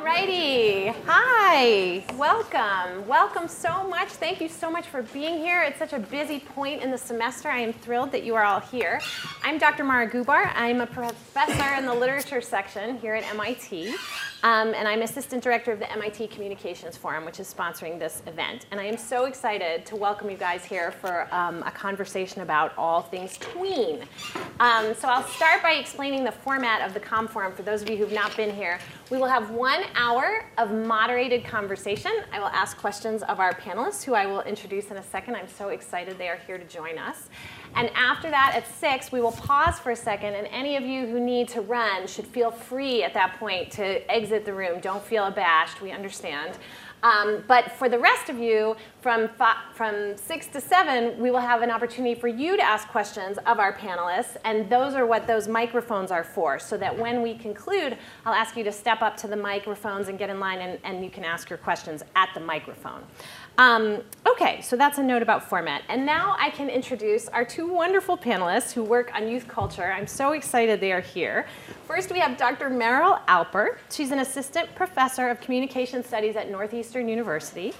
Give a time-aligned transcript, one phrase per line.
[0.00, 0.94] Alrighty.
[1.04, 2.02] Hi.
[2.16, 3.06] Welcome.
[3.06, 4.08] Welcome so much.
[4.08, 5.62] Thank you so much for being here.
[5.62, 7.50] It's such a busy point in the semester.
[7.50, 8.98] I am thrilled that you are all here.
[9.42, 9.84] I'm Dr.
[9.84, 10.52] Marah Gubar.
[10.54, 13.94] I'm a professor in the literature section here at MIT.
[14.42, 18.64] Um, and I'm assistant director of the MIT Communications Forum, which is sponsoring this event.
[18.70, 22.72] And I am so excited to welcome you guys here for um, a conversation about
[22.78, 24.00] all things tween.
[24.58, 27.90] Um, so I'll start by explaining the format of the COM Forum for those of
[27.90, 28.78] you who've not been here.
[29.10, 32.12] We will have one hour of moderated conversation.
[32.32, 35.36] I will ask questions of our panelists, who I will introduce in a second.
[35.36, 37.28] I'm so excited they are here to join us.
[37.76, 41.06] And after that, at 6, we will pause for a second, and any of you
[41.06, 44.80] who need to run should feel free at that point to exit the room.
[44.80, 46.58] Don't feel abashed, we understand.
[47.02, 49.30] Um, but for the rest of you, from,
[49.74, 53.58] from 6 to 7, we will have an opportunity for you to ask questions of
[53.58, 57.96] our panelists, and those are what those microphones are for, so that when we conclude,
[58.26, 61.02] I'll ask you to step up to the microphones and get in line, and, and
[61.04, 63.02] you can ask your questions at the microphone.
[63.60, 65.82] Um, okay, so that's a note about format.
[65.90, 69.92] And now I can introduce our two wonderful panelists who work on youth culture.
[69.92, 71.46] I'm so excited they are here.
[71.86, 72.70] First, we have Dr.
[72.70, 73.76] Meryl Alper.
[73.90, 77.74] She's an assistant professor of communication studies at Northeastern University.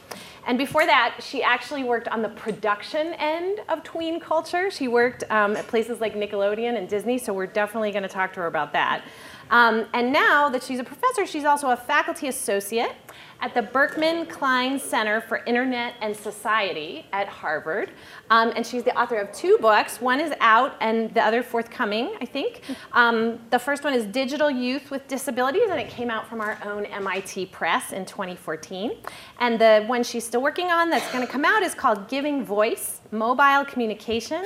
[0.46, 4.70] And before that, she actually worked on the production end of tween culture.
[4.70, 8.34] She worked um, at places like Nickelodeon and Disney, so we're definitely going to talk
[8.34, 9.02] to her about that.
[9.50, 12.92] Um, and now that she's a professor, she's also a faculty associate
[13.40, 17.90] at the Berkman Klein Center for Internet and Society at Harvard.
[18.28, 20.00] Um, and she's the author of two books.
[20.00, 22.62] One is out and the other forthcoming, I think.
[22.92, 26.58] Um, the first one is Digital Youth with Disabilities, and it came out from our
[26.64, 28.92] own MIT Press in 2014.
[29.38, 32.44] And the one she's still working on that's going to come out is called Giving
[32.44, 34.44] Voice Mobile Communication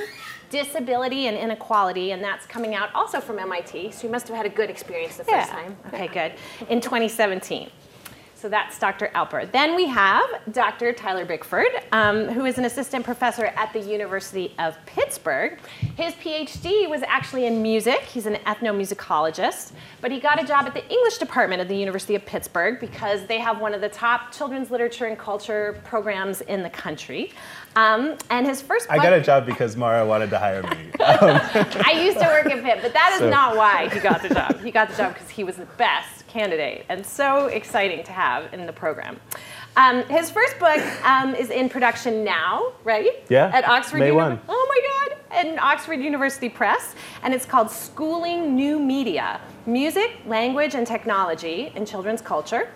[0.50, 3.90] disability and inequality, and that's coming out also from MIT.
[3.90, 5.54] So you must have had a good experience the first yeah.
[5.54, 5.76] time.
[5.88, 6.32] Okay, good.
[6.70, 7.70] In 2017.
[8.44, 9.10] So that's Dr.
[9.14, 9.50] Alper.
[9.50, 10.92] Then we have Dr.
[10.92, 15.58] Tyler Bickford, um, who is an assistant professor at the University of Pittsburgh.
[15.96, 18.00] His PhD was actually in music.
[18.00, 22.16] He's an ethnomusicologist, but he got a job at the English department at the University
[22.16, 26.62] of Pittsburgh because they have one of the top children's literature and culture programs in
[26.62, 27.32] the country.
[27.76, 30.92] Um, and his first book, I got a job because Marah wanted to hire me.
[31.04, 31.40] Um.
[31.84, 33.30] I used to work at Pitt, but that is so.
[33.30, 34.60] not why he got the job.
[34.60, 38.52] He got the job because he was the best candidate and so exciting to have
[38.52, 39.20] in the program.
[39.76, 43.24] Um, his first book um, is in production now, right?
[43.28, 43.50] Yeah.
[43.52, 44.40] At Oxford May 1.
[44.48, 45.18] Oh my God!
[45.36, 51.84] At Oxford University Press, and it's called Schooling New Media: Music, Language, and Technology in
[51.84, 52.68] Children's Culture.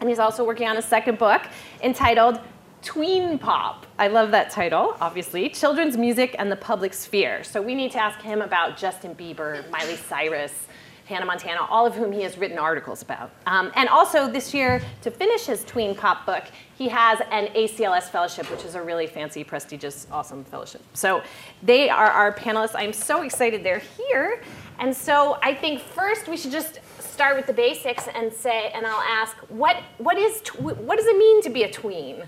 [0.00, 1.42] And he's also working on a second book
[1.82, 2.40] entitled
[2.84, 3.86] Tween Pop.
[3.98, 5.48] I love that title, obviously.
[5.48, 7.42] Children's Music and the Public Sphere.
[7.42, 10.66] So we need to ask him about Justin Bieber, Miley Cyrus,
[11.06, 13.30] Hannah Montana, all of whom he has written articles about.
[13.46, 16.44] Um, and also this year, to finish his tween pop book,
[16.76, 20.82] he has an ACLS fellowship, which is a really fancy, prestigious, awesome fellowship.
[20.92, 21.22] So
[21.62, 22.74] they are our panelists.
[22.74, 24.42] I'm so excited they're here.
[24.78, 28.86] And so I think first we should just start with the basics and say, and
[28.86, 32.24] I'll ask, what, what, is what does it mean to be a tween?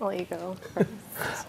[0.00, 0.56] I'll let you go.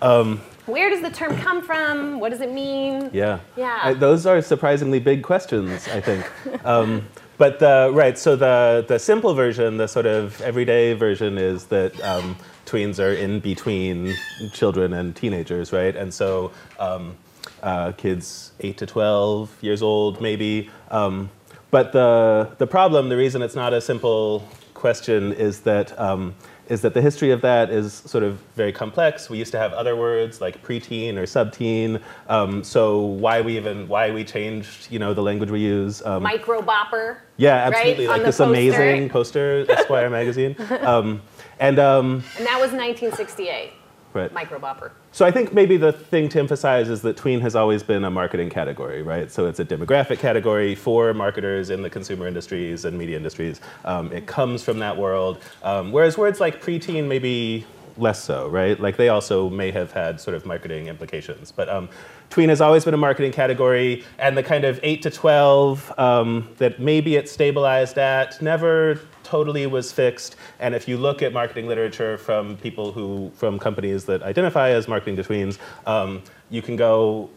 [0.02, 2.20] um, Where does the term come from?
[2.20, 3.10] What does it mean?
[3.14, 3.40] Yeah.
[3.56, 3.80] Yeah.
[3.84, 6.26] I, those are surprisingly big questions, I think.
[6.66, 7.08] um,
[7.38, 12.00] but the, right, so the, the simple version, the sort of everyday version is that
[12.04, 14.16] um, tweens are in between
[14.52, 15.96] children and teenagers, right?
[15.96, 17.16] And so um,
[17.62, 20.70] uh, kids 8 to 12 years old, maybe.
[20.90, 21.30] Um,
[21.72, 26.34] but the, the problem, the reason it's not a simple question is that um,
[26.70, 29.30] is that the history of that is sort of very complex.
[29.30, 32.02] We used to have other words like preteen or subteen.
[32.28, 36.02] Um, so why we even why we changed you know the language we use.
[36.06, 37.18] Um, Micro bopper.
[37.38, 38.08] Yeah, absolutely.
[38.08, 38.18] Right?
[38.18, 38.50] Like this poster.
[38.50, 40.56] amazing poster, Esquire magazine.
[40.82, 41.22] Um,
[41.60, 43.74] and um, and that was 1968.
[44.12, 44.34] Right.
[44.34, 44.92] Microbopper.
[45.12, 48.10] So I think maybe the thing to emphasize is that tween has always been a
[48.10, 49.32] marketing category, right?
[49.32, 53.62] So it's a demographic category for marketers in the consumer industries and media industries.
[53.86, 55.38] Um, it comes from that world.
[55.62, 57.66] Um, whereas words like preteen maybe
[58.00, 58.80] less so, right?
[58.80, 61.52] Like they also may have had sort of marketing implications.
[61.52, 61.90] But um,
[62.30, 66.50] tween has always been a marketing category, and the kind of 8 to 12 um,
[66.58, 70.36] that maybe it stabilized at never totally was fixed.
[70.60, 74.88] And if you look at marketing literature from people who, from companies that identify as
[74.88, 77.30] marketing to tweens, um, you can go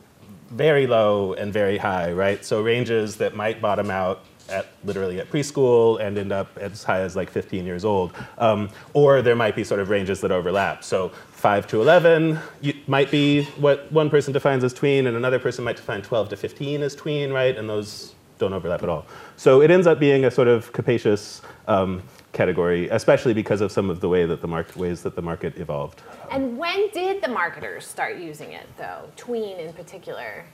[0.50, 2.44] very low and very high, right?
[2.44, 7.00] So ranges that might bottom out at literally at preschool and end up as high
[7.00, 8.12] as like 15 years old.
[8.38, 10.84] Um, or there might be sort of ranges that overlap.
[10.84, 12.38] So 5 to 11
[12.86, 16.36] might be what one person defines as tween, and another person might define 12 to
[16.36, 17.56] 15 as tween, right?
[17.56, 19.06] And those don't overlap at all.
[19.36, 22.02] So it ends up being a sort of capacious um,
[22.32, 25.56] category, especially because of some of the way that the market, ways that the market
[25.58, 26.02] evolved.
[26.30, 29.02] And when did the marketers start using it, though?
[29.16, 30.44] Tween in particular.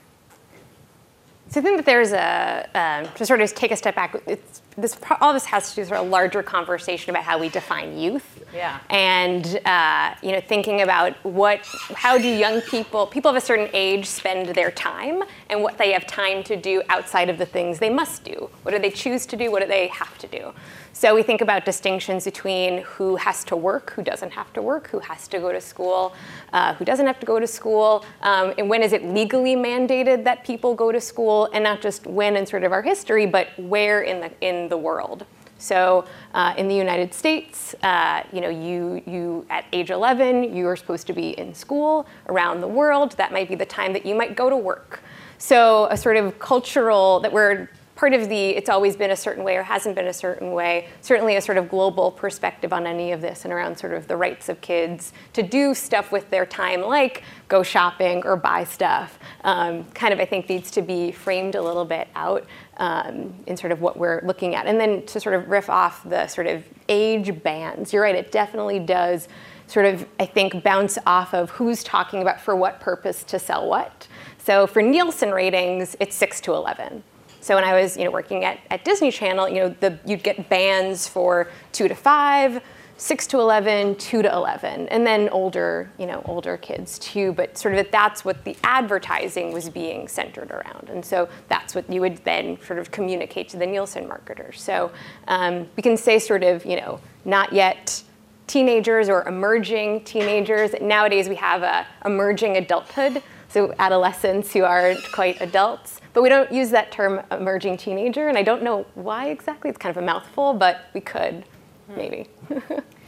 [1.49, 4.15] So I think that there's a um, to sort of take a step back.
[4.27, 7.37] It's this all this has to do with sort of a larger conversation about how
[7.37, 8.43] we define youth.
[8.53, 8.79] Yeah.
[8.89, 13.69] And uh, you know, thinking about what, how do young people, people of a certain
[13.73, 17.79] age, spend their time, and what they have time to do outside of the things
[17.79, 18.49] they must do.
[18.63, 19.51] What do they choose to do?
[19.51, 20.53] What do they have to do?
[20.99, 24.89] So we think about distinctions between who has to work, who doesn't have to work,
[24.89, 26.13] who has to go to school,
[26.51, 30.25] uh, who doesn't have to go to school, um, and when is it legally mandated
[30.25, 33.47] that people go to school, and not just when in sort of our history, but
[33.57, 35.25] where in the in the world.
[35.59, 40.67] So uh, in the United States, uh, you know, you, you at age 11, you
[40.67, 42.07] are supposed to be in school.
[42.27, 45.01] Around the world, that might be the time that you might go to work.
[45.37, 49.43] So a sort of cultural that we're part of the it's always been a certain
[49.43, 53.11] way or hasn't been a certain way, certainly a sort of global perspective on any
[53.11, 56.45] of this and around sort of the rights of kids to do stuff with their
[56.45, 61.11] time, like go shopping or buy stuff, um, kind of I think needs to be
[61.11, 62.45] framed a little bit out
[62.77, 64.65] um, in sort of what we're looking at.
[64.65, 68.31] And then to sort of riff off the sort of age bands, you're right, it
[68.31, 69.27] definitely does
[69.67, 73.67] sort of, I think, bounce off of who's talking about for what purpose to sell
[73.67, 74.07] what.
[74.37, 77.03] So for Nielsen ratings, it's 6 to 11.
[77.41, 80.23] So when I was, you know, working at, at Disney Channel, you know, the, you'd
[80.23, 82.61] get bands for two to five,
[82.97, 87.31] six to 11, two to 11, and then older, you know, older kids too.
[87.31, 90.89] But sort of that's what the advertising was being centered around.
[90.89, 94.61] And so that's what you would then sort of communicate to the Nielsen marketers.
[94.61, 94.91] So
[95.29, 98.03] um, we can say sort of, you know, not yet
[98.47, 100.71] teenagers or emerging teenagers.
[100.81, 106.01] Nowadays we have a emerging adulthood so adolescents who aren't quite adults.
[106.19, 109.69] But we don't use that term emerging teenager, and I don't know why exactly.
[109.69, 111.45] It's kind of a mouthful, but we could,
[111.87, 111.95] hmm.
[111.95, 112.27] maybe.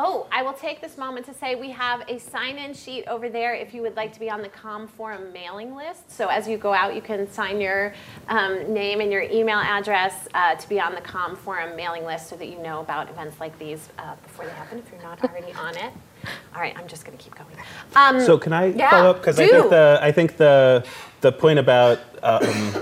[0.00, 3.54] Oh, I will take this moment to say we have a sign-in sheet over there
[3.54, 6.12] if you would like to be on the Com Forum mailing list.
[6.12, 7.92] So as you go out, you can sign your
[8.28, 12.28] um, name and your email address uh, to be on the Com Forum mailing list
[12.28, 15.20] so that you know about events like these uh, before they happen if you're not
[15.24, 15.92] already on it.
[16.54, 17.56] All right, I'm just going to keep going.
[17.96, 19.16] Um, So can I yeah, follow up?
[19.16, 20.84] Because I think the I think the
[21.22, 22.74] the point about um,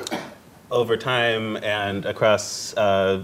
[0.70, 3.22] over time and across uh,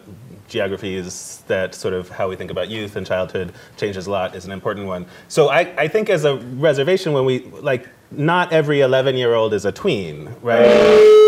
[0.48, 4.44] geographies that sort of how we think about youth and childhood changes a lot is
[4.44, 5.06] an important one.
[5.28, 9.54] So I, I think as a reservation when we like not every 11 year old
[9.54, 11.18] is a tween, right?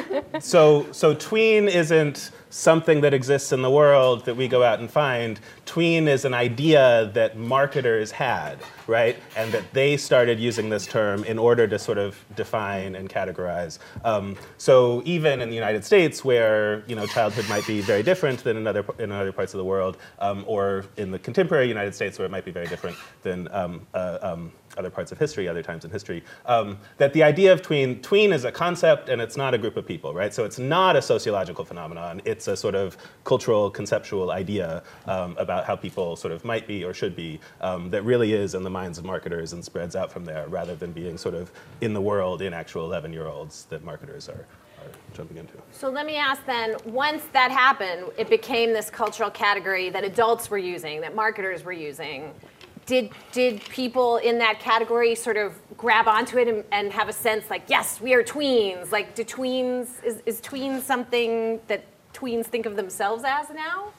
[0.40, 4.90] so so tween isn't something that exists in the world that we go out and
[4.90, 5.40] find.
[5.64, 9.16] Tween is an idea that marketers had, right?
[9.36, 13.78] And that they started using this term in order to sort of define and categorize.
[14.04, 18.44] Um, so even in the United States, where you know childhood might be very different
[18.44, 21.94] than in other in other parts of the world, um, or in the contemporary United
[21.94, 25.48] States, where it might be very different than um, uh, um, other parts of history,
[25.48, 29.20] other times in history, um, that the idea of tween, tween is a concept and
[29.20, 30.32] it's not a group of people, right?
[30.32, 32.22] So it's not a sociological phenomenon.
[32.24, 36.84] It's a sort of cultural, conceptual idea um, about how people sort of might be
[36.84, 40.10] or should be um, that really is in the minds of marketers and spreads out
[40.10, 43.64] from there rather than being sort of in the world in actual 11 year olds
[43.66, 44.46] that marketers are,
[44.78, 45.54] are jumping into.
[45.72, 50.50] So let me ask then, once that happened, it became this cultural category that adults
[50.50, 52.32] were using, that marketers were using.
[52.84, 57.12] Did, did people in that category sort of grab onto it and, and have a
[57.12, 58.90] sense like, yes, we are tweens?
[58.90, 63.92] Like, do tweens, is, is tweens something that tweens think of themselves as now?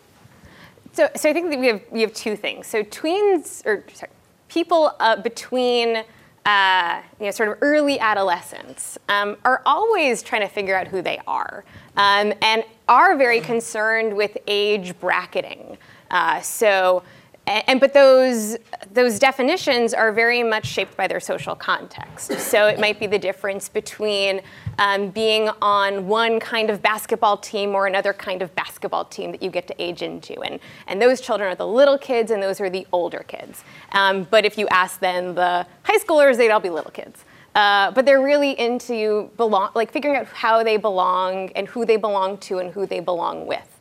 [0.94, 2.68] So, so I think that we have we have two things.
[2.68, 4.12] So tweens, or sorry,
[4.48, 6.04] people uh, between
[6.46, 11.02] uh, you know sort of early adolescence um, are always trying to figure out who
[11.02, 11.66] they are,
[11.98, 15.78] um, and are very concerned with age bracketing.
[16.12, 17.04] Uh, so.
[17.46, 18.58] And, but those
[18.92, 22.40] those definitions are very much shaped by their social context.
[22.40, 24.42] So it might be the difference between
[24.78, 29.44] um, being on one kind of basketball team or another kind of basketball team that
[29.44, 30.40] you get to age into.
[30.42, 33.64] And, and those children are the little kids and those are the older kids.
[33.92, 37.26] Um, but if you ask then the high schoolers, they'd all be little kids.
[37.56, 41.98] Uh, but they're really into belong, like figuring out how they belong and who they
[41.98, 43.73] belong to and who they belong with.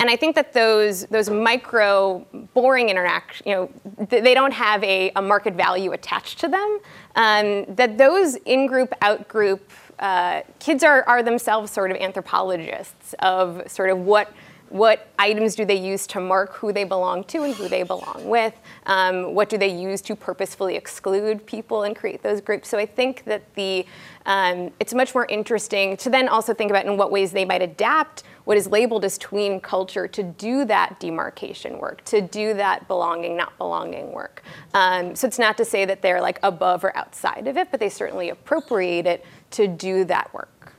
[0.00, 3.70] And I think that those those micro boring interactions, you know,
[4.06, 6.80] th- they don't have a, a, market value attached to them.
[7.16, 13.90] Um, that those in-group, out-group uh, kids are, are themselves sort of anthropologists of sort
[13.90, 14.32] of what
[14.70, 18.22] what items do they use to mark who they belong to and who they belong
[18.24, 18.54] with?
[18.86, 22.68] Um, what do they use to purposefully exclude people and create those groups?
[22.68, 23.84] So I think that the
[24.26, 27.62] um, it's much more interesting to then also think about in what ways they might
[27.62, 32.88] adapt what is labeled as tween culture to do that demarcation work, to do that
[32.88, 34.42] belonging, not belonging work.
[34.74, 37.80] Um, so it's not to say that they're like above or outside of it, but
[37.80, 40.72] they certainly appropriate it to do that work.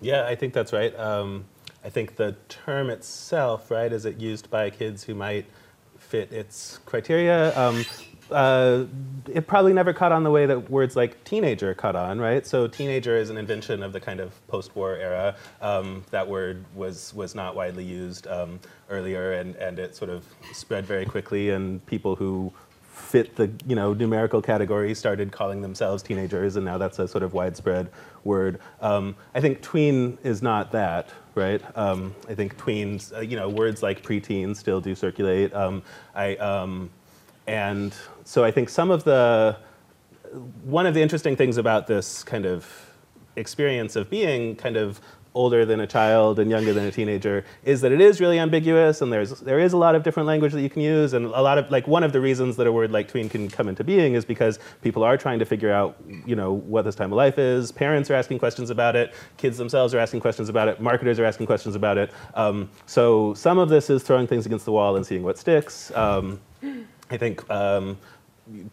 [0.00, 0.96] Yeah, I think that's right.
[0.98, 1.46] Um,
[1.84, 5.46] I think the term itself, right, is it used by kids who might
[5.98, 7.56] fit its criteria?
[7.58, 7.84] Um,
[8.30, 8.84] uh,
[9.28, 12.46] it probably never caught on the way that words like teenager caught on, right?
[12.46, 15.36] So teenager is an invention of the kind of post-war era.
[15.60, 20.24] Um, that word was was not widely used um, earlier, and and it sort of
[20.52, 22.52] spread very quickly, and people who
[22.96, 27.22] fit the you know numerical category started calling themselves teenagers, and now that's a sort
[27.22, 27.90] of widespread
[28.24, 28.60] word.
[28.80, 31.62] Um, I think tween is not that, right?
[31.76, 35.52] Um, I think tweens, uh, you know, words like preteen still do circulate.
[35.54, 35.82] Um,
[36.14, 36.90] I um,
[37.46, 37.94] and
[38.26, 39.56] so I think some of the
[40.64, 42.66] one of the interesting things about this kind of
[43.36, 45.00] experience of being kind of
[45.32, 49.00] older than a child and younger than a teenager is that it is really ambiguous
[49.00, 51.12] and there's there is a lot of different language that you can use.
[51.12, 53.48] And a lot of like one of the reasons that a word like tween can
[53.48, 56.96] come into being is because people are trying to figure out you know what this
[56.96, 57.70] time of life is.
[57.70, 59.14] Parents are asking questions about it.
[59.36, 60.80] Kids themselves are asking questions about it.
[60.80, 62.10] Marketers are asking questions about it.
[62.34, 65.92] Um, so some of this is throwing things against the wall and seeing what sticks.
[65.94, 66.40] Um,
[67.10, 67.96] i think um,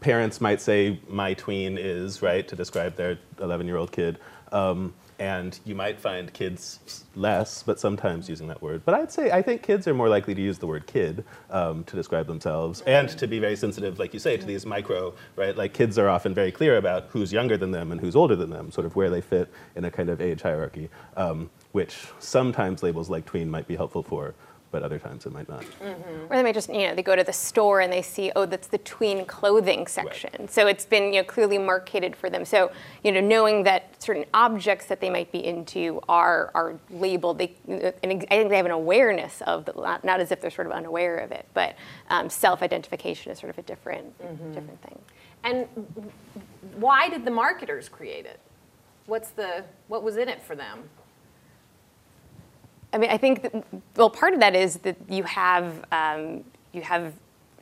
[0.01, 4.19] parents might say my tween is right to describe their 11 year old kid
[4.51, 8.81] um, and you might find kids less, but sometimes using that word.
[8.83, 11.83] But I'd say I think kids are more likely to use the word kid um,
[11.85, 15.55] to describe themselves, and to be very sensitive, like you say, to these micro, right?
[15.55, 18.49] Like kids are often very clear about who's younger than them and who's older than
[18.49, 22.83] them, sort of where they fit in a kind of age hierarchy, um, which sometimes
[22.83, 24.33] labels like tween might be helpful for
[24.73, 25.61] but other times it might not.
[25.61, 26.25] Mm-hmm.
[26.25, 28.47] Or they might just, you know, they go to the store and they see, oh,
[28.47, 30.31] that's the tween clothing section.
[30.39, 30.51] Right.
[30.51, 32.43] So it's been, you know, clearly marketed for them.
[32.43, 32.71] So,
[33.03, 37.55] you know, knowing that certain objects that they might be into are are labeled, they,
[37.67, 40.65] and I think they have an awareness of the, not, not as if they're sort
[40.65, 41.75] of unaware of it, but
[42.09, 44.53] um, self-identification is sort of a different mm-hmm.
[44.53, 44.99] different thing.
[45.43, 45.67] And
[46.77, 48.39] why did the marketers create it?
[49.05, 50.89] What's the what was in it for them?
[52.93, 56.81] I mean, I think that, well, part of that is that you have um, you
[56.81, 57.13] have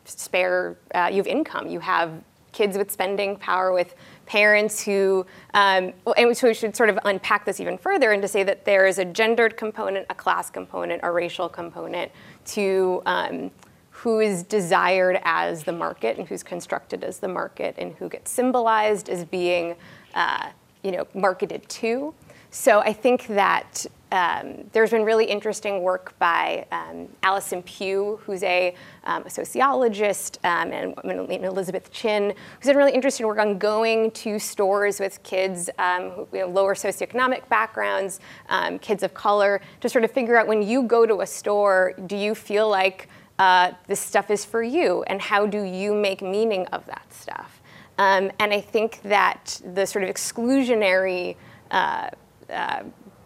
[0.05, 2.11] spare, uh, you have income, you have
[2.51, 3.95] kids with spending power, with
[4.25, 8.27] parents who, um, and so we should sort of unpack this even further and to
[8.27, 12.11] say that there is a gendered component, a class component, a racial component
[12.45, 13.51] to um,
[13.89, 18.31] who is desired as the market and who's constructed as the market and who gets
[18.31, 19.75] symbolized as being,
[20.15, 20.49] uh,
[20.83, 22.13] you know, marketed to.
[22.49, 28.43] So I think that um, there's been really interesting work by um, Allison Pugh, who's
[28.43, 28.75] a,
[29.05, 30.95] um, a sociologist, um, and,
[31.43, 36.27] Elizabeth Chin, who's done really interesting work on going to stores with kids um, who
[36.33, 40.61] you know, lower socioeconomic backgrounds, um, kids of color, to sort of figure out when
[40.61, 43.07] you go to a store, do you feel like
[43.39, 47.57] uh, this stuff is for you, and how do you make meaning of that stuff?
[47.97, 51.35] and I think that the sort of exclusionary
[51.69, 52.09] uh,
[52.49, 52.83] uh,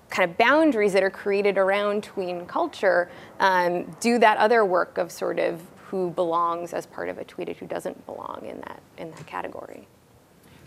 [0.09, 3.09] kind of boundaries that are created around tween culture
[3.39, 7.55] um, do that other work of sort of who belongs as part of a tweeted,
[7.57, 9.87] who doesn't belong in that in that category.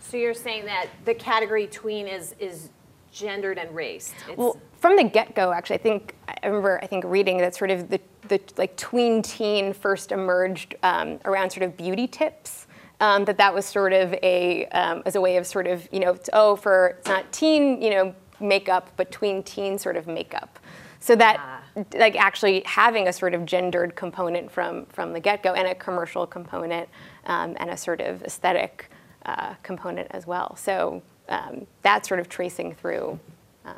[0.00, 2.70] So you're saying that the category tween is is
[3.12, 4.14] gendered and raced.
[4.28, 7.70] It's well, from the get-go, actually, I think I remember I think reading that sort
[7.70, 12.66] of the the like tween teen first emerged um, around sort of beauty tips.
[13.00, 16.00] Um, that that was sort of a um, as a way of sort of you
[16.00, 20.58] know oh for it's not teen you know makeup between teen sort of makeup.
[21.00, 21.84] So that ah.
[21.96, 26.26] like actually having a sort of gendered component from from the get-go and a commercial
[26.26, 26.88] component
[27.26, 28.90] um, and a sort of aesthetic
[29.26, 30.56] uh, component as well.
[30.56, 33.18] So um, that's sort of tracing through.
[33.64, 33.76] Um,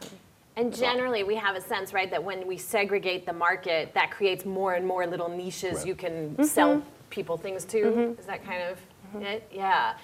[0.57, 4.45] and generally, we have a sense, right, that when we segregate the market, that creates
[4.45, 5.87] more and more little niches right.
[5.87, 6.45] you can mm-hmm.
[6.45, 7.79] sell people things to.
[7.79, 8.21] Mm-hmm.
[8.21, 8.79] Is that kind of
[9.14, 9.23] mm-hmm.
[9.23, 9.49] it?
[9.52, 9.95] Yeah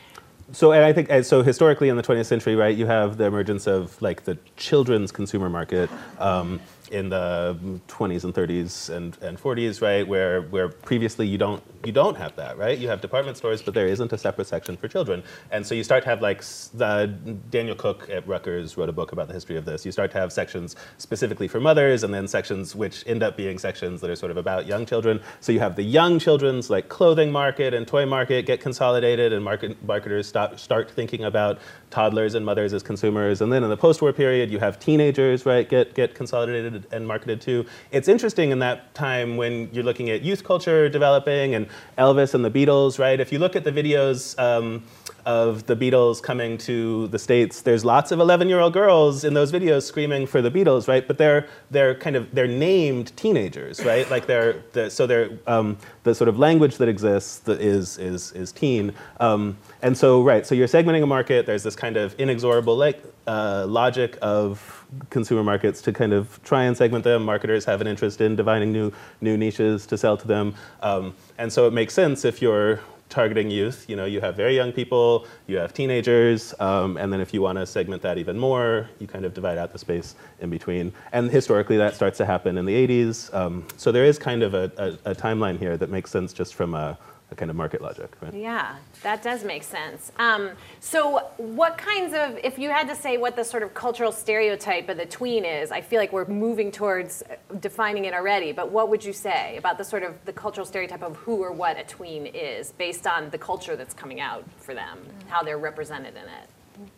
[0.52, 3.66] so and I think so historically in the 20th century, right, you have the emergence
[3.66, 5.90] of like the children's consumer market.
[6.18, 11.62] Um, in the 20s and 30s and, and 40s, right, where, where previously you don't,
[11.84, 12.78] you don't have that, right?
[12.78, 15.22] You have department stores, but there isn't a separate section for children.
[15.50, 16.42] And so you start to have like,
[16.74, 17.06] the,
[17.50, 19.84] Daniel Cook at Rutgers wrote a book about the history of this.
[19.84, 23.58] You start to have sections specifically for mothers and then sections which end up being
[23.58, 25.20] sections that are sort of about young children.
[25.40, 29.44] So you have the young children's like clothing market and toy market get consolidated and
[29.44, 31.58] market, marketers stop, start thinking about
[31.90, 33.40] toddlers and mothers as consumers.
[33.40, 37.06] And then in the post-war period, you have teenagers, right, get, get consolidated marketed and
[37.06, 37.66] marketed to.
[37.90, 41.66] It's interesting in that time when you're looking at youth culture developing and
[41.98, 43.20] Elvis and the Beatles, right?
[43.20, 44.38] If you look at the videos.
[44.38, 44.82] Um,
[45.26, 49.82] of the Beatles coming to the States, there's lots of 11-year-old girls in those videos
[49.82, 51.04] screaming for the Beatles, right?
[51.04, 54.08] But they're they're kind of they're named teenagers, right?
[54.08, 58.30] Like they're the, so they're um, the sort of language that exists that is is
[58.32, 60.46] is teen, um, and so right.
[60.46, 61.44] So you're segmenting a market.
[61.44, 64.75] There's this kind of inexorable like uh, logic of
[65.10, 67.24] consumer markets to kind of try and segment them.
[67.24, 71.52] Marketers have an interest in divining new new niches to sell to them, um, and
[71.52, 73.88] so it makes sense if you're targeting youth.
[73.88, 77.42] You know, you have very young people, you have teenagers, um, and then if you
[77.42, 80.92] want to segment that even more, you kind of divide out the space in between.
[81.12, 83.32] And historically, that starts to happen in the 80s.
[83.34, 86.54] Um, so there is kind of a, a, a, timeline here that makes sense just
[86.54, 86.98] from a
[87.30, 88.32] a kind of market logic, right?
[88.32, 90.12] Yeah, that does make sense.
[90.18, 94.12] Um, so, what kinds of, if you had to say what the sort of cultural
[94.12, 97.24] stereotype of the tween is, I feel like we're moving towards
[97.58, 98.52] defining it already.
[98.52, 101.50] But what would you say about the sort of the cultural stereotype of who or
[101.50, 105.58] what a tween is, based on the culture that's coming out for them, how they're
[105.58, 106.90] represented in it?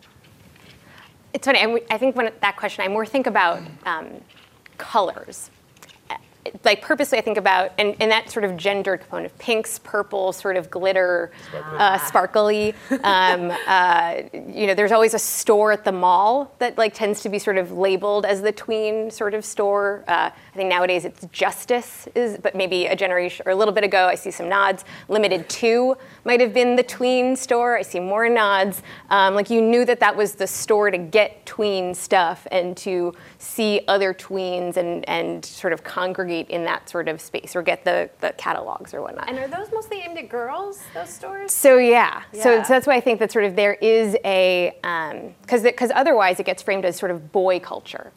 [1.33, 1.81] It's funny.
[1.89, 4.21] I think when that question, I more think about um,
[4.77, 5.49] colors
[6.63, 10.33] like purposely I think about and, and that sort of gendered component, of pinks, purple,
[10.33, 11.77] sort of glitter, sparkly.
[11.77, 12.75] Uh, sparkly.
[13.03, 17.29] um, uh, you know, there's always a store at the mall that like tends to
[17.29, 20.03] be sort of labeled as the tween sort of store.
[20.07, 23.83] Uh, I think nowadays it's Justice is, but maybe a generation or a little bit
[23.83, 24.85] ago I see some nods.
[25.07, 27.77] Limited Too might have been the tween store.
[27.77, 28.81] I see more nods.
[29.09, 33.13] Um, like you knew that that was the store to get tween stuff and to
[33.37, 37.83] see other tweens and and sort of congregate in that sort of space or get
[37.83, 39.27] the, the catalogs or whatnot.
[39.27, 41.51] And are those mostly aimed at girls, those stores?
[41.51, 42.43] So yeah, yeah.
[42.43, 44.73] So, so, that's why I think that sort of there is a,
[45.41, 48.11] because um, because otherwise it gets framed as sort of boy culture.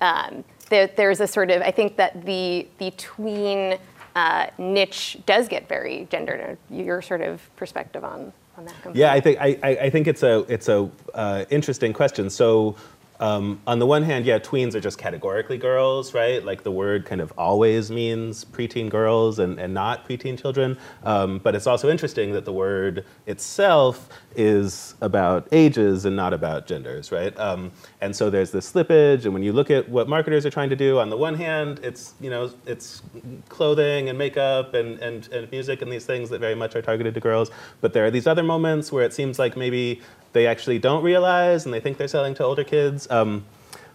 [0.00, 3.78] Um, there, there's a sort of, I think that the, the tween
[4.14, 6.58] uh, niche does get very gendered.
[6.70, 8.96] Your sort of perspective on, on that component.
[8.96, 12.30] Yeah, I think, I, I think it's a, it's a uh, interesting question.
[12.30, 12.76] So
[13.20, 16.44] um, on the one hand, yeah, tweens are just categorically girls, right?
[16.44, 20.78] Like the word kind of always means preteen girls and, and not preteen children.
[21.04, 26.66] Um, but it's also interesting that the word itself is about ages and not about
[26.66, 27.36] genders, right?
[27.38, 29.24] Um, and so there's this slippage.
[29.24, 31.80] And when you look at what marketers are trying to do, on the one hand,
[31.82, 33.02] it's you know it's
[33.48, 37.14] clothing and makeup and, and, and music and these things that very much are targeted
[37.14, 37.50] to girls.
[37.80, 40.02] But there are these other moments where it seems like maybe
[40.36, 43.10] they actually don't realize and they think they're selling to older kids.
[43.10, 43.46] Um,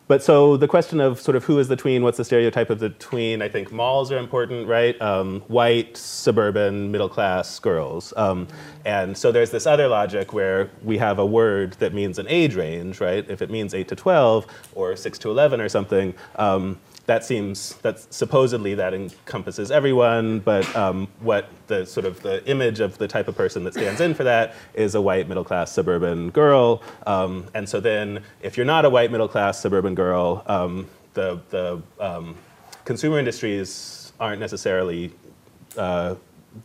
[0.07, 2.79] but so the question of sort of who is the tween, what's the stereotype of
[2.79, 4.99] the tween, I think malls are important, right?
[5.01, 8.11] Um, white, suburban, middle class girls.
[8.17, 8.47] Um,
[8.83, 12.55] and so there's this other logic where we have a word that means an age
[12.55, 13.23] range, right?
[13.29, 16.77] If it means 8 to 12 or 6 to 11 or something, um,
[17.11, 22.79] that seems that supposedly that encompasses everyone, but um, what the sort of the image
[22.79, 25.73] of the type of person that stands in for that is a white middle class
[25.73, 26.81] suburban girl.
[27.05, 31.41] Um, and so then, if you're not a white middle class suburban girl, um, the
[31.49, 32.37] the um,
[32.85, 35.11] consumer industries aren't necessarily
[35.77, 36.15] uh,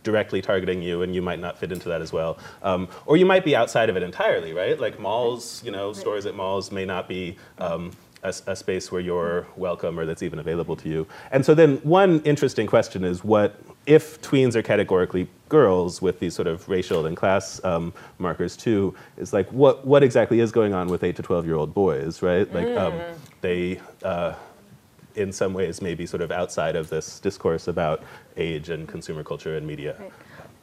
[0.04, 2.38] directly targeting you and you might not fit into that as well.
[2.62, 4.78] Um, or you might be outside of it entirely right?
[4.78, 7.90] Like malls you know stores at malls may not be um,
[8.26, 11.06] a, a, space where you're welcome or that's even available to you.
[11.30, 16.34] And so then one interesting question is what if tweens are categorically girls with these
[16.34, 20.74] sort of racial and class um, markers too, is like what what exactly is going
[20.74, 22.52] on with eight to twelve year old boys, right?
[22.52, 23.14] Like um, mm.
[23.40, 23.80] they.
[24.02, 24.34] Uh,
[25.14, 28.02] in some ways, maybe sort of outside of this discourse about
[28.36, 29.96] age and consumer culture and media.
[29.98, 30.12] Right.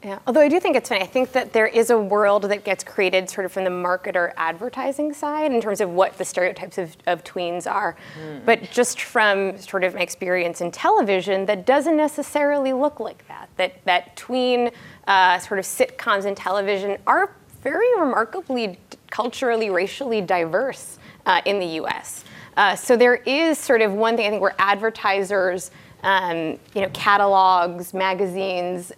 [0.04, 1.02] Yeah, although I do think it's funny.
[1.02, 4.34] I think that there is a world that gets created sort of from the marketer
[4.36, 7.96] advertising side in terms of what the stereotypes of, of tweens are.
[8.20, 8.46] Mm.
[8.46, 13.50] But just from sort of my experience in television, that doesn't necessarily look like that.
[13.56, 14.72] That, that tween
[15.08, 18.78] uh, sort of sitcoms in television are very remarkably
[19.10, 22.26] culturally, racially diverse uh, in the US.
[22.58, 25.72] Uh, so there is sort of one thing I think where advertisers
[26.04, 28.92] um, you know, catalogs, magazines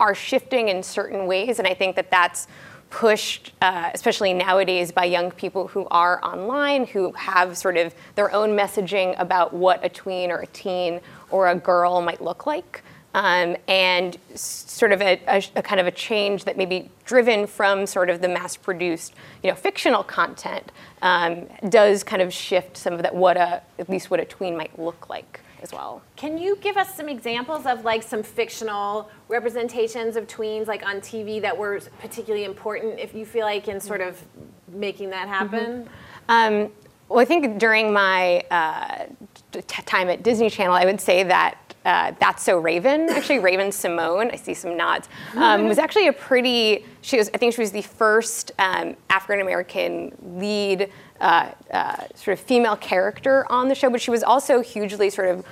[0.00, 2.46] are shifting in certain ways, and I think that that's
[2.90, 8.32] pushed, uh, especially nowadays, by young people who are online, who have sort of their
[8.32, 12.84] own messaging about what a tween or a teen or a girl might look like.
[13.14, 17.46] Um, and sort of a, a, a, kind of a change that may be driven
[17.46, 22.92] from sort of the mass-produced, you know, fictional content um, does kind of shift some
[22.92, 26.02] of that what a at least what a tween might look like as well.
[26.14, 31.00] Can you give us some examples of like some fictional representations of tweens like on
[31.00, 34.22] TV that were particularly important if you feel like in sort of
[34.68, 35.88] making that happen?
[36.28, 36.64] Mm-hmm.
[36.64, 36.72] Um,
[37.08, 39.06] well, I think during my uh,
[39.52, 44.32] t- time at Disney Channel, I would say that uh, That's So Raven, actually Raven-Symoné,
[44.32, 47.72] I see some nods, um, was actually a pretty, she was, I think she was
[47.72, 53.90] the first um, African American lead uh, uh, sort of female character on the show,
[53.90, 55.44] but she was also hugely sort of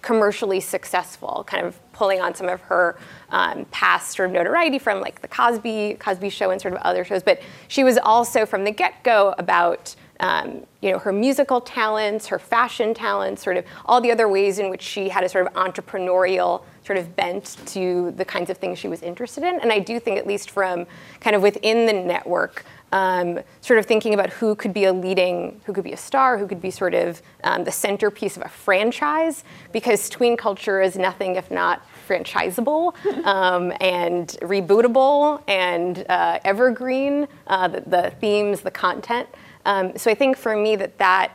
[0.00, 2.96] commercially successful, kind of pulling on some of her
[3.30, 7.04] um, past sort of notoriety from like the Cosby Cosby Show and sort of other
[7.04, 7.22] shows.
[7.22, 12.38] But she was also from the get-go about um, you know her musical talents, her
[12.38, 15.52] fashion talents, sort of all the other ways in which she had a sort of
[15.54, 19.60] entrepreneurial sort of bent to the kinds of things she was interested in.
[19.60, 20.86] And I do think, at least from
[21.20, 25.60] kind of within the network um, sort of thinking about who could be a leading,
[25.64, 28.48] who could be a star, who could be sort of um, the centerpiece of a
[28.48, 37.26] franchise, because tween culture is nothing if not franchisable um, and rebootable and uh, evergreen,
[37.48, 39.28] uh, the, the, themes, the content.
[39.66, 41.32] Um, so I think for me that that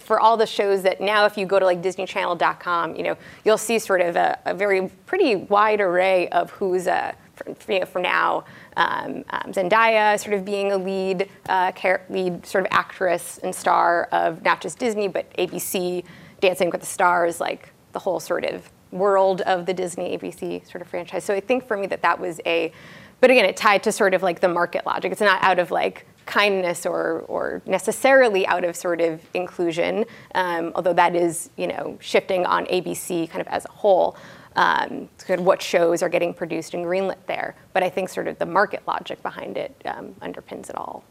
[0.00, 3.16] for all the shows that now if you go to like disneychannel.com you know
[3.46, 7.80] you'll see sort of a, a very pretty wide array of who's a for, you
[7.80, 8.44] know, for now,
[8.76, 11.72] um, um, Zendaya sort of being a lead, uh,
[12.08, 16.04] lead sort of actress and star of not just Disney but ABC,
[16.40, 20.82] Dancing with the Stars, like the whole sort of world of the Disney ABC sort
[20.82, 21.24] of franchise.
[21.24, 22.72] So I think for me that that was a,
[23.20, 25.12] but again, it tied to sort of like the market logic.
[25.12, 30.04] It's not out of like kindness or, or necessarily out of sort of inclusion,
[30.36, 34.16] um, although that is, you know, shifting on ABC kind of as a whole
[34.54, 37.56] um, sort of what shows are getting produced and greenlit there.
[37.72, 41.02] But I think sort of the market logic behind it um, underpins it all.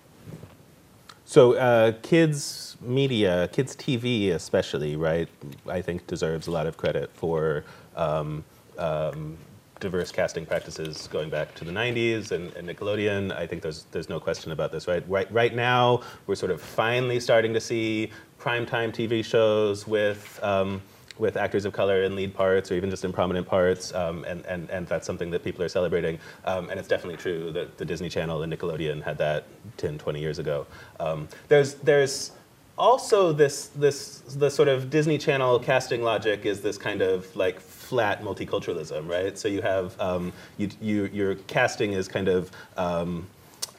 [1.26, 5.28] So uh, kids media, kids TV especially, right?
[5.68, 8.44] I think deserves a lot of credit for um,
[8.78, 9.38] um,
[9.80, 13.36] diverse casting practices going back to the 90s and, and, Nickelodeon.
[13.36, 15.04] I think there's there's no question about this, right?
[15.10, 20.82] Right right now, we're sort of finally starting to see primetime TV shows with um,
[21.20, 24.46] with actors of color in lead parts or even just in prominent parts, um, and,
[24.46, 26.18] and, and that's something that people are celebrating.
[26.46, 29.44] Um, and it's definitely true that the Disney Channel and Nickelodeon had that
[29.78, 30.66] 10, 20 years ago.
[31.00, 32.32] Um, there's, there's
[32.80, 37.60] also this, this, the sort of Disney Channel casting logic is this kind of like
[37.60, 39.38] flat multiculturalism, right?
[39.38, 43.28] So you have, um, you, you, your casting is kind of um,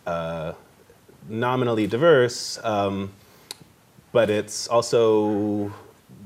[0.06, 0.52] uh,
[1.28, 3.10] nominally diverse, um,
[4.12, 5.72] but it's also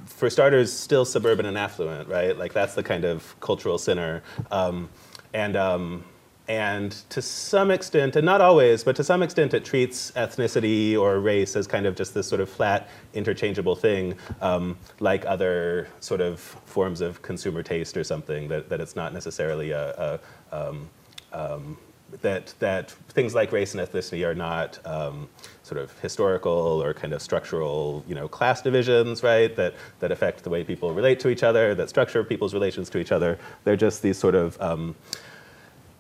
[0.07, 2.37] for starters, still suburban and affluent, right?
[2.37, 4.23] Like that's the kind of cultural center.
[4.51, 4.89] Um,
[5.33, 6.05] and, um,
[6.47, 11.19] and to some extent, and not always, but to some extent, it treats ethnicity or
[11.19, 16.21] race as kind of just this sort of flat, interchangeable thing, um, like other sort
[16.21, 20.21] of forms of consumer taste or something, that, that it's not necessarily a,
[20.53, 20.91] a um,
[21.33, 21.79] um,
[22.21, 25.29] that, that things like race and ethnicity are not um,
[25.63, 30.45] sort of historical or kind of structural, you know, class divisions, right, that, that affect
[30.45, 33.39] the way people relate to each other, that structure people's relations to each other.
[33.65, 34.95] They're just these sort of um,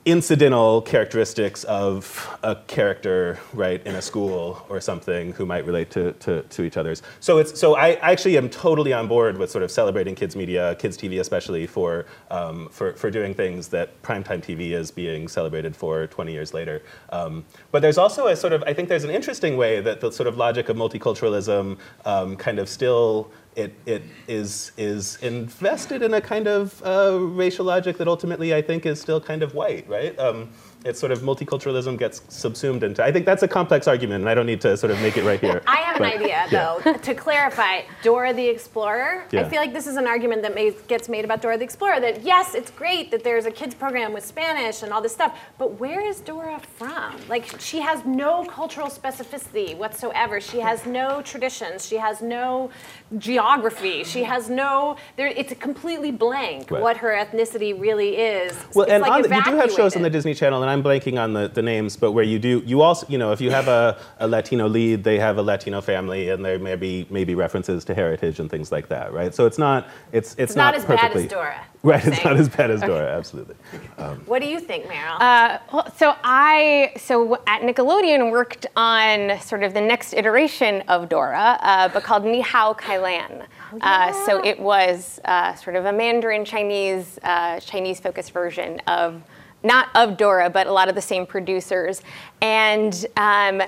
[0.06, 6.12] incidental characteristics of a character, right, in a school or something who might relate to,
[6.14, 7.02] to, to each other's.
[7.20, 10.74] So it's so I actually am totally on board with sort of celebrating kids media,
[10.78, 15.74] kids TV especially for um, for, for doing things that primetime TV is being celebrated
[15.74, 16.82] for 20 years later.
[17.10, 20.12] Um, but there's also a sort of I think there's an interesting way that the
[20.12, 26.14] sort of logic of multiculturalism um, kind of still it, it is, is invested in
[26.14, 29.88] a kind of uh, racial logic that ultimately I think is still kind of white,
[29.88, 30.18] right?
[30.18, 30.50] Um,
[30.84, 33.02] it's sort of multiculturalism gets subsumed into.
[33.02, 35.24] I think that's a complex argument, and I don't need to sort of make it
[35.24, 35.62] right here.
[35.66, 37.82] I have but, an idea, though, to clarify.
[38.02, 39.24] Dora the Explorer.
[39.32, 39.40] Yeah.
[39.40, 42.00] I feel like this is an argument that may, gets made about Dora the Explorer.
[42.00, 45.38] That yes, it's great that there's a kids program with Spanish and all this stuff,
[45.56, 47.16] but where is Dora from?
[47.28, 50.38] Like she has no cultural specificity whatsoever.
[50.38, 51.86] She has no traditions.
[51.86, 52.70] She has no
[53.18, 54.04] geography.
[54.04, 54.96] She has no.
[55.16, 56.82] There, it's completely blank right.
[56.82, 58.52] what her ethnicity really is.
[58.74, 60.82] Well, it's and like the, you do have shows on the Disney Channel, and I'm
[60.82, 63.50] blanking on the, the names, but where you do, you also, you know, if you
[63.50, 67.34] have a, a Latino lead, they have a Latino family, and there may be maybe
[67.34, 69.34] references to heritage and things like that, right?
[69.34, 71.66] So it's not, it's it's, it's not, not, as perfectly, bad as Dora.
[71.84, 73.56] Right, it's not as bad as Dora, absolutely.
[73.98, 75.20] Um, what do you think, Meryl?
[75.20, 81.10] Uh, well, so I, so at Nickelodeon worked on sort of the next iteration of
[81.10, 83.46] Dora, uh, but called Ni Hao Kai Lan.
[83.72, 84.12] Oh, yeah.
[84.12, 89.22] uh, so it was uh, sort of a Mandarin Chinese, uh, Chinese-focused version of
[89.62, 92.02] not of Dora, but a lot of the same producers.
[92.42, 93.62] And um,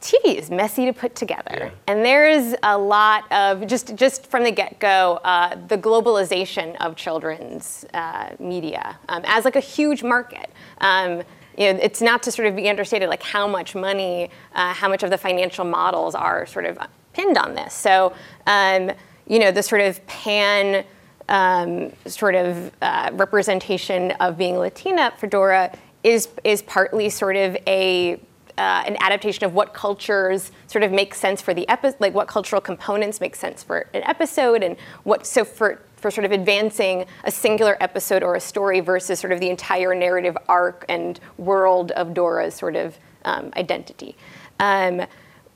[0.00, 1.70] TV is messy to put together, yeah.
[1.86, 6.96] and there is a lot of just just from the get-go uh, the globalization of
[6.96, 10.50] children's uh, media um, as like a huge market.
[10.80, 11.22] Um,
[11.58, 14.88] you know, it's not to sort of be understated like how much money, uh, how
[14.88, 16.78] much of the financial models are sort of
[17.12, 17.74] pinned on this.
[17.74, 18.14] So.
[18.46, 18.92] Um,
[19.30, 20.84] you know, the sort of pan
[21.28, 27.56] um, sort of uh, representation of being Latina for Dora is is partly sort of
[27.66, 28.14] a
[28.58, 32.26] uh, an adaptation of what cultures sort of make sense for the episode, like what
[32.26, 37.04] cultural components make sense for an episode, and what so for for sort of advancing
[37.24, 41.92] a singular episode or a story versus sort of the entire narrative arc and world
[41.92, 44.16] of Dora's sort of um, identity.
[44.58, 45.06] Um,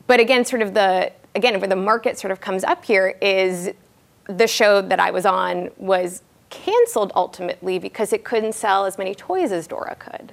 [0.07, 3.71] but again, sort of the again where the market sort of comes up here is
[4.27, 9.15] the show that I was on was canceled ultimately because it couldn't sell as many
[9.15, 10.33] toys as Dora could.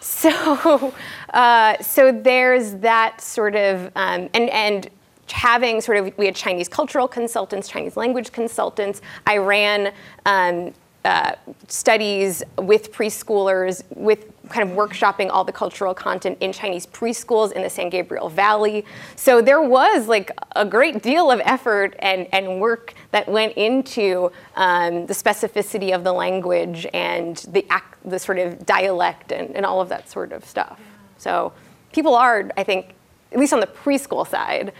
[0.00, 0.94] So,
[1.34, 4.88] uh, so there's that sort of, um, and, and
[5.30, 9.02] having sort of, we had Chinese cultural consultants, Chinese language consultants.
[9.26, 9.92] I ran
[10.26, 10.72] um,
[11.04, 11.32] uh,
[11.68, 17.62] studies with preschoolers, with kind of workshopping all the cultural content in Chinese preschools in
[17.62, 18.84] the San Gabriel Valley.
[19.16, 24.30] So there was like a great deal of effort and, and work that went into
[24.56, 29.64] um, the specificity of the language and the, act, the sort of dialect and, and
[29.64, 30.80] all of that sort of stuff.
[31.16, 31.52] So
[31.92, 32.94] people are, I think,
[33.32, 34.72] at least on the preschool side,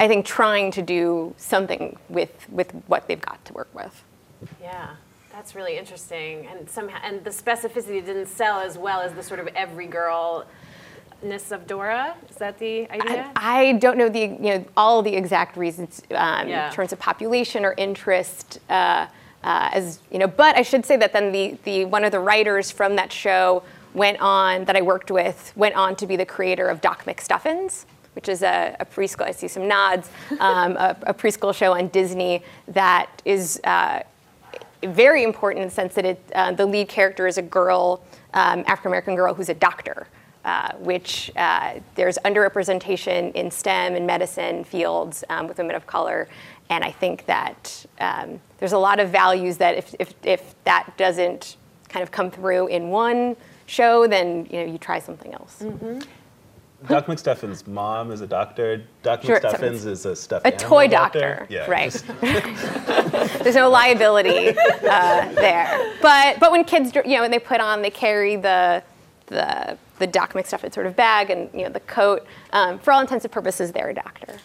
[0.00, 4.02] I think trying to do something with, with what they've got to work with.
[4.60, 4.96] Yeah.
[5.34, 9.40] That's really interesting, and somehow, and the specificity didn't sell as well as the sort
[9.40, 10.46] of every girl
[11.24, 12.14] ness of Dora.
[12.30, 13.32] Is that the idea?
[13.34, 16.68] I, I, don't know the you know all the exact reasons um, Yeah.
[16.68, 18.60] in terms of population or interest.
[18.70, 19.08] Uh,
[19.42, 22.20] uh, as you know, but I should say that then the the one of the
[22.20, 26.26] writers from that show went on that I worked with went on to be the
[26.26, 27.86] creator of Doc McStuffins.
[28.14, 31.88] Which is a, a preschool, I see some nods, um, a, a preschool show on
[31.88, 34.04] Disney that is uh,
[34.86, 38.02] very important in the sense that it, uh, the lead character is a girl,
[38.34, 40.06] um, African American girl who's a doctor,
[40.44, 46.28] uh, which uh, there's underrepresentation in STEM and medicine fields um, with women of color.
[46.70, 50.96] And I think that um, there's a lot of values that if, if, if that
[50.96, 51.56] doesn't
[51.88, 55.60] kind of come through in one show, then you know you try something else.
[55.60, 56.00] Mm-hmm.
[56.88, 58.84] Doc McStuffins' mom is a doctor.
[59.02, 61.92] Doc Sure, McStuffins is a stuffed A toy doctor, Yeah, right?
[62.20, 65.94] There's no liability uh, there.
[66.02, 68.82] But but when kids, you know, when they put on, they carry the
[69.26, 72.26] the the Doc McStuffins sort of bag and you know the coat.
[72.52, 74.36] Um, for all intents and purposes, they're a doctor.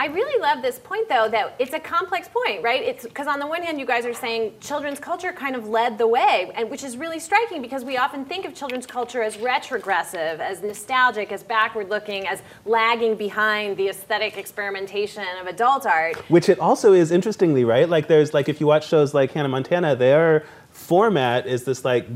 [0.00, 2.82] I really love this point, though, that it's a complex point, right?
[2.82, 5.98] It's because on the one hand, you guys are saying children's culture kind of led
[5.98, 9.36] the way, and which is really striking because we often think of children's culture as
[9.36, 16.16] retrogressive, as nostalgic, as backward-looking, as lagging behind the aesthetic experimentation of adult art.
[16.30, 17.86] Which it also is interestingly, right?
[17.86, 22.06] Like there's like if you watch shows like Hannah Montana, their format is this like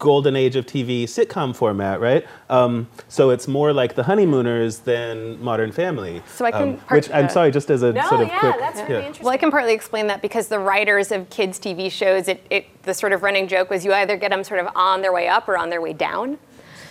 [0.00, 2.26] golden age of TV sitcom format, right?
[2.48, 6.22] Um, so it's more like The Honeymooners than Modern Family.
[6.26, 8.40] So I can um, part- which I'm sorry, just as a No, sort of yeah,
[8.40, 8.58] quick.
[8.58, 9.24] that's really interesting.
[9.24, 12.66] Well, I can partly explain that because the writers of kids' TV shows, it, it
[12.82, 15.28] the sort of running joke was you either get them sort of on their way
[15.28, 16.38] up or on their way down.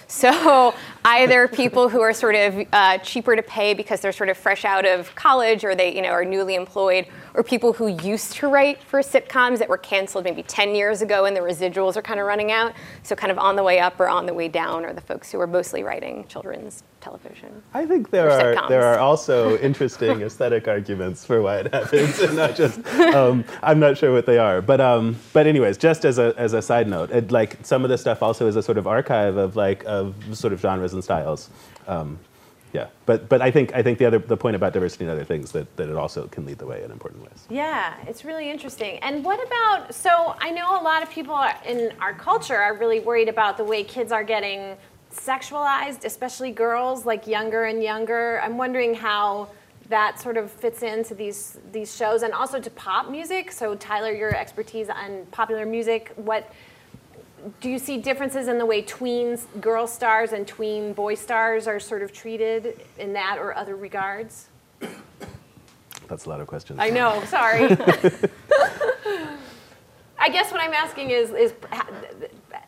[0.07, 0.73] So
[1.05, 4.65] either people who are sort of uh, cheaper to pay because they're sort of fresh
[4.65, 8.47] out of college or they you know are newly employed, or people who used to
[8.47, 12.19] write for sitcoms that were canceled maybe 10 years ago and the residuals are kind
[12.19, 12.73] of running out.
[13.03, 15.31] So kind of on the way up or on the way down are the folks
[15.31, 17.63] who are mostly writing children's television.
[17.73, 18.69] I think there are sitcoms.
[18.69, 22.85] there are also interesting aesthetic arguments for why it happens, and not just.
[23.19, 26.53] Um, I'm not sure what they are, but um, but anyways, just as a as
[26.53, 29.37] a side note, it, like some of this stuff also is a sort of archive
[29.37, 31.49] of like of sort of genres and styles.
[31.87, 32.19] Um,
[32.73, 35.23] yeah, but but I think I think the other the point about diversity and other
[35.23, 37.47] things that, that it also can lead the way in important ways.
[37.49, 38.99] Yeah, it's really interesting.
[38.99, 42.99] And what about, so I know a lot of people in our culture are really
[42.99, 44.77] worried about the way kids are getting
[45.11, 48.39] sexualized, especially girls, like younger and younger.
[48.43, 49.49] I'm wondering how
[49.89, 53.51] that sort of fits into these these shows and also to pop music.
[53.51, 56.51] So Tyler, your expertise on popular music, what
[57.61, 61.79] do you see differences in the way tweens, girl stars and tween boy stars are
[61.79, 64.47] sort of treated in that or other regards?
[66.07, 66.79] That's a lot of questions.
[66.79, 67.65] I know, sorry.
[70.21, 71.87] I guess what I'm asking is, is how,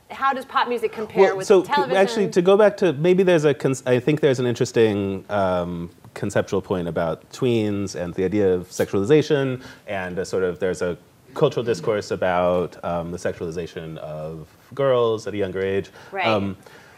[0.10, 1.98] how does pop music compare with so television?
[1.98, 5.90] actually, to go back to maybe there's a cons- I think there's an interesting um,
[6.14, 10.98] conceptual point about tweens and the idea of sexualization and a sort of there's a
[11.34, 15.90] cultural discourse about um, the sexualization of girls at a younger age.
[16.12, 16.28] Right.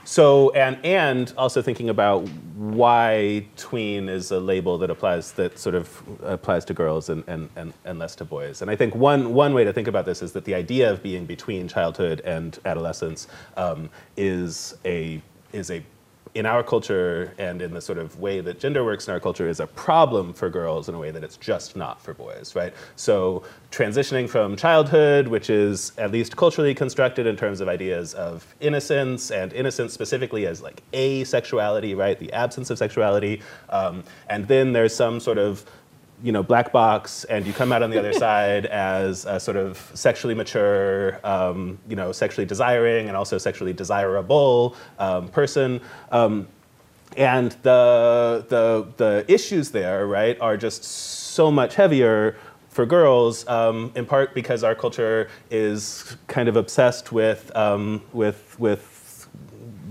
[0.05, 5.75] so and and also thinking about why tween is a label that applies that sort
[5.75, 8.61] of applies to girls and, and, and, and less to boys.
[8.61, 11.01] And I think one one way to think about this is that the idea of
[11.01, 15.21] being between childhood and adolescence um, is a
[15.53, 15.83] is a
[16.35, 19.47] in our culture and in the sort of way that gender works in our culture
[19.47, 22.73] is a problem for girls in a way that it's just not for boys, right?
[22.95, 28.55] So transitioning from childhood, which is at least culturally constructed in terms of ideas of
[28.61, 32.17] innocence and innocence specifically as like asexuality, right?
[32.17, 33.41] The absence of sexuality.
[33.69, 35.63] Um, and then there's some sort of
[36.23, 39.57] you know, black box, and you come out on the other side as a sort
[39.57, 45.81] of sexually mature, um, you know, sexually desiring and also sexually desirable um, person.
[46.11, 46.47] Um,
[47.17, 52.37] and the, the, the issues there, right, are just so much heavier
[52.69, 58.57] for girls, um, in part because our culture is kind of obsessed with, um, with,
[58.59, 58.92] with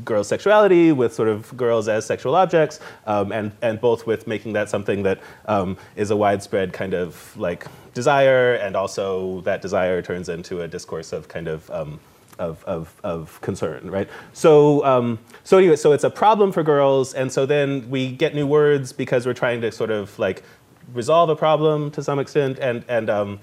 [0.05, 4.53] girls' sexuality, with sort of girls as sexual objects, um, and, and both with making
[4.55, 10.03] that something that um, is a widespread kind of like desire, and also that desire
[10.03, 12.01] turns into a discourse of kind of um,
[12.39, 14.09] of, of, of, concern, right?
[14.33, 18.35] So, um, so anyway, so it's a problem for girls, and so then we get
[18.35, 20.43] new words because we're trying to sort of like
[20.93, 23.41] resolve a problem to some extent, and and um,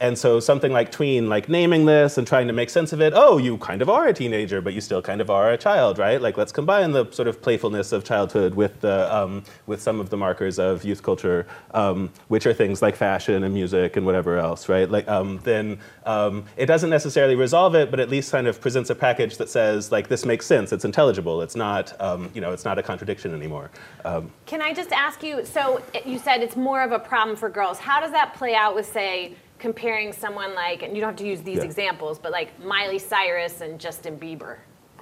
[0.00, 3.12] and so something like tween, like naming this and trying to make sense of it,
[3.14, 5.98] oh, you kind of are a teenager, but you still kind of are a child,
[5.98, 6.20] right?
[6.20, 10.08] Like let's combine the sort of playfulness of childhood with, the, um, with some of
[10.08, 14.38] the markers of youth culture, um, which are things like fashion and music and whatever
[14.38, 14.90] else, right?
[14.90, 18.88] Like um, then um, it doesn't necessarily resolve it, but at least kind of presents
[18.88, 22.52] a package that says like this makes sense, it's intelligible, it's not, um, you know,
[22.52, 23.70] it's not a contradiction anymore.
[24.06, 27.50] Um, Can I just ask you, so you said it's more of a problem for
[27.50, 27.78] girls.
[27.78, 31.26] How does that play out with say, comparing someone like, and you don't have to
[31.26, 31.64] use these Yeah.
[31.64, 34.56] examples, but like Miley Cyrus and Justin Bieber.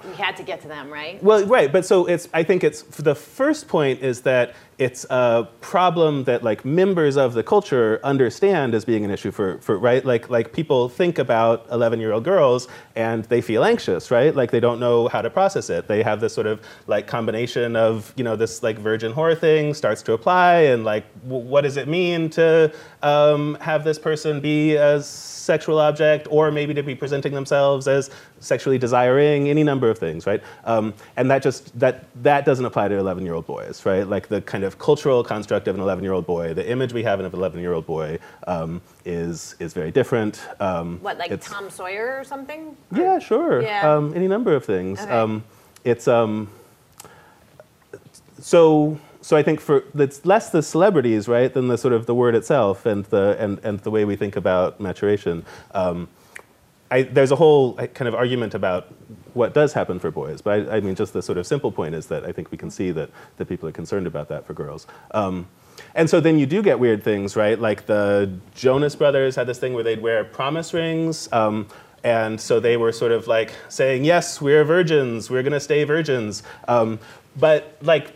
[0.07, 1.21] We had to get to them, right?
[1.23, 2.29] Well, right, but so it's.
[2.33, 7.33] I think it's the first point is that it's a problem that like members of
[7.33, 10.05] the culture understand as being an issue for, for right?
[10.05, 14.33] Like like people think about 11 year old girls and they feel anxious right?
[14.33, 15.89] Like they don't know how to process it.
[15.89, 19.73] They have this sort of like combination of you know this like virgin whore thing
[19.73, 24.39] starts to apply and like w- what does it mean to um, have this person
[24.39, 29.89] be a sexual object or maybe to be presenting themselves as sexually desiring any number
[29.89, 30.41] of things right?
[30.63, 34.07] Um, and that just that that doesn't apply to 11 year old boys right?
[34.07, 37.03] Like the kind of cultural construct of an 11 year old boy the image we
[37.03, 41.39] have of an 11 year old boy um, is is very different um, What, like
[41.41, 42.75] Tom Sawyer or something?
[42.91, 43.61] yeah, sure.
[43.61, 43.91] Yeah.
[43.91, 44.99] Um, any number of things.
[45.01, 45.11] Okay.
[45.11, 45.43] Um,
[45.83, 46.49] it's um,
[48.39, 52.15] so so I think for it's less the celebrities, right, than the sort of the
[52.15, 55.45] word itself and the and, and the way we think about maturation.
[55.73, 56.07] Um,
[56.91, 58.91] I, there's a whole uh, kind of argument about
[59.33, 61.95] what does happen for boys, but I, I mean, just the sort of simple point
[61.95, 64.53] is that I think we can see that, that people are concerned about that for
[64.53, 64.87] girls.
[65.11, 65.47] Um,
[65.95, 67.57] and so then you do get weird things, right?
[67.59, 71.29] Like the Jonas Brothers had this thing where they'd wear promise rings.
[71.31, 71.67] Um,
[72.03, 76.43] and so they were sort of like saying, yes, we're virgins, we're gonna stay virgins.
[76.67, 76.99] Um,
[77.35, 78.13] but like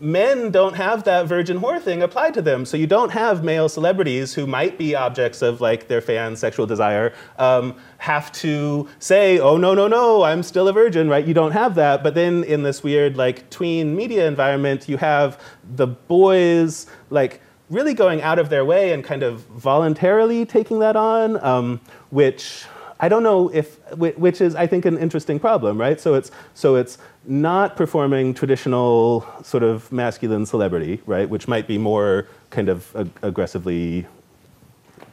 [0.00, 2.64] men don't have that virgin whore thing applied to them.
[2.64, 6.66] So you don't have male celebrities who might be objects of like their fans' sexual
[6.66, 11.26] desire um, have to say, oh no no no, I'm still a virgin, right?
[11.26, 12.02] You don't have that.
[12.02, 15.40] But then in this weird like tween media environment, you have
[15.76, 20.96] the boys like really going out of their way and kind of voluntarily taking that
[20.96, 22.64] on, um, which
[23.02, 25.98] I don't know if, which is I think an interesting problem, right?
[25.98, 31.28] So it's so it's not performing traditional sort of masculine celebrity, right?
[31.28, 34.06] Which might be more kind of ag- aggressively,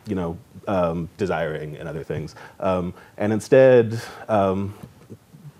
[0.05, 4.01] you know, um, desiring and other things, um, and instead.
[4.27, 4.73] Um,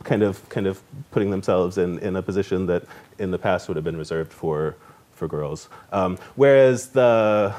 [0.03, 2.85] kind of kind of putting themselves in, in a position that
[3.19, 4.77] in the past would have been reserved for
[5.11, 5.67] for girls.
[5.91, 7.53] Um, whereas the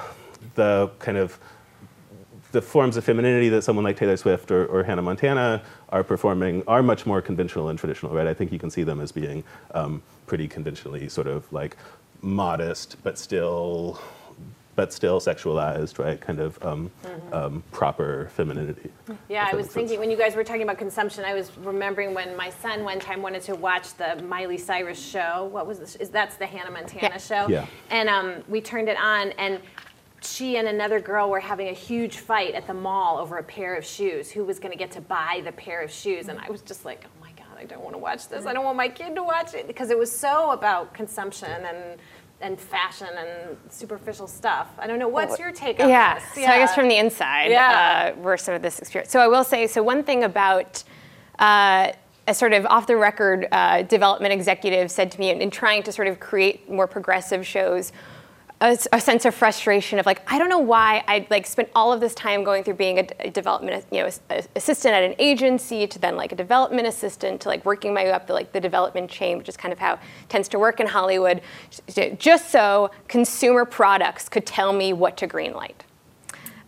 [0.55, 1.39] the kind of
[2.53, 6.63] the forms of femininity that someone like Taylor Swift or, or Hannah Montana are performing
[6.67, 8.27] are much more conventional and traditional, right?
[8.27, 11.77] I think you can see them as being um, pretty conventionally sort of like
[12.23, 14.01] modest, but still,
[14.77, 16.19] but still sexualized, right?
[16.21, 16.91] Kind of um,
[17.33, 18.91] um, proper femininity.
[19.29, 19.73] Yeah, I was makes sense.
[19.75, 22.99] thinking when you guys were talking about consumption, I was remembering when my son one
[22.99, 25.49] time wanted to watch the Miley Cyrus show.
[25.53, 25.97] What was this?
[25.97, 27.19] Is that's the Hannah Montana Yeah.
[27.19, 27.49] show?
[27.49, 27.67] Yeah.
[27.91, 29.61] And um, we turned it on, and
[30.23, 33.75] she and another girl were having a huge fight at the mall over a pair
[33.77, 34.31] of shoes.
[34.31, 36.29] Who was going to get to buy the pair of shoes?
[36.29, 38.47] And I was just like, oh my god, I don't want to watch this.
[38.47, 42.01] I don't want my kid to watch it because it was so about consumption and.
[42.41, 44.69] And fashion and superficial stuff.
[44.79, 45.09] I don't know.
[45.09, 46.21] What's your take on yeah.
[46.21, 46.35] this?
[46.35, 48.15] So I guess from the inside, Yeah.
[48.17, 49.11] uh, were some of this experience.
[49.11, 50.85] So I will say, so one thing about
[51.41, 51.91] uh,
[52.29, 55.83] a sort of off the record uh, development executive said to me in, in trying
[55.83, 57.91] to sort of create more progressive shows.
[58.61, 61.93] A, a, sense of frustration of like I don't know why I like spent all
[61.93, 65.15] of this time going through being a, a development you know a, assistant at an
[65.19, 68.53] agency to then like a development assistant to like working my way up the like
[68.53, 69.99] the development chain, which is kind of how
[70.29, 71.41] tends to work in Hollywood,
[72.19, 75.75] just so consumer products could tell me what to greenlight.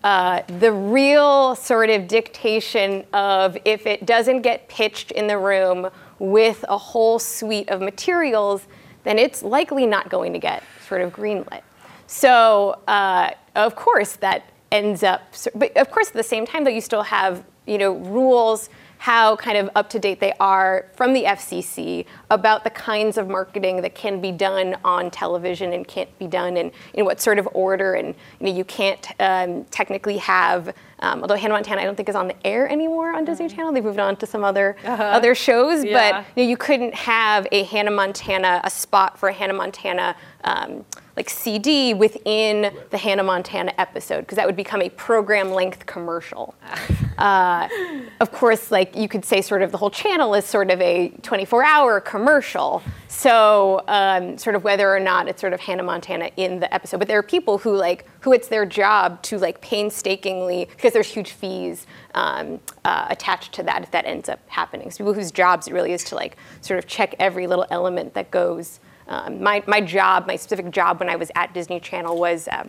[0.03, 5.91] Uh, the real sort of dictation of if it doesn't get pitched in the room
[6.19, 8.67] with a whole suite of materials,
[9.05, 11.61] then it's likely not going to get sort of greenlit.
[12.11, 14.43] So uh, of course that
[14.73, 17.93] ends up, but of course at the same time though you still have you know
[17.93, 23.17] rules how kind of up to date they are from the FCC about the kinds
[23.17, 27.19] of marketing that can be done on television and can't be done and in what
[27.19, 27.95] sort of order.
[27.95, 28.09] And
[28.41, 32.15] you, know, you can't um, technically have, um, although Hannah Montana I don't think is
[32.15, 33.57] on the air anymore on Disney mm-hmm.
[33.57, 33.73] Channel.
[33.73, 35.03] They've moved on to some other uh-huh.
[35.03, 36.11] other shows, yeah.
[36.11, 40.15] but you, know, you couldn't have a Hannah Montana, a spot for a Hannah Montana
[40.45, 40.85] um,
[41.21, 46.55] like CD within the Hannah Montana episode because that would become a program length commercial.
[47.19, 47.69] uh,
[48.21, 51.11] of course, like you could say, sort of the whole channel is sort of a
[51.21, 52.83] 24-hour commercial.
[53.09, 56.97] So, um, sort of whether or not it's sort of Hannah Montana in the episode,
[56.97, 61.09] but there are people who like who it's their job to like painstakingly because there's
[61.09, 64.91] huge fees um, uh, attached to that if that ends up happening.
[64.91, 68.15] So people whose jobs it really is to like sort of check every little element
[68.15, 68.81] that goes.
[69.11, 72.69] Um, my, my job, my specific job when I was at Disney Channel was uh,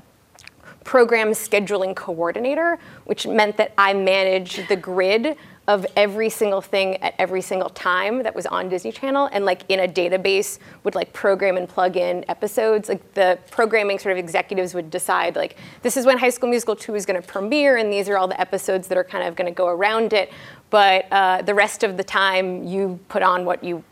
[0.83, 5.37] program scheduling coordinator, which meant that I managed the grid
[5.67, 9.61] of every single thing at every single time that was on Disney Channel and like
[9.69, 12.89] in a database would like program and plug in episodes.
[12.89, 16.75] Like the programming sort of executives would decide like this is when High School Musical
[16.75, 19.35] 2 is going to premiere and these are all the episodes that are kind of
[19.35, 20.33] going to go around it.
[20.71, 23.83] But uh, the rest of the time you put on what you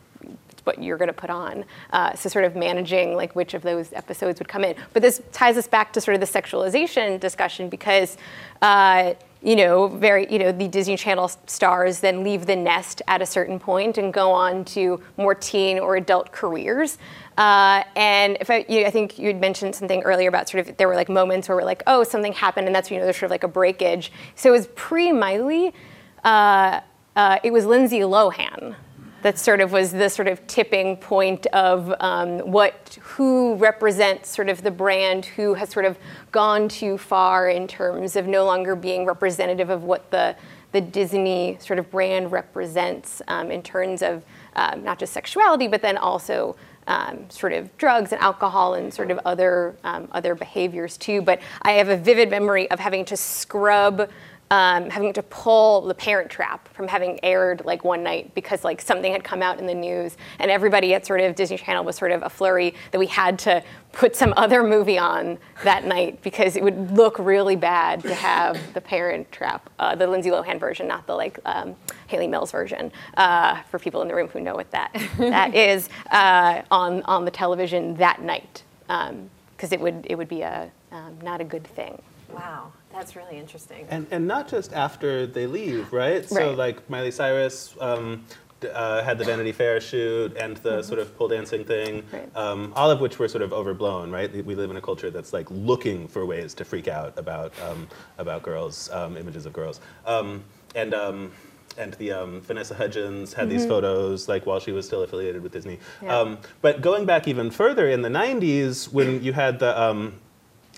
[0.70, 1.66] what you're going to put on.
[1.92, 4.76] Uh, so sort of managing like which of those episodes would come in.
[4.94, 8.18] But this ties us back to sort of the sexualization discussion because.
[8.62, 13.22] Uh, you know, very, you know, the Disney Channel stars then leave the nest at
[13.22, 16.98] a certain point and go on to more teen or adult careers.
[17.38, 20.68] Uh, and if I, you know, I think you had mentioned something earlier about sort
[20.68, 23.06] of there were like moments where we're like, oh, something happened, and that's you know
[23.06, 24.12] there's sort of like a breakage.
[24.36, 25.74] So it was pre Miley.
[26.22, 26.82] Uh,
[27.16, 28.76] uh, it was Lindsay Lohan
[29.22, 34.50] that sort of was the sort of tipping point of um, what who represents sort
[34.50, 35.98] of the brand who has sort of
[36.32, 40.36] gone too far in terms of no longer being representative of what the
[40.72, 44.24] the Disney sort of brand represents um, in terms of
[44.56, 46.56] um, not just sexuality but then also
[46.90, 51.22] um, sort of drugs and alcohol and sort of other um, other behaviors too.
[51.22, 54.10] But I have a vivid memory of having to scrub
[54.52, 58.82] um, having to pull The Parent Trap from having aired like one night because like
[58.82, 61.96] something had come out in the news and everybody at sort of Disney Channel was
[61.96, 66.22] sort of a flurry that we had to put some other movie on that night
[66.24, 70.60] because it would look really bad to have The Parent Trap, uh, the Lindsay Lohan
[70.60, 71.76] version, not the like um,
[72.08, 75.90] Hayley Mills version, uh, for people in the room who know what that that is
[76.12, 80.72] uh, on on the television that night because um, it would it would be a
[80.92, 82.02] um, not a good thing.
[82.34, 82.72] Wow.
[83.00, 83.88] That's really interesting.
[83.90, 86.16] And, and not just after they leave, right?
[86.16, 86.26] right.
[86.26, 88.26] So like Miley Cyrus um,
[88.74, 90.82] uh, had the Vanity Fair shoot and the mm-hmm.
[90.82, 92.30] sort of pole dancing thing, right.
[92.36, 94.30] um, all of which were sort of overblown, right?
[94.46, 97.88] We live in a culture that's like looking for ways to freak out about um,
[98.18, 100.44] about girls, um, images of girls, um,
[100.76, 101.32] and um,
[101.78, 103.58] and the um, Vanessa Hudgens had mm-hmm.
[103.58, 105.80] these photos like while she was still affiliated with Disney.
[106.02, 106.18] Yeah.
[106.20, 110.20] Um, but going back even further in the 90s, when you had the um,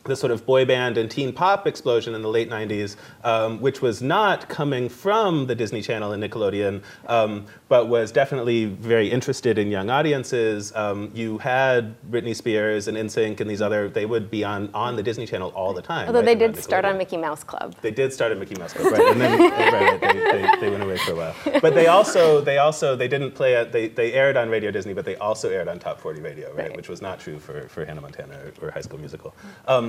[0.03, 3.81] the sort of boy band and teen pop explosion in the late 90s, um, which
[3.81, 9.57] was not coming from the Disney Channel and Nickelodeon, um, but was definitely very interested
[9.57, 10.75] in young audiences.
[10.75, 14.95] Um, you had Britney Spears and NSYNC and these other, they would be on, on
[14.95, 16.07] the Disney Channel all the time.
[16.07, 17.75] Although right, they did start on Mickey Mouse Club.
[17.81, 19.11] They did start on Mickey Mouse Club, right.
[19.11, 19.39] And then
[19.73, 21.35] right, they, they, they, went away for a while.
[21.61, 24.93] But they also, they also, they didn't play, at, they, they aired on Radio Disney,
[24.93, 27.85] but they also aired on Top 40 Radio, right, which was not true for, for
[27.85, 29.35] Hannah Montana or, or High School Musical.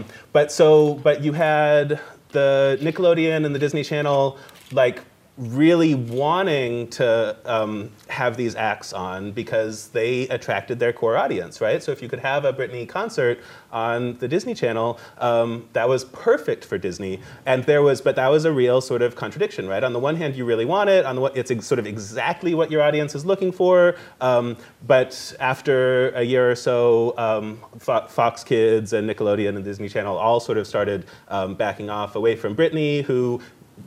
[0.02, 2.00] Um, but so, but you had
[2.30, 4.38] the Nickelodeon and the Disney Channel
[4.72, 5.00] like
[5.38, 11.82] really wanting to um, have these acts on because they attracted their core audience, right?
[11.82, 13.40] So if you could have a Britney concert
[13.72, 17.18] on the Disney Channel, um, that was perfect for Disney.
[17.46, 19.82] And there was, but that was a real sort of contradiction, right?
[19.82, 21.06] On the one hand, you really want it.
[21.06, 23.96] On the it's sort of exactly what your audience is looking for.
[24.20, 29.88] Um, but after a year or so, um, Fo- Fox Kids and Nickelodeon and Disney
[29.88, 33.40] Channel all sort of started um, backing off away from Britney, who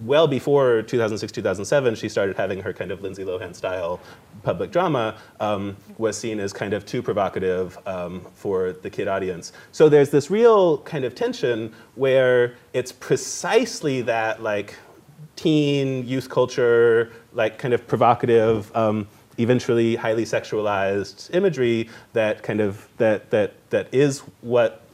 [0.03, 3.99] well before 2006, 2007, she started having her kind of Lindsay Lohan style
[4.43, 9.53] public drama um, was seen as kind of too provocative um, for the kid audience.
[9.71, 14.75] So there's this real kind of tension where it's precisely that like
[15.35, 19.07] teen youth culture, like kind of provocative, um,
[19.37, 24.84] eventually highly sexualized imagery that kind of that that that is what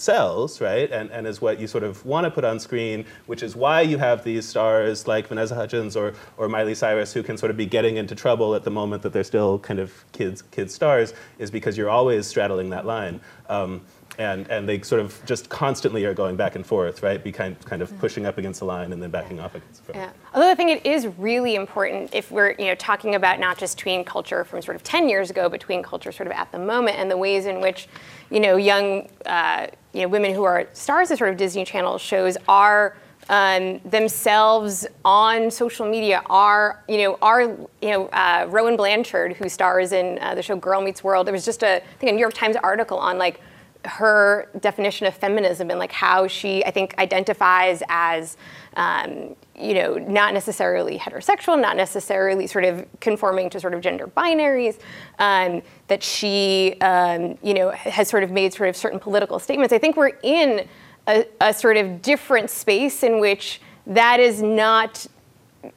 [0.00, 0.90] sells, right?
[0.90, 3.80] And, and is what you sort of want to put on screen, which is why
[3.80, 7.56] you have these stars like Vanessa Hudgens or, or Miley Cyrus who can sort of
[7.56, 11.14] be getting into trouble at the moment that they're still kind of kids, kids stars,
[11.38, 13.20] is because you're always straddling that line.
[13.48, 13.82] Um,
[14.18, 17.22] and, and they sort of just constantly are going back and forth, right?
[17.22, 19.92] Be kind, kind of pushing up against the line and then backing off against the
[19.92, 20.10] Yeah.
[20.34, 23.78] Although I think it is really important if we're you know talking about not just
[23.78, 26.58] tween culture from sort of 10 years ago, but tween culture sort of at the
[26.58, 27.88] moment and the ways in which
[28.30, 31.98] you know young uh, you know women who are stars of sort of Disney Channel
[31.98, 32.96] shows are
[33.28, 39.48] um, themselves on social media are, you know, are, you know, uh, Rowan Blanchard, who
[39.48, 41.26] stars in uh, the show Girl Meets World.
[41.26, 43.40] There was just a, I think, a New York Times article on like
[43.86, 48.36] her definition of feminism and like how she, I think, identifies as,
[48.76, 54.06] um, you know, not necessarily heterosexual, not necessarily sort of conforming to sort of gender
[54.06, 54.78] binaries.
[55.18, 59.72] Um, that she, um, you know, has sort of made sort of certain political statements.
[59.72, 60.68] I think we're in
[61.06, 65.06] a, a sort of different space in which that is not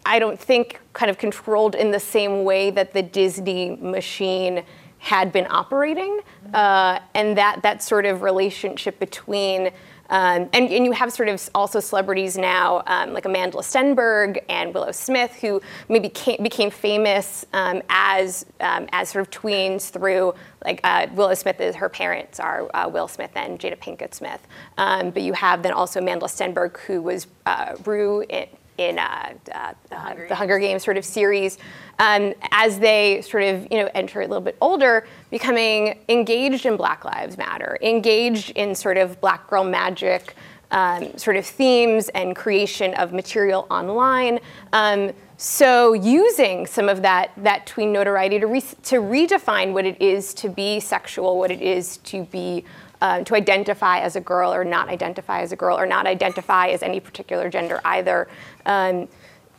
[0.06, 4.64] I don't think kind of controlled in the same way that the Disney machine
[5.00, 6.20] had been operating,
[6.54, 9.72] uh, and that that sort of relationship between.
[10.12, 14.74] Um, and, and, you have sort of also celebrities now, um, like Amandla Stenberg and
[14.74, 20.34] Willow Smith, who maybe came, became famous um, as um, as sort of tweens through
[20.66, 24.48] like uh, Willow Smith is her parents are uh, Will Smith and Jada Pinkett Smith.
[24.80, 28.48] Um, but you have then also Amandla Stenberg, who was uh, Rue in,
[28.80, 31.58] in uh, uh, the, Hunger the, Hunger Games sort of series,
[32.00, 36.78] um, as they sort of you know enter a little bit older, becoming engaged in
[36.78, 40.36] Black Lives Matter, engaged in sort of Black girl magic.
[40.72, 44.40] Um, sort of themes and creation of material online.
[44.72, 50.00] Um, so using some of that that tween notoriety to re- to redefine what it
[50.00, 52.66] is to be sexual, what it is to be
[53.02, 56.68] uh, to identify as a girl or not identify as a girl or not identify
[56.68, 58.28] as any particular gender either.
[58.66, 59.08] Um,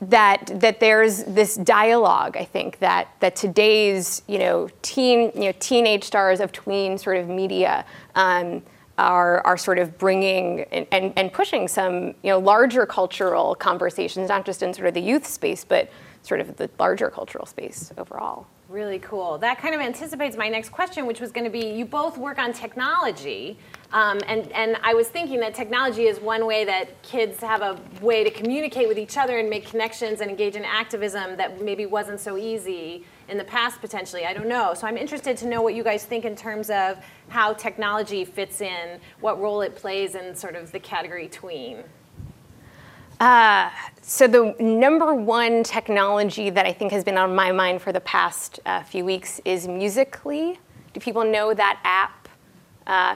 [0.03, 5.53] that that there's this dialogue, I think that that today's you know teen you know
[5.59, 7.84] teenage stars of tween sort of media.
[8.14, 8.62] Um,
[8.99, 14.28] are, are sort of bringing and, and, and pushing some you know larger cultural conversations,
[14.28, 15.91] not just in sort of the youth space, but
[16.22, 18.47] sort of the larger cultural space overall.
[18.71, 19.37] Really cool.
[19.39, 22.39] That kind of anticipates my next question, which was going to be you both work
[22.39, 23.59] on technology.
[23.93, 27.81] Um, and, and I was thinking that technology is one way that kids have a
[28.01, 31.85] way to communicate with each other and make connections and engage in activism that maybe
[31.85, 34.25] wasn't so easy in the past potentially.
[34.25, 34.73] I don't know.
[34.75, 38.61] So I'm interested to know what you guys think in terms of how technology fits
[38.61, 41.83] in, what role it plays in sort of the category tween.
[43.18, 43.68] Uh,
[44.11, 48.01] so the number one technology that I think has been on my mind for the
[48.01, 50.59] past uh, few weeks is Musical.ly.
[50.93, 52.29] Do people know that app?
[52.89, 53.15] Uh,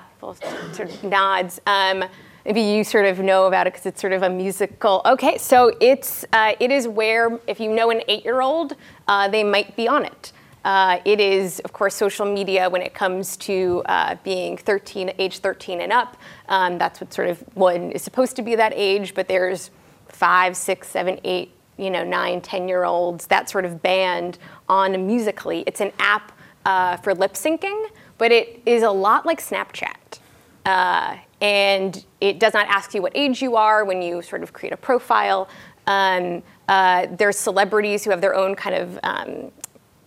[0.73, 1.61] sort of nods.
[1.67, 2.05] Um,
[2.45, 5.03] maybe you sort of know about it because it's sort of a musical.
[5.05, 8.77] Okay, so it's uh, it is where if you know an eight-year-old,
[9.09, 10.31] uh, they might be on it.
[10.65, 15.41] Uh, it is, of course, social media when it comes to uh, being 13, age
[15.41, 16.17] 13 and up.
[16.49, 19.73] Um, that's what sort of one is supposed to be that age, but there's
[20.15, 24.39] five, six, seven, eight, you know, nine, ten year olds, that sort of band
[24.69, 25.65] on Musical.ly.
[25.67, 26.33] It's an app
[26.65, 30.21] uh, for lip syncing, but it is a lot like Snapchat.
[30.65, 34.53] Uh, and it does not ask you what age you are when you sort of
[34.53, 35.49] create a profile.
[35.87, 39.53] Um, uh, there's celebrities who have their own kind of um,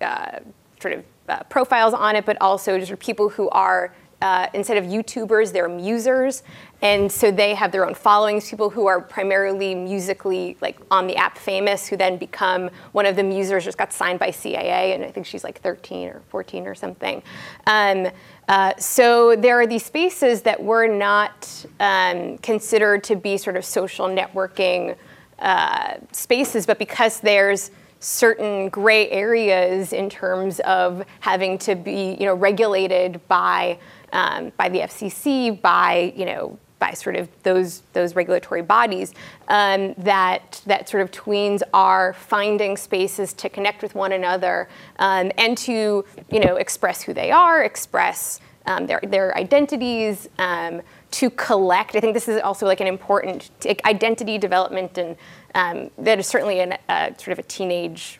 [0.01, 0.39] uh,
[0.79, 4.85] sort of uh, profiles on it, but also just people who are uh, instead of
[4.85, 6.41] YouTubers, they're musers.
[6.81, 11.15] And so they have their own followings, people who are primarily musically like on the
[11.15, 15.03] app famous, who then become one of the musers just got signed by CAA and
[15.03, 17.23] I think she's like 13 or 14 or something.
[17.65, 18.07] Um,
[18.47, 23.65] uh, so there are these spaces that were not um, considered to be sort of
[23.65, 24.95] social networking
[25.39, 32.25] uh, spaces, but because there's certain gray areas in terms of having to be, you
[32.25, 33.79] know, regulated by
[34.13, 39.13] um, by the FCC, by you know by sort of those those regulatory bodies
[39.47, 44.67] um, that that sort of tweens are finding spaces to connect with one another
[44.99, 50.81] um, and to you know express who they are, express um, their their identities, um,
[51.11, 51.95] to collect.
[51.95, 53.49] I think this is also like an important
[53.85, 55.15] identity development, and
[55.55, 56.77] um, that is certainly a
[57.17, 58.19] sort of a teenage.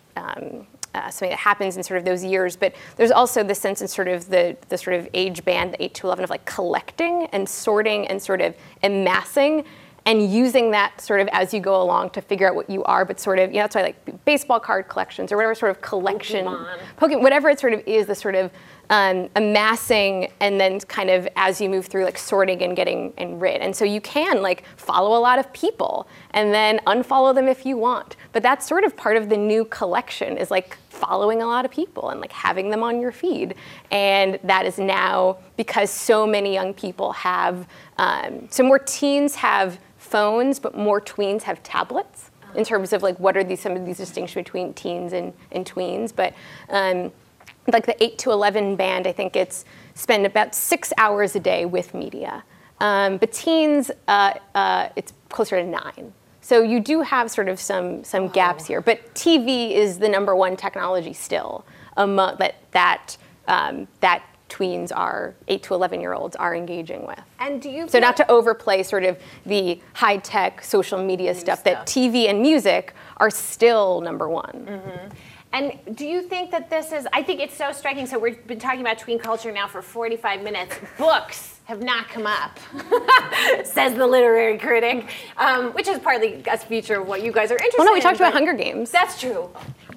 [0.95, 2.55] Uh, something that happens in sort of those years.
[2.55, 5.83] But there's also the sense in sort of the, the sort of age band, the
[5.83, 9.65] 8 to 11, of like collecting and sorting and sort of amassing
[10.07, 13.03] and using that sort of as you go along to figure out what you are,
[13.03, 15.81] but sort of, you know, that's why like baseball card collections or whatever sort of
[15.81, 16.79] collection, Pokemon.
[16.97, 18.49] Pokemon whatever it sort of is, the sort of
[18.89, 23.41] um, amassing and then kind of as you move through like sorting and getting and
[23.41, 23.61] rid.
[23.61, 27.65] And so you can like follow a lot of people and then unfollow them if
[27.65, 28.15] you want.
[28.31, 31.71] But that's sort of part of the new collection is like following a lot of
[31.71, 33.55] people and like having them on your feed.
[33.91, 37.67] And that is now because so many young people have,
[37.97, 43.19] um, so more teens have phones, but more tweens have tablets in terms of like
[43.19, 46.13] what are these some of these distinctions between teens and, and tweens.
[46.15, 46.33] But
[46.69, 47.11] um,
[47.74, 51.65] like the 8 to 11 band, I think it's spend about six hours a day
[51.65, 52.43] with media.
[52.80, 56.13] Um, but teens, uh, uh, it's closer to nine.
[56.41, 58.80] So you do have sort of some some gaps here.
[58.80, 61.65] But TV is the number one technology still
[61.97, 67.20] among, that that um, that tweens are 8 to 11 year olds are engaging with.
[67.39, 71.63] And do you So not to overplay sort of the high tech social media stuff,
[71.65, 71.86] that.
[71.86, 75.11] TV and music are still number one.
[75.53, 77.07] And do you think that this is?
[77.13, 78.05] I think it's so striking.
[78.05, 80.75] So we've been talking about tween culture now for 45 minutes.
[80.97, 82.59] Books have not come up,
[83.65, 87.55] says the literary critic, um, which is partly a feature of what you guys are
[87.55, 87.79] interested in.
[87.79, 88.89] Well, no, we talked about Hunger Games.
[88.89, 89.49] That's true.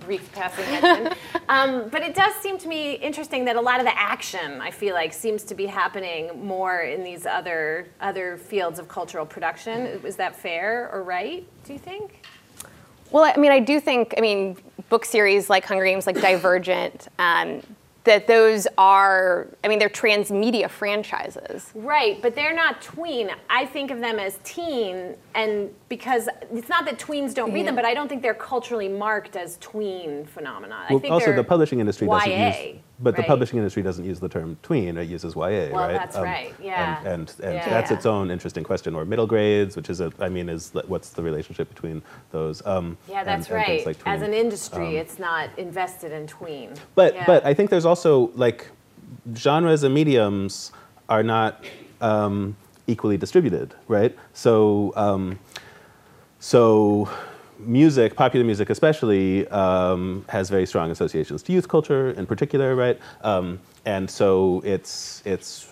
[0.05, 1.17] Brief passing mention.
[1.49, 4.73] um, but it does seem to me interesting that a lot of the action, I
[4.73, 9.87] feel like, seems to be happening more in these other other fields of cultural production.
[10.05, 11.47] Is that fair or right?
[11.65, 12.25] Do you think?
[13.11, 14.57] Well, I mean, I do think, I mean,
[14.91, 17.63] book series like Hunger Games, like Divergent, um,
[18.05, 21.71] that those are, I mean, they're transmedia franchises.
[21.75, 23.31] Right, but they're not tween.
[23.51, 27.77] I think of them as teen, and because it's not that tweens don't read them,
[27.77, 30.87] but I don't think they're culturally marked as tween phenomena.
[30.89, 34.05] I Well, think also, the publishing industry doesn't YA, use, but the publishing industry doesn't
[34.05, 34.97] use the term tween.
[34.97, 35.91] It uses YA, Well, right?
[35.91, 36.99] Um, that's right, yeah.
[36.99, 37.69] And and, and Yeah.
[37.69, 38.95] that's its own interesting question.
[38.95, 42.65] Or middle grades, which is a, I mean, is what's the relationship between those?
[42.67, 43.87] Um, Yeah, that's and, right.
[43.87, 46.71] like as an industry, it's not invested in tween.
[46.95, 47.25] But Yeah.
[47.27, 48.67] but I think there's also like
[49.35, 50.73] genres and mediums
[51.09, 51.65] are not
[52.01, 54.15] um, equally distributed, right?
[54.35, 55.39] So um,
[56.39, 57.09] so
[57.67, 62.99] music, popular music especially, um, has very strong associations to youth culture in particular, right?
[63.23, 65.69] Um, and so it's it's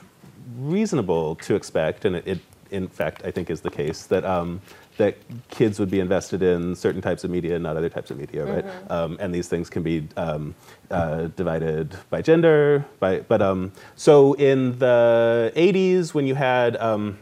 [0.59, 2.39] reasonable to expect, and it, it
[2.71, 4.25] in fact I think is the case that.
[4.25, 4.61] Um,
[4.99, 5.17] that
[5.49, 8.45] kids would be invested in certain types of media and not other types of media,
[8.45, 8.65] right?
[8.91, 10.57] Um, and these things can be um,
[10.91, 17.17] uh, divided by gender, by but um, so in the '80s when you had um,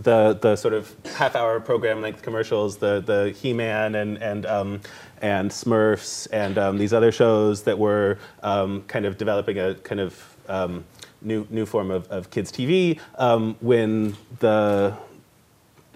[0.00, 4.46] the the sort of half hour program length commercials, the the He Man and and
[4.46, 4.80] um,
[5.22, 10.00] and Smurfs and um, these other shows that were um, kind of developing a kind
[10.00, 10.84] of um,
[11.22, 12.98] new new form of, of kids TV.
[13.18, 14.94] Um, when the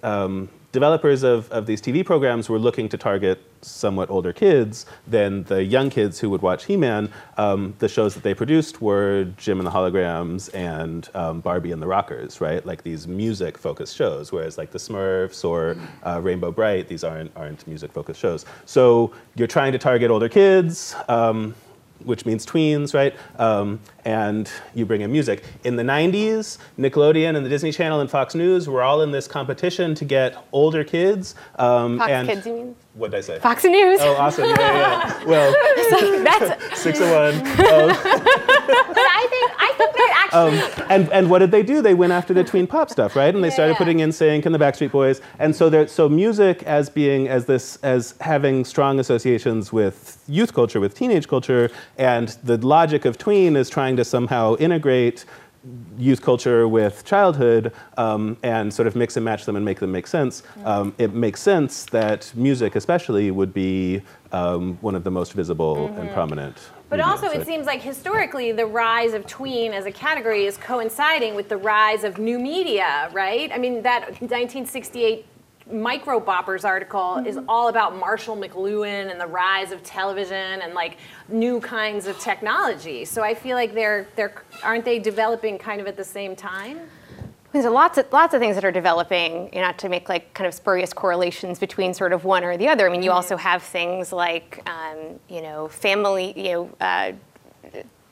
[0.03, 5.45] um, developers of, of these TV programs were looking to target somewhat older kids than
[5.45, 7.11] the young kids who would watch He-Man.
[7.37, 11.83] Um, the shows that they produced were Jem and the Holograms and um, Barbie and
[11.83, 12.65] the Rockers, right?
[12.65, 17.67] Like these music-focused shows, whereas like the Smurfs or uh, Rainbow Brite, these aren't aren't
[17.67, 18.45] music-focused shows.
[18.65, 20.95] So you're trying to target older kids.
[21.09, 21.55] Um,
[22.05, 23.15] which means tweens, right?
[23.39, 25.45] Um, and you bring in music.
[25.65, 29.27] In the 90s, Nickelodeon and the Disney Channel and Fox News were all in this
[29.27, 31.35] competition to get older kids.
[31.57, 32.77] Um, Fox and Kids, you mean?
[32.95, 33.39] What did I say?
[33.39, 34.01] Fox News.
[34.03, 34.45] Oh, awesome!
[34.45, 35.19] Yeah, yeah.
[35.21, 35.25] yeah.
[35.25, 37.35] Well, That's six of one.
[37.61, 37.89] Oh,
[38.89, 39.73] But I think I
[40.31, 41.83] think and and what did they do?
[41.83, 43.35] They went after the tween pop stuff, right?
[43.35, 43.79] And they started Yeah.
[43.79, 45.21] putting NSYNC and the Backstreet Boys.
[45.39, 50.53] And so there, so music as being as this as having strong associations with youth
[50.55, 55.25] culture, with teenage culture, and the logic of tween is trying to somehow integrate
[55.99, 59.91] youth culture with childhood um, and sort of mix and match them and make them
[59.93, 60.43] make sense.
[60.65, 64.01] Um, it makes sense that music, especially, would be
[64.33, 66.57] um, one of the most visible and prominent.
[66.89, 71.35] But also, it seems like historically, the rise of tween as a category is coinciding
[71.35, 73.51] with the rise of new media, right?
[73.53, 75.27] I mean, that 1968
[75.71, 77.49] Micro Boppers article is mm-hmm.
[77.49, 80.97] all about Marshall McLuhan and the rise of television and like
[81.29, 83.05] new kinds of technology.
[83.05, 86.81] So I feel like they're they're aren't they developing kind of at the same time?
[87.53, 90.35] There's lots of lots of things that are developing, you know, not to make like
[90.35, 92.87] kind of spurious correlations between sort of one or the other.
[92.87, 97.13] I mean, you also have things like, um, you know, family, you know, uh,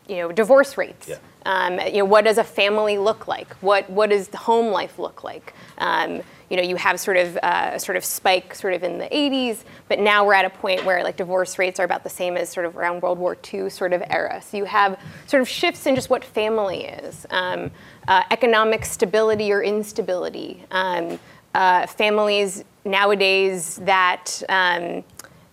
[0.08, 1.08] you know, divorce rates.
[1.08, 1.16] Yeah.
[1.44, 3.52] Um, you know, what does a family look like?
[3.56, 5.54] What what does the home life look like?
[5.78, 8.98] Um, you know, you have sort of uh, a sort of spike sort of in
[8.98, 12.10] the 80s, but now we're at a point where like divorce rates are about the
[12.10, 14.40] same as sort of around World War II sort of era.
[14.42, 17.70] So you have sort of shifts in just what family is, um,
[18.08, 21.18] uh, economic stability or instability, um,
[21.54, 25.02] uh, families nowadays that um,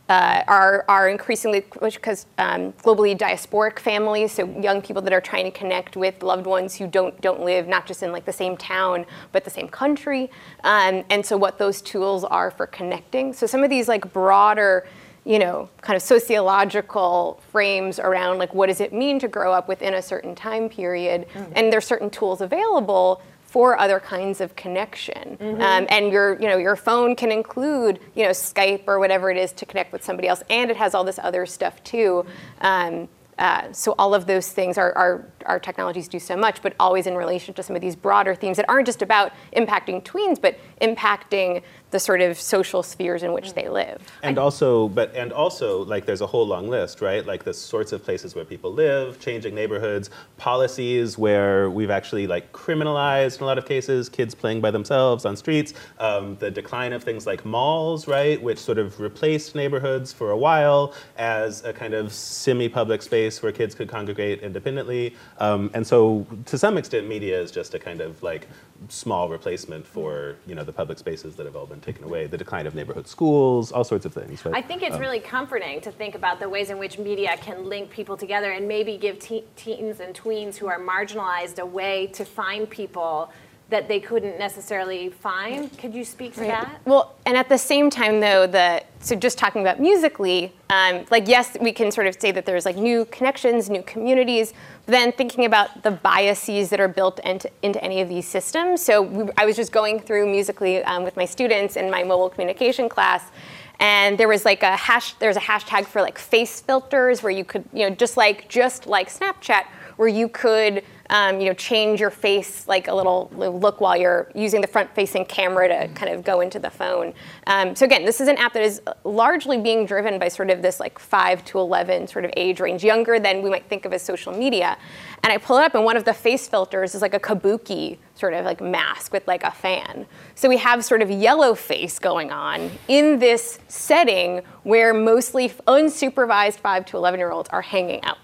[0.09, 5.45] uh, are, are increasingly, because um, globally diasporic families, so young people that are trying
[5.45, 8.57] to connect with loved ones who don't, don't live not just in like the same
[8.57, 10.29] town, but the same country.
[10.63, 13.33] Um, and so what those tools are for connecting.
[13.33, 14.85] So some of these like broader,
[15.25, 19.67] you know, kind of sociological frames around like what does it mean to grow up
[19.67, 21.53] within a certain time period, mm-hmm.
[21.55, 25.37] and there's certain tools available for other kinds of connection.
[25.37, 25.61] Mm-hmm.
[25.61, 29.37] Um, and your, you know, your phone can include, you know, Skype or whatever it
[29.37, 32.25] is to connect with somebody else, and it has all this other stuff too.
[32.61, 33.07] Um,
[33.37, 37.07] uh, so all of those things are, are, our technologies do so much, but always
[37.07, 40.57] in relation to some of these broader themes that aren't just about impacting tweens, but
[40.81, 41.61] impacting
[41.93, 44.01] the sort of social spheres in which they live.
[44.23, 47.25] And also, but and also, like there's a whole long list, right?
[47.25, 52.51] Like the sorts of places where people live, changing neighborhoods, policies where we've actually like
[52.51, 55.73] criminalized in a lot of cases kids playing by themselves on streets.
[55.99, 60.37] Um, the decline of things like malls, right, which sort of replaced neighborhoods for a
[60.37, 65.15] while as a kind of semi-public space where kids could congregate independently.
[65.37, 68.47] Um, and so, to some extent, media is just a kind of like
[68.89, 72.37] small replacement for you know the public spaces that have all been taken away, the
[72.37, 74.43] decline of neighborhood schools, all sorts of things.
[74.45, 74.55] Right?
[74.55, 77.65] I think it's um, really comforting to think about the ways in which media can
[77.65, 82.07] link people together and maybe give te- teens and tweens who are marginalized a way
[82.07, 83.31] to find people
[83.69, 85.75] that they couldn't necessarily find.
[85.77, 86.49] Could you speak to right.
[86.49, 86.81] that?
[86.85, 91.27] Well, and at the same time, though, the so just talking about Musical.ly, um, like
[91.27, 94.53] yes, we can sort of say that there's like new connections, new communities.
[94.85, 98.81] But then thinking about the biases that are built into, into any of these systems.
[98.81, 102.29] So we, I was just going through Musical.ly um, with my students in my mobile
[102.29, 103.31] communication class,
[103.79, 105.13] and there was like a hash.
[105.15, 108.87] There's a hashtag for like face filters where you could, you know, just like just
[108.87, 110.83] like Snapchat, where you could
[111.13, 115.25] um, you know, change your face like a little look while you're using the front-facing
[115.25, 117.13] camera to kind of go into the phone.
[117.45, 120.63] Um, so again, this is an app that is largely being driven by sort of
[120.63, 123.93] this like 5 to 11 sort of age range, younger than we might think of
[123.93, 124.75] as social media.
[125.21, 127.99] And I pull it up, and one of the face filters is like a kabuki
[128.15, 130.07] sort of like mask with like a fan.
[130.33, 136.57] So we have sort of yellow face going on in this setting where mostly unsupervised
[136.57, 138.17] 5 to 11 year olds are hanging out.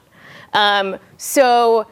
[0.53, 1.85] Um, so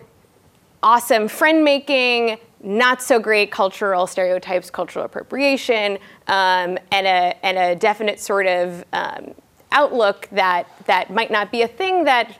[0.87, 7.75] awesome friend making, not so great cultural stereotypes, cultural appropriation, um, and, a, and a
[7.75, 9.33] definite sort of um,
[9.73, 12.37] outlook that, that might not be a thing that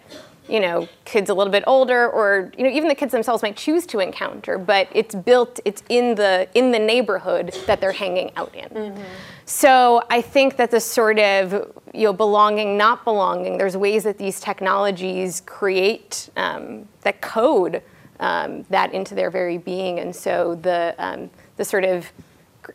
[0.47, 3.57] you know kids a little bit older or you know even the kids themselves might
[3.57, 8.31] choose to encounter but it's built it's in the in the neighborhood that they're hanging
[8.37, 9.03] out in mm-hmm.
[9.43, 11.51] so i think that the sort of
[11.93, 17.83] you know belonging not belonging there's ways that these technologies create um, that code
[18.19, 19.99] um, that into their very being.
[19.99, 22.11] And so the, um, the sort of,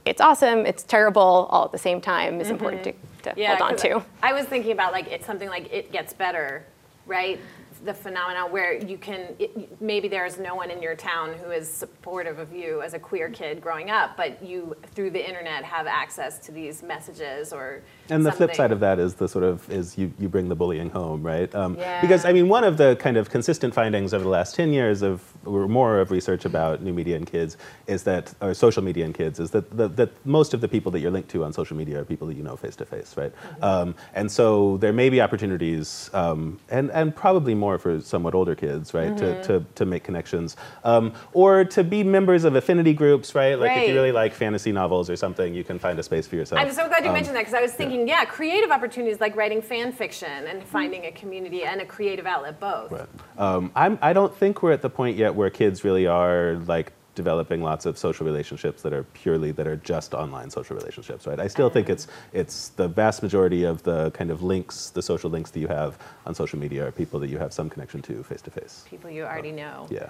[0.05, 2.55] it's awesome, it's terrible, all at the same time is mm-hmm.
[2.55, 4.03] important to, to yeah, hold on to.
[4.23, 6.65] I was thinking about like it's something like it gets better,
[7.07, 7.39] right?
[7.85, 11.69] the phenomenon where you can it, maybe there's no one in your town who is
[11.69, 15.87] supportive of you as a queer kid growing up but you through the internet have
[15.87, 18.47] access to these messages or and the something.
[18.49, 21.23] flip side of that is the sort of is you, you bring the bullying home
[21.23, 22.01] right um, yeah.
[22.01, 25.03] because i mean one of the kind of consistent findings over the last 10 years
[25.03, 27.57] of or more of research about new media and kids
[27.89, 30.93] is that or social media and kids is that the, that most of the people
[30.93, 33.17] that you're linked to on social media are people that you know face to face
[33.17, 33.65] right mm-hmm.
[33.65, 38.35] um, and so there may be opportunities um, and and probably more more for somewhat
[38.35, 39.15] older kids, right?
[39.15, 39.43] Mm-hmm.
[39.43, 40.57] To, to, to make connections.
[40.85, 43.59] Um, or to be members of affinity groups, right?
[43.59, 43.83] Like right.
[43.83, 46.61] if you really like fantasy novels or something, you can find a space for yourself.
[46.61, 47.92] I'm so glad you um, mentioned that because I was thinking, yeah.
[47.93, 48.25] Yeah.
[48.25, 52.93] creative opportunities like writing fan fiction and finding a community and a creative outlet both.
[52.93, 53.09] Right.
[53.39, 56.93] Um, I'm, I don't think we're at the point yet where kids really are like
[57.15, 61.39] developing lots of social relationships that are purely that are just online social relationships right
[61.41, 65.29] i still think it's it's the vast majority of the kind of links the social
[65.29, 68.23] links that you have on social media are people that you have some connection to
[68.23, 70.09] face to face people you already know yeah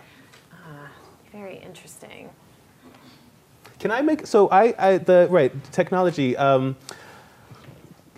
[0.52, 0.86] uh,
[1.32, 2.30] very interesting
[3.80, 6.76] can i make so i, I the right technology um,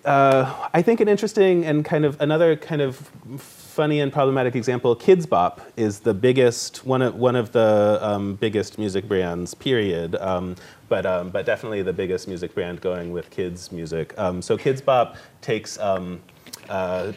[0.05, 4.95] uh, I think an interesting and kind of another kind of funny and problematic example,
[4.95, 10.15] Kidz Bop is the biggest, one of, one of the um, biggest music brands, period.
[10.15, 10.55] Um,
[10.87, 14.13] but, um, but definitely the biggest music brand going with kids music.
[14.17, 16.21] Um, so Kidz Bop takes um,
[16.69, 17.11] uh,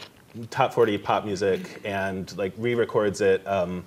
[0.50, 3.84] top 40 pop music and like re-records it um,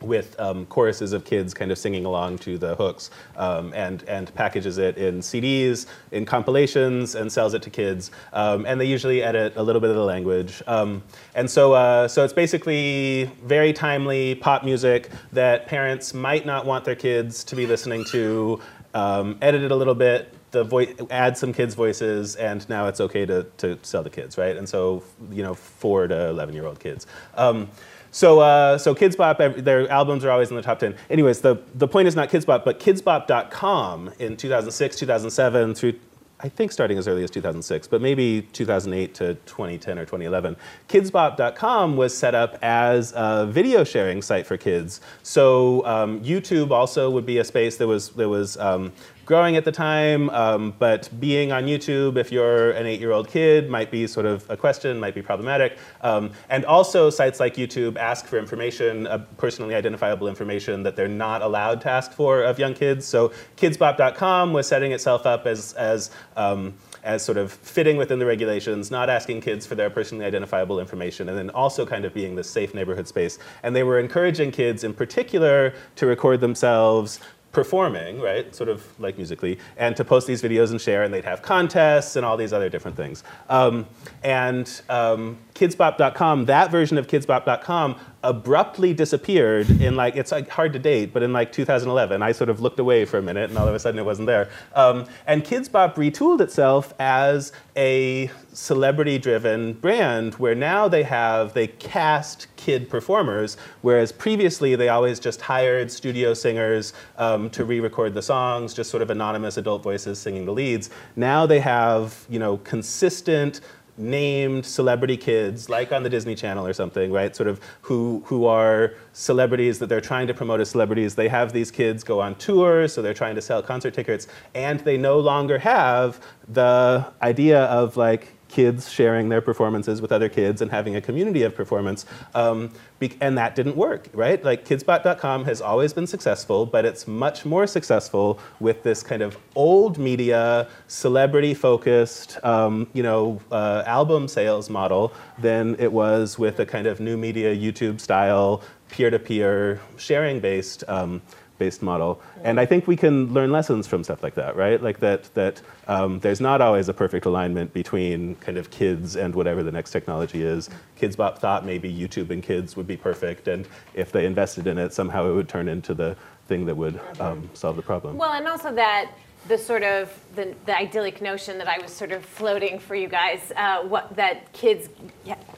[0.00, 4.32] with um, choruses of kids kind of singing along to the hooks um, and, and
[4.34, 8.10] packages it in CDs, in compilations, and sells it to kids.
[8.32, 10.62] Um, and they usually edit a little bit of the language.
[10.66, 11.02] Um,
[11.34, 16.84] and so, uh, so it's basically very timely pop music that parents might not want
[16.84, 18.60] their kids to be listening to,
[18.94, 23.44] um, edited a little bit, the add some kids' voices, and now it's okay to,
[23.58, 24.56] to sell to kids, right?
[24.56, 27.06] And so, you know, four to 11 year old kids.
[27.34, 27.68] Um,
[28.10, 30.94] so, uh, so Kidz Bop, their albums are always in the top 10.
[31.10, 35.94] Anyways, the, the point is not Kidz Bop, but KidzBop.com in 2006, 2007, through
[36.40, 40.56] I think starting as early as 2006, but maybe 2008 to 2010 or 2011.
[40.88, 45.00] KidzBop.com was set up as a video sharing site for kids.
[45.24, 48.92] So um, YouTube also would be a space that was there was um,
[49.28, 53.90] growing at the time, um, but being on YouTube, if you're an eight-year-old kid, might
[53.90, 55.76] be sort of a question, might be problematic.
[56.00, 61.08] Um, and also sites like YouTube ask for information, uh, personally identifiable information that they're
[61.08, 63.04] not allowed to ask for of young kids.
[63.04, 66.72] So KidzBop.com was setting itself up as, as um,
[67.04, 71.28] as sort of fitting within the regulations, not asking kids for their personally identifiable information,
[71.28, 73.38] and then also kind of being this safe neighborhood space.
[73.62, 77.20] And they were encouraging kids in particular to record themselves
[77.58, 81.24] performing, right, sort of like Musical.ly, and to post these videos and share, and they'd
[81.24, 83.24] have contests and all these other different things.
[83.48, 83.84] Um,
[84.22, 90.78] and um, KidzBop.com, that version of kidzbop.com abruptly disappeared in like, it's like hard to
[90.78, 92.22] date, but in like 2011.
[92.22, 94.26] I sort of looked away for a minute and all of a sudden it wasn't
[94.26, 94.50] there.
[94.74, 101.54] Um, and Kidz Bop retooled itself as a celebrity driven brand where now they have,
[101.54, 107.80] they cast kid performers, whereas previously they always just hired studio singers um, to re
[107.80, 110.90] record the songs, just sort of anonymous adult voices singing the leads.
[111.16, 113.60] Now they have, you know, consistent,
[113.98, 117.34] named celebrity kids, like on the Disney Channel or something, right?
[117.34, 121.14] Sort of who who are celebrities that they're trying to promote as celebrities.
[121.14, 124.80] They have these kids go on tours, so they're trying to sell concert tickets, and
[124.80, 130.62] they no longer have the idea of like kids sharing their performances with other kids
[130.62, 132.06] and having a community of performance.
[132.34, 132.72] Um,
[133.20, 134.42] and that didn't work, right?
[134.42, 139.38] Like kidzbop.com has always been successful, but it's much more successful with this kind of
[139.54, 146.58] old media, celebrity focused, um, you know, uh, album sales model than it was with
[146.58, 150.82] a kind of new media YouTube style, peer to peer sharing based.
[150.88, 151.22] Um,
[151.58, 152.20] based model.
[152.44, 154.82] And I think we can learn lessons from stuff like that, right?
[154.82, 159.34] Like that, that um, there's not always a perfect alignment between kind of kids and
[159.34, 160.70] whatever the next technology is.
[161.00, 164.78] Kidz Bop thought maybe YouTube and kids would be perfect, and if they invested in
[164.78, 168.16] it, somehow it would turn into the thing that would um, solve the problem.
[168.16, 169.12] Well, and also that
[169.48, 173.08] the sort of the, the idyllic notion that I was sort of floating for you
[173.08, 174.90] guys, uh, what that kids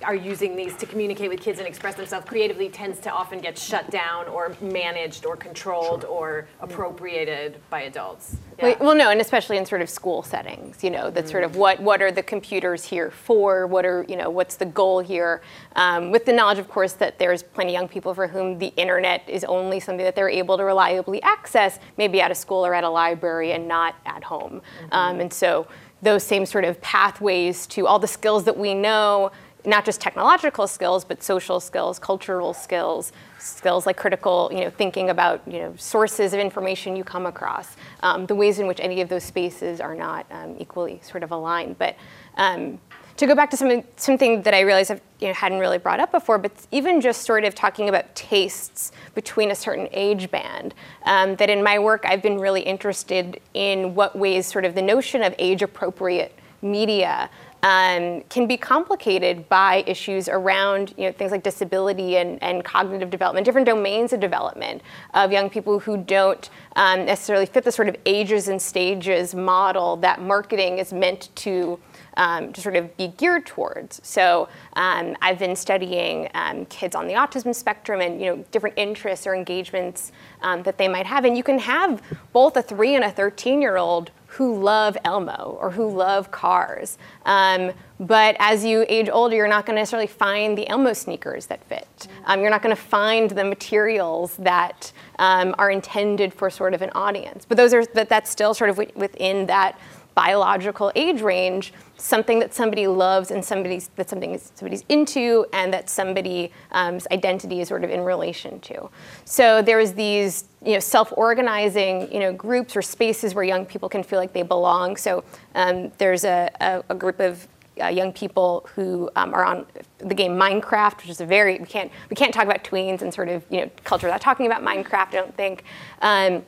[0.03, 3.59] are using these to communicate with kids and express themselves creatively tends to often get
[3.59, 6.11] shut down or managed or controlled sure.
[6.11, 8.37] or appropriated by adults.
[8.63, 8.75] Yeah.
[8.81, 11.31] Well, no, and especially in sort of school settings, you know, that mm-hmm.
[11.31, 11.57] sort of mm.
[11.57, 13.67] what what are the computers here for?
[13.67, 15.43] What are you know what's the goal here?
[15.77, 18.73] Um, with the knowledge, of course, that there's plenty of young people for whom the
[18.77, 22.75] internet is only something that they're able to reliably access, maybe at a school or
[22.75, 24.61] at a library, and not at home.
[24.83, 24.95] Mm-hmm.
[24.95, 25.67] Um, and so
[26.03, 29.31] those same sort of pathways to all the skills that we know
[29.67, 35.11] not just technological skills, but social skills, cultural skills, skills like critical, you know, thinking
[35.11, 39.01] about, you know, sources of information you come across, um, the ways in which any
[39.01, 41.79] of those spaces are not um, equally sort of aligned.
[41.79, 41.97] But
[42.37, 42.79] um,
[43.17, 46.01] to go back to something, something that I realized I you know, hadn't really brought
[46.01, 50.75] up before, but even just sort of talking about tastes between a certain age band,
[51.05, 54.83] um, that in my work I've been really interested in what ways sort of the
[54.83, 57.29] notion of age appropriate media
[57.63, 63.11] um, can be complicated by issues around you know, things like disability and, and cognitive
[63.11, 64.83] development, different domains of development
[65.15, 69.97] of young people who don't um, necessarily fit the sort of ages and stages model
[69.97, 71.79] that marketing is meant to.
[72.17, 74.01] Um, to sort of be geared towards.
[74.03, 78.77] So um, I've been studying um, kids on the autism spectrum and you know different
[78.77, 80.11] interests or engagements
[80.43, 82.03] um, that they might have, and you can have
[82.33, 86.99] both a three and a thirteen year old who love Elmo or who love cars.
[87.27, 91.47] Um, but as you age older, you're not going to necessarily find the Elmo sneakers
[91.47, 92.07] that fit.
[92.27, 96.81] Um, you're not going to find the materials that um, are intended for sort of
[96.81, 97.45] an audience.
[97.45, 99.79] But those are that that's still sort of within that
[100.21, 105.89] biological age range something that somebody loves and somebody's that something somebody's into and that
[105.89, 108.91] somebody's um, identity is sort of in relation to.
[109.25, 114.03] So there's these you know self-organizing you know groups or spaces where young people can
[114.03, 114.99] feel like they belong.
[114.99, 117.49] So um, there's a, a, a, group of
[117.83, 119.65] uh, young people who um, are on
[119.99, 123.13] the game Minecraft, which is a very we can't we can't talk about tweens and
[123.13, 125.09] sort of you know culture without talking about Minecraft.
[125.15, 125.65] I don't think,
[126.03, 126.45] um,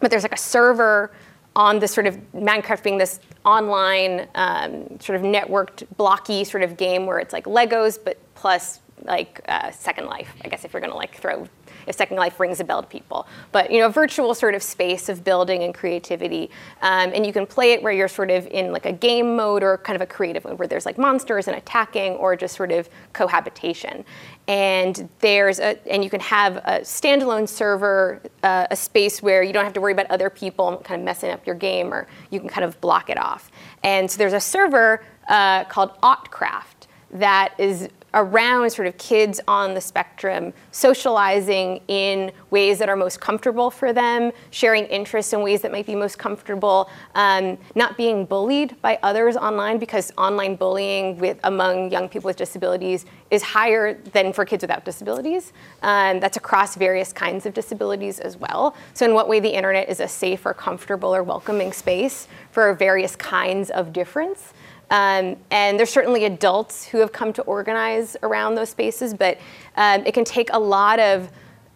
[0.00, 1.12] but there's like a server
[1.56, 6.76] on this sort of Minecraft being this online um, sort of networked blocky sort of
[6.76, 10.34] game where it's like Legos but plus like uh, Second Life.
[10.44, 11.48] I guess if you're gonna like throw
[11.86, 13.26] if Second Life rings a bell to people.
[13.52, 16.50] But you know, a virtual sort of space of building and creativity,
[16.82, 19.62] um, and you can play it where you're sort of in like a game mode
[19.62, 22.72] or kind of a creative mode where there's like monsters and attacking or just sort
[22.72, 24.04] of cohabitation.
[24.46, 29.52] And there's a, and you can have a standalone server, uh, a space where you
[29.52, 32.40] don't have to worry about other people kind of messing up your game, or you
[32.40, 33.50] can kind of block it off.
[33.82, 39.74] And so there's a server uh, called Autcraft that is around sort of kids on
[39.74, 45.60] the spectrum socializing in ways that are most comfortable for them, sharing interests in ways
[45.62, 51.18] that might be most comfortable, um, not being bullied by others online because online bullying
[51.18, 55.52] with among young people with disabilities is higher than for kids without disabilities.
[55.82, 58.76] Um, that's across various kinds of disabilities as well.
[58.94, 62.72] So in what way the internet is a safe or comfortable or welcoming space for
[62.74, 64.53] various kinds of difference.
[64.90, 69.38] Um, and there's certainly adults who have come to organize around those spaces, but
[69.76, 71.30] um, it can take a lot of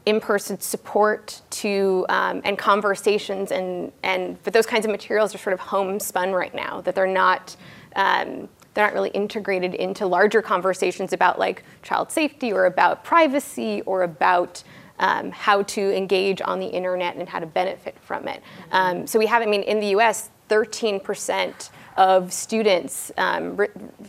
[0.07, 5.53] in-person support to um, and conversations and and but those kinds of materials are sort
[5.53, 7.55] of homespun right now that they're not
[7.95, 13.83] um, they're not really integrated into larger conversations about like child safety or about privacy
[13.83, 14.63] or about
[15.01, 18.43] um, how to engage on the internet and how to benefit from it.
[18.73, 23.59] Um, so we have, I mean, in the U.S., 13 percent of students, um,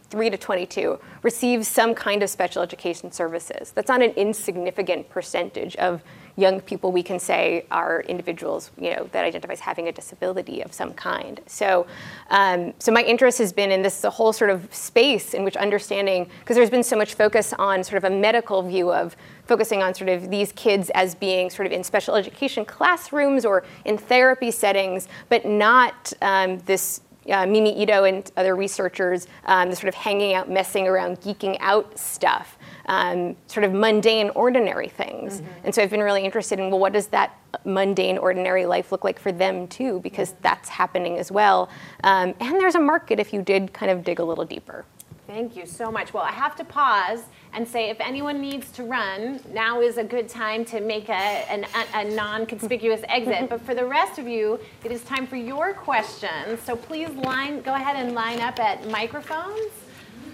[0.09, 3.71] 3 to 22, receive some kind of special education services.
[3.71, 6.03] That's not an insignificant percentage of
[6.37, 10.61] young people we can say are individuals you know, that identify as having a disability
[10.61, 11.41] of some kind.
[11.47, 11.87] So,
[12.29, 15.57] um, so my interest has been in this the whole sort of space in which
[15.57, 19.81] understanding, because there's been so much focus on sort of a medical view of focusing
[19.81, 23.97] on sort of these kids as being sort of in special education classrooms or in
[23.97, 29.89] therapy settings, but not um, this uh, Mimi Ito and other researchers, um, the sort
[29.89, 35.41] of hanging out, messing around, geeking out stuff, um, sort of mundane, ordinary things.
[35.41, 35.65] Mm-hmm.
[35.65, 39.03] And so I've been really interested in, well, what does that mundane, ordinary life look
[39.03, 39.99] like for them too?
[40.01, 41.69] Because that's happening as well.
[42.03, 44.85] Um, and there's a market if you did kind of dig a little deeper.
[45.29, 46.11] Thank you so much.
[46.11, 47.21] Well, I have to pause
[47.53, 51.13] and say if anyone needs to run, now is a good time to make a,
[51.13, 53.47] an, a, non-conspicuous exit.
[53.47, 56.59] but for the rest of you, it is time for your questions.
[56.63, 59.71] So please line, go ahead and line up at microphones.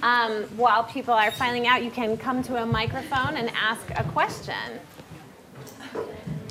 [0.01, 4.03] Um, while people are filing out, you can come to a microphone and ask a
[4.05, 4.79] question.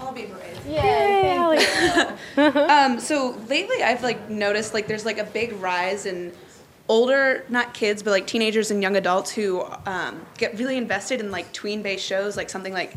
[0.00, 0.60] I'll be brave.
[0.68, 2.14] Yeah.
[2.36, 6.30] um, so lately, I've like noticed like there's like a big rise in
[6.88, 11.30] older, not kids, but like teenagers and young adults who um, get really invested in
[11.30, 12.94] like tween-based shows, like something like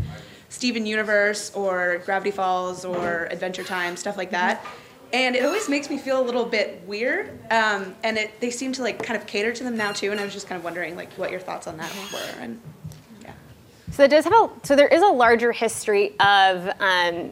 [0.50, 4.66] Steven Universe or Gravity Falls or Adventure Time, stuff like that.
[5.14, 7.30] And it always makes me feel a little bit weird.
[7.50, 10.12] Um, and it, they seem to like kind of cater to them now too.
[10.12, 12.42] And I was just kind of wondering like what your thoughts on that were.
[12.42, 12.60] And
[13.24, 13.32] yeah.
[13.92, 17.32] So that does have a, so there is a larger history of um,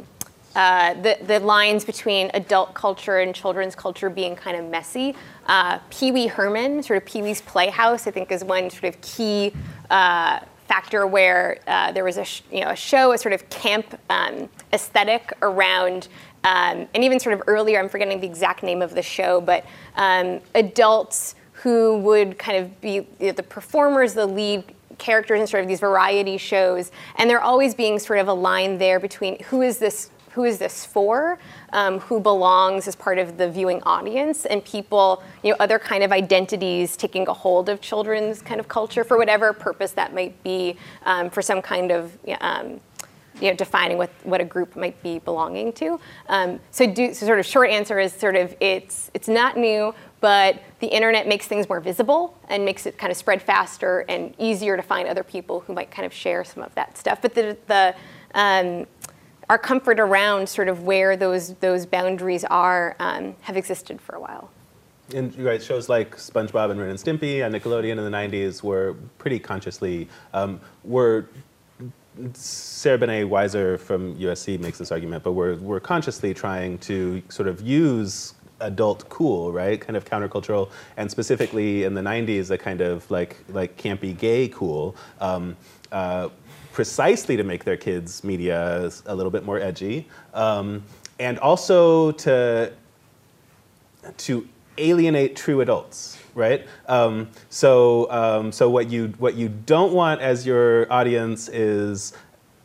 [0.56, 5.16] uh, the, the lines between adult culture and children's culture being kind of messy.
[5.48, 9.02] Uh, Pee Wee Herman, sort of Pee Wee's Playhouse, I think is one sort of
[9.02, 9.54] key
[9.90, 13.50] uh, factor where uh, there was a, sh- you know, a show, a sort of
[13.50, 16.08] camp um, aesthetic around,
[16.44, 19.66] um, and even sort of earlier, I'm forgetting the exact name of the show, but
[19.96, 24.64] um, adults who would kind of be you know, the performers, the lead
[24.98, 28.78] characters in sort of these variety shows, and there always being sort of a line
[28.78, 31.40] there between who is this who is this for,
[31.72, 36.04] um, who belongs as part of the viewing audience, and people, you know, other kind
[36.04, 40.44] of identities taking a hold of children's kind of culture for whatever purpose that might
[40.44, 40.76] be,
[41.06, 42.18] um, for some kind of.
[42.42, 42.82] Um,
[43.42, 46.00] you know, defining what, what a group might be belonging to.
[46.30, 49.94] Um, so, do, so, sort of short answer is sort of it's it's not new,
[50.22, 54.34] but the internet makes things more visible and makes it kind of spread faster and
[54.38, 57.22] easier to find other people who might kind of share some of that stuff.
[57.22, 57.94] But the the
[58.36, 58.86] um,
[59.50, 64.20] our comfort around sort of where those those boundaries are um, have existed for a
[64.20, 64.50] while.
[65.14, 68.96] And right, shows like SpongeBob and Ren and Stimpy on Nickelodeon in the '90s were
[69.18, 71.28] pretty consciously um, were.
[72.34, 77.50] Sarah Banet Weiser from USC makes this argument, but we're, we're consciously trying to sort
[77.50, 79.82] of use adult cool, right?
[79.82, 84.48] Kind of countercultural, and specifically in the '90s, a kind of like like campy gay
[84.48, 84.96] cool.
[85.20, 85.58] Um,
[85.92, 86.30] uh,
[86.76, 90.84] precisely to make their kids' media a little bit more edgy, um,
[91.20, 92.72] and also to
[94.18, 94.48] to
[94.78, 96.68] alienate true adults, right?
[96.88, 102.12] Um, so, um, so what you what you don't want as your audience is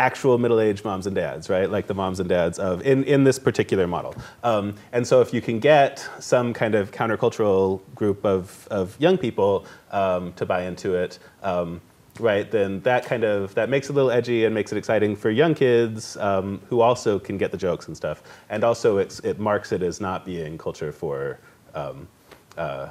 [0.01, 1.71] actual middle-aged moms and dads, right?
[1.71, 4.15] Like the moms and dads of in, in this particular model.
[4.43, 9.19] Um, and so if you can get some kind of countercultural group of, of young
[9.19, 11.81] people um, to buy into it, um,
[12.19, 15.17] right, then that kind of, that makes it a little edgy and makes it exciting
[15.17, 18.23] for young kids um, who also can get the jokes and stuff.
[18.49, 21.39] And also it marks it as not being culture for
[21.75, 22.09] um,
[22.57, 22.89] uh,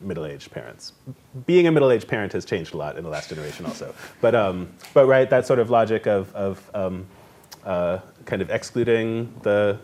[0.00, 0.92] middle-aged parents.
[1.46, 3.94] Being a middle-aged parent has changed a lot in the last generation also.
[4.20, 7.06] But, um, but right, that sort of logic of, of um,
[7.64, 9.78] uh, kind of excluding the,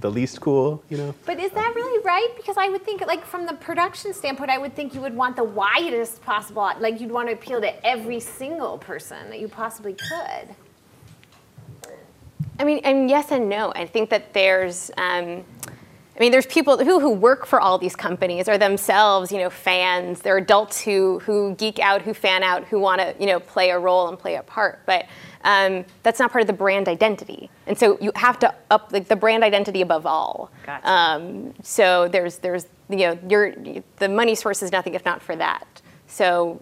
[0.00, 1.14] the least cool, you know?
[1.26, 2.28] But is that really right?
[2.36, 5.36] Because I would think, like, from the production standpoint, I would think you would want
[5.36, 9.94] the widest possible, like, you'd want to appeal to every single person that you possibly
[9.94, 10.54] could.
[12.58, 13.72] I mean, and yes and no.
[13.74, 17.96] I think that there's, um, I mean, there's people who, who work for all these
[17.96, 20.20] companies are themselves, you know, fans.
[20.20, 23.70] They're adults who, who geek out, who fan out, who want to, you know, play
[23.70, 24.80] a role and play a part.
[24.84, 25.06] But
[25.44, 27.50] um, that's not part of the brand identity.
[27.66, 30.50] And so you have to up like, the brand identity above all.
[30.66, 30.90] Gotcha.
[30.90, 33.54] Um, so there's, there's, you know, your,
[33.96, 35.82] the money source is nothing if not for that.
[36.06, 36.60] So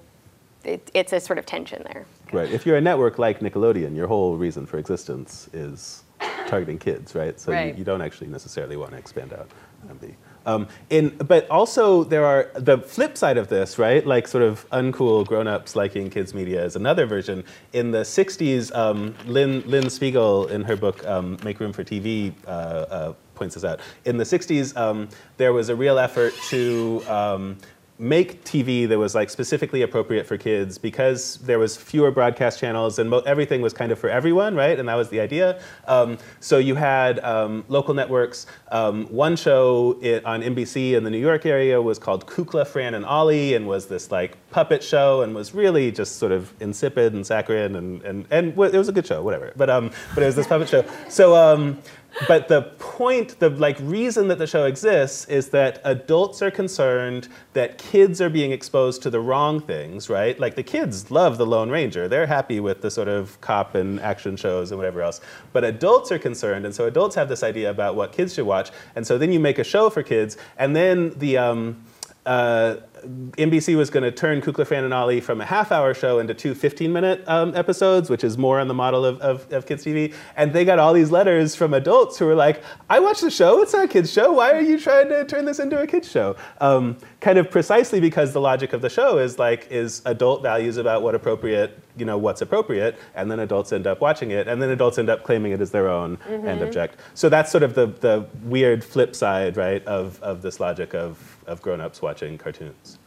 [0.65, 2.07] it, it's a sort of tension there.
[2.33, 2.51] Right.
[2.51, 6.05] If you're a network like Nickelodeon, your whole reason for existence is
[6.47, 7.39] targeting kids, right?
[7.41, 7.73] So right.
[7.73, 9.49] You, you, don't actually necessarily want to expand out
[9.89, 10.15] MB.
[10.49, 14.05] Um, in, but also there are the flip side of this, right?
[14.07, 17.45] Like sort of uncool grown-ups liking kids media is another version.
[17.75, 22.33] In the 60s, um, Lynn, Lynn Spigel in her book um, Make Room for TV
[22.47, 23.81] uh, uh, points this out.
[24.07, 27.59] In the 60s, um, there was a real effort to um,
[27.99, 32.99] make TV that was like specifically appropriate for kids because there was fewer broadcast channels
[32.99, 34.79] and everything was kind of for everyone, right?
[34.79, 35.61] And that was the idea.
[35.87, 38.47] Um, so you had um, local networks.
[38.71, 42.95] Um, one show it, on NBC in the New York area was called Kukla, Fran,
[42.95, 47.15] and Ollie, and was this like puppet show and was really just sort of insipid
[47.15, 49.53] and saccharine and and and it was a good show, whatever.
[49.57, 50.85] But um, but it was this puppet show.
[51.09, 51.79] So um,
[52.27, 57.29] but the point, the like reason that the show exists is that adults are concerned
[57.53, 60.39] that kids are being exposed to the wrong things, right?
[60.39, 62.09] Like the kids love the Lone Ranger.
[62.09, 65.21] They're happy with the sort of cop and action shows and whatever else.
[65.53, 68.71] But adults are concerned, and so adults have this idea about what kids should watch.
[68.97, 71.85] And so then you make a show for kids, and then the um,
[72.27, 72.77] uh,
[73.09, 76.55] NBC was going to turn Kukla, Fran, and Ollie from a half-hour show into two
[76.55, 80.13] 15-minute um, episodes, which is more on the model of, of, of, kids TV.
[80.37, 83.63] And they got all these letters from adults who were like, "I watched the show.
[83.63, 84.33] It's not a kids show.
[84.33, 88.01] Why are you trying to turn this into a kids show?" Um, kind of precisely
[88.01, 92.05] because the logic of the show is like is adult values about what appropriate, you
[92.05, 95.25] know, what's appropriate, and then adults end up watching it, and then adults end up
[95.25, 96.47] claiming it as their own mm-hmm.
[96.47, 97.01] and object.
[97.15, 101.37] So that's sort of the the weird flip side, right, of of this logic of
[101.47, 102.99] of grown-ups watching cartoons.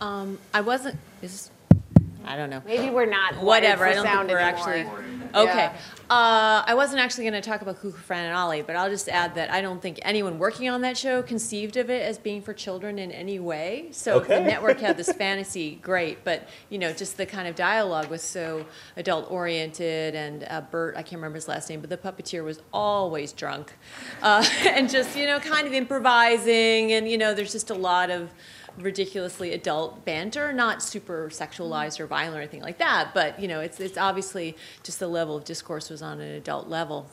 [0.00, 0.98] Um, I wasn't.
[1.22, 1.50] Is
[2.24, 2.62] I don't know.
[2.66, 3.36] Maybe we're not.
[3.42, 3.86] Whatever.
[3.86, 4.86] I don't think we're actually.
[5.34, 5.70] Okay.
[6.10, 9.10] Uh, I wasn't actually going to talk about Kukla, Fran, and Ollie, but I'll just
[9.10, 12.40] add that I don't think anyone working on that show conceived of it as being
[12.40, 13.88] for children in any way.
[13.90, 14.38] So okay.
[14.38, 18.22] the network had this fantasy, great, but you know, just the kind of dialogue was
[18.22, 18.64] so
[18.96, 20.14] adult oriented.
[20.14, 23.74] And uh, Bert, I can't remember his last name, but the puppeteer was always drunk,
[24.22, 28.10] uh, and just you know, kind of improvising, and you know, there's just a lot
[28.10, 28.30] of
[28.78, 33.60] ridiculously adult banter, not super sexualized or violent or anything like that, but you know,
[33.60, 37.06] it's it's obviously just the level of discourse was on an adult level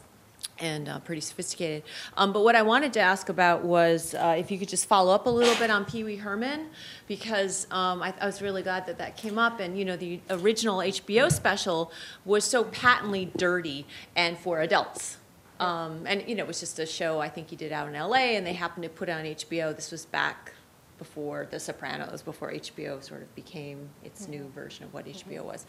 [0.59, 1.83] and uh, pretty sophisticated.
[2.15, 5.13] Um, but what I wanted to ask about was uh, if you could just follow
[5.13, 6.67] up a little bit on Pee Wee Herman,
[7.07, 9.59] because um, I, I, was really glad that that came up.
[9.59, 11.91] And you know, the original HBO special
[12.23, 13.85] was so patently dirty
[14.15, 15.17] and for adults.
[15.59, 17.93] Um, and you know, it was just a show I think he did out in
[17.93, 19.75] LA, and they happened to put on HBO.
[19.75, 20.53] This was back
[20.97, 25.65] before The Sopranos, before HBO sort of became its new version of what HBO was.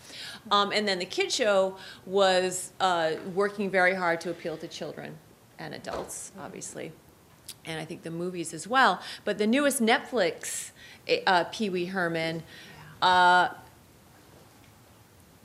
[0.50, 5.18] Um, and then the kid show was uh, working very hard to appeal to children
[5.58, 6.92] and adults, obviously,
[7.64, 9.00] and I think the movies as well.
[9.24, 10.70] But the newest Netflix,
[11.08, 12.42] eh, uh, Pee Wee Herman,
[13.02, 13.48] uh,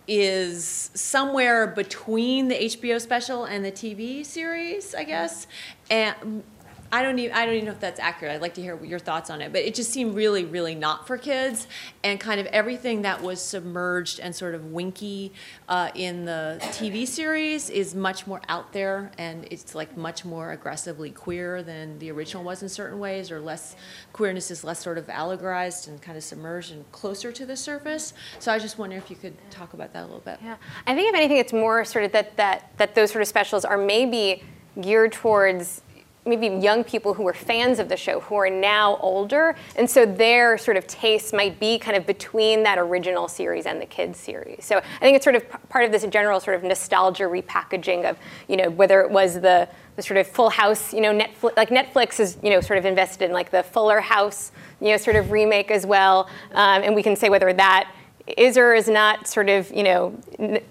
[0.07, 5.47] is somewhere between the HBO special and the TV series, I guess.
[5.89, 6.43] And
[6.91, 8.33] I don't even I don't even know if that's accurate.
[8.33, 9.53] I'd like to hear your thoughts on it.
[9.53, 11.67] But it just seemed really, really not for kids,
[12.03, 15.31] and kind of everything that was submerged and sort of winky
[15.69, 20.51] uh, in the TV series is much more out there, and it's like much more
[20.51, 23.75] aggressively queer than the original was in certain ways, or less
[24.11, 28.13] queerness is less sort of allegorized and kind of submerged and closer to the surface.
[28.39, 30.39] So I just wonder if you could talk about that a little bit.
[30.43, 33.29] Yeah, I think if anything, it's more sort of that that that those sort of
[33.29, 34.43] specials are maybe
[34.79, 35.81] geared towards
[36.25, 40.05] maybe young people who were fans of the show who are now older, and so
[40.05, 44.19] their sort of tastes might be kind of between that original series and the kids
[44.19, 44.63] series.
[44.63, 48.17] So I think it's sort of part of this general sort of nostalgia repackaging of
[48.47, 51.69] you know whether it was the the sort of Full House, you know, Netflix, like
[51.69, 55.17] Netflix is, you know, sort of invested in like the Fuller House, you know, sort
[55.17, 57.91] of remake as well, um, and we can say whether that
[58.27, 60.17] is or is not sort of, you know,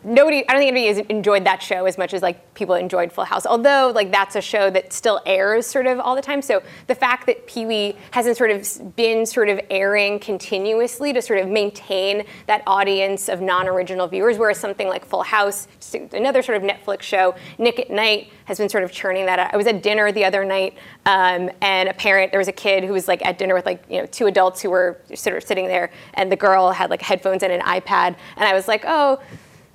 [0.05, 3.12] nobody, I don't think anybody has enjoyed that show as much as like people enjoyed
[3.12, 3.47] Full House.
[3.47, 6.43] Although like that's a show that still airs sort of all the time.
[6.43, 11.22] So the fact that Pee Wee hasn't sort of been sort of airing continuously to
[11.22, 15.68] sort of maintain that audience of non-original viewers, whereas something like Full House,
[16.12, 19.55] another sort of Netflix show, Nick at Night has been sort of churning that out.
[19.55, 22.82] I was at dinner the other night, um, and a parent, there was a kid
[22.82, 25.44] who was like at dinner with like you know two adults who were sort of
[25.44, 28.85] sitting there, and the girl had like headphones and an iPad, and I was like,
[28.86, 29.20] oh.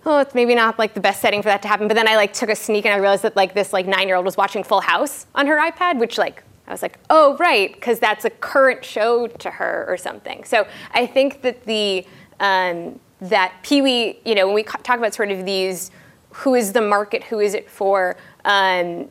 [0.08, 1.88] Oh, it's maybe not like the best setting for that to happen.
[1.88, 4.24] But then I like took a sneak and I realized that like this like nine-year-old
[4.24, 7.98] was watching Full House on her iPad, which like I was like, oh right, because
[7.98, 10.44] that's a current show to her or something.
[10.44, 12.06] So I think that the
[12.40, 15.90] um, that Pee Wee, you know, when we talk about sort of these,
[16.30, 19.10] who is the market, who is it for, um,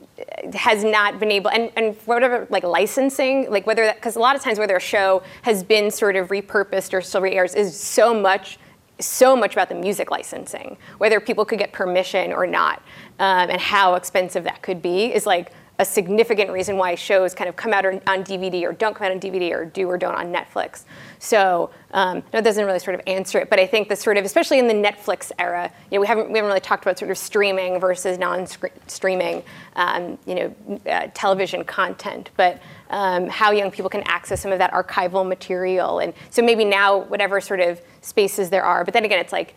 [0.55, 4.37] has not been able, and, and whatever, like licensing, like whether that, because a lot
[4.37, 8.19] of times whether a show has been sort of repurposed or still re-airs is so
[8.19, 8.59] much,
[9.01, 12.81] so much about the music licensing, whether people could get permission or not,
[13.19, 15.51] um, and how expensive that could be is like
[15.85, 19.13] a significant reason why shows kind of come out on DVD or don't come out
[19.13, 20.85] on DVD or do or don't on Netflix.
[21.19, 24.25] So um, it doesn't really sort of answer it, but I think the sort of,
[24.25, 27.11] especially in the Netflix era, you know, we haven't we haven't really talked about sort
[27.11, 29.43] of streaming versus non-streaming,
[29.77, 34.59] um, you know, uh, television content, but um, how young people can access some of
[34.59, 39.05] that archival material, and so maybe now whatever sort of spaces there are, but then
[39.05, 39.55] again, it's like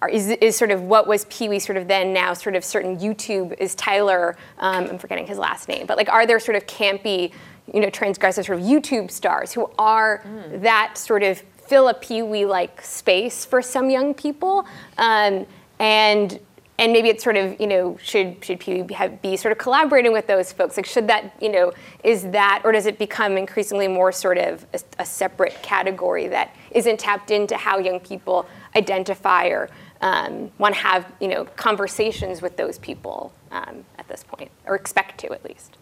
[0.00, 2.64] are, is, is sort of what was Pee Wee sort of then now sort of
[2.64, 6.56] certain YouTube is Tyler, um, I'm forgetting his last name, but like are there sort
[6.56, 7.32] of campy,
[7.72, 12.22] you know, transgressive sort of YouTube stars who are that sort of fill a Pee
[12.22, 14.66] Wee like space for some young people,
[14.96, 15.46] um,
[15.78, 16.40] and
[16.80, 19.58] and maybe it's sort of you know should should Pee Wee have, be sort of
[19.58, 20.76] collaborating with those folks?
[20.76, 21.72] Like should that you know
[22.04, 26.54] is that or does it become increasingly more sort of a, a separate category that
[26.70, 28.46] isn't tapped into how young people
[28.76, 29.68] identify or
[30.00, 34.74] um, want to have you know conversations with those people um, at this point or
[34.74, 35.76] expect to at least.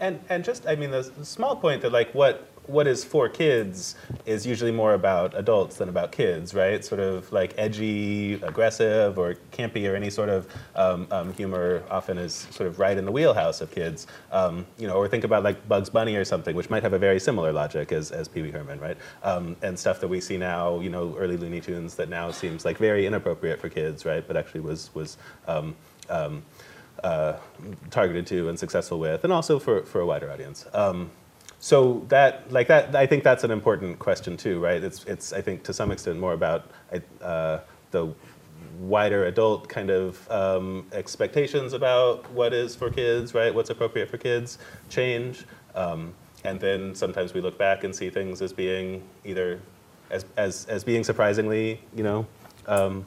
[0.00, 3.28] And and just I mean the, the small point that like what what is for
[3.28, 6.84] kids is usually more about adults than about kids, right?
[6.84, 12.18] Sort of like edgy, aggressive, or campy, or any sort of um, um, humor often
[12.18, 14.06] is sort of right in the wheelhouse of kids.
[14.30, 16.98] Um, you know, or think about like Bugs Bunny or something, which might have a
[16.98, 18.96] very similar logic as, as Pee Wee Herman, right?
[19.24, 22.64] Um, and stuff that we see now, you know, early Looney Tunes that now seems
[22.64, 24.26] like very inappropriate for kids, right?
[24.26, 25.18] But actually was was
[25.48, 25.74] um,
[26.08, 26.44] um,
[27.02, 27.36] uh,
[27.90, 30.66] targeted to and successful with, and also for, for a wider audience.
[30.72, 31.10] Um,
[31.62, 34.82] so that, like that, I think that's an important question too, right?
[34.82, 36.72] It's, it's I think to some extent more about
[37.20, 37.60] uh,
[37.92, 38.12] the
[38.80, 43.54] wider adult kind of um, expectations about what is for kids, right?
[43.54, 44.58] What's appropriate for kids
[44.88, 45.44] change,
[45.76, 46.12] um,
[46.42, 49.60] and then sometimes we look back and see things as being either
[50.10, 52.26] as, as, as being surprisingly, you know,
[52.66, 53.06] um,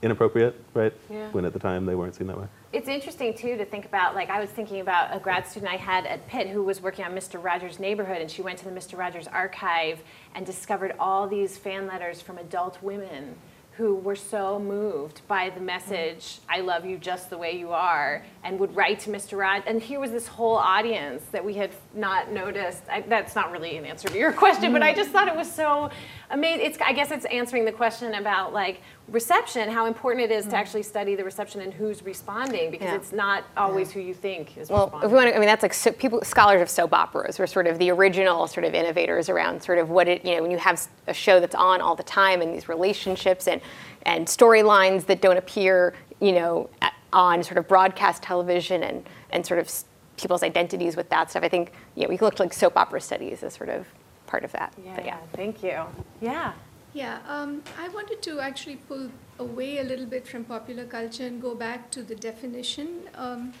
[0.00, 0.92] inappropriate, right?
[1.10, 1.28] Yeah.
[1.32, 2.46] When at the time they weren't seen that way.
[2.72, 4.14] It's interesting too to think about.
[4.14, 7.04] Like I was thinking about a grad student I had at Pitt who was working
[7.04, 7.42] on Mr.
[7.42, 8.96] Rogers' Neighborhood, and she went to the Mr.
[8.98, 10.02] Rogers archive
[10.34, 13.36] and discovered all these fan letters from adult women
[13.76, 18.24] who were so moved by the message "I love you just the way you are,"
[18.42, 19.38] and would write to Mr.
[19.38, 19.64] Rogers.
[19.66, 22.84] And here was this whole audience that we had not noticed.
[22.90, 24.96] I, that's not really an answer to your question, but I mm.
[24.96, 25.90] just thought it was so
[26.30, 26.64] amazing.
[26.64, 28.80] It's I guess it's answering the question about like
[29.12, 30.56] reception, how important it is to mm-hmm.
[30.56, 32.96] actually study the reception and who's responding, because Yeah.
[32.96, 35.06] it's not always who you think is Well, responding.
[35.06, 37.46] if we want to, I mean, that's like so, people, scholars of soap operas were
[37.46, 40.50] sort of the original sort of innovators around sort of what it, you know, when
[40.50, 43.60] you have a show that's on all the time and these relationships and,
[44.06, 46.70] and storylines that don't appear, you know,
[47.12, 49.70] on sort of broadcast television and, and sort of
[50.16, 51.42] people's identities with that stuff.
[51.42, 53.86] I think, you know, we looked like soap opera studies as sort of
[54.26, 54.72] part of that.
[54.82, 55.18] yeah, But yeah.
[55.34, 55.82] thank you.
[56.20, 56.52] Yeah.
[56.94, 61.40] Yeah, um, I wanted to actually pull away a little bit from popular culture and
[61.40, 63.08] go back to the definition.
[63.14, 63.54] Um,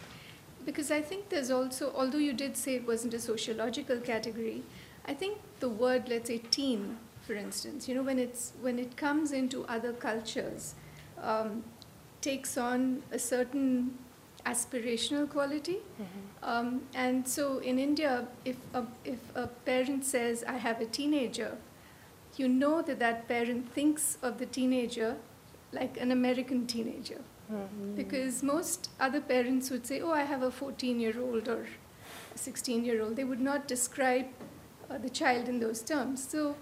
[0.66, 4.62] because I think there's also, although you did say it wasn't a sociological category,
[5.06, 8.96] I think the word, let's say, teen, for instance, you know, when it's when it
[8.96, 10.74] comes into other cultures,
[11.20, 11.64] um,
[12.20, 13.98] takes on a certain
[14.46, 15.78] aspirational quality.
[16.42, 21.56] Um, and so in India, if a, if a parent says, "I have a teenager,"
[22.36, 25.16] you know that that parent thinks of the teenager
[25.72, 27.20] like an American teenager.
[27.96, 31.66] Because most other parents would say, oh, I have a 14 year old or
[32.34, 34.26] a 16 year old, they would not describe
[34.90, 36.26] uh, the child in those terms.
[36.26, 36.56] So,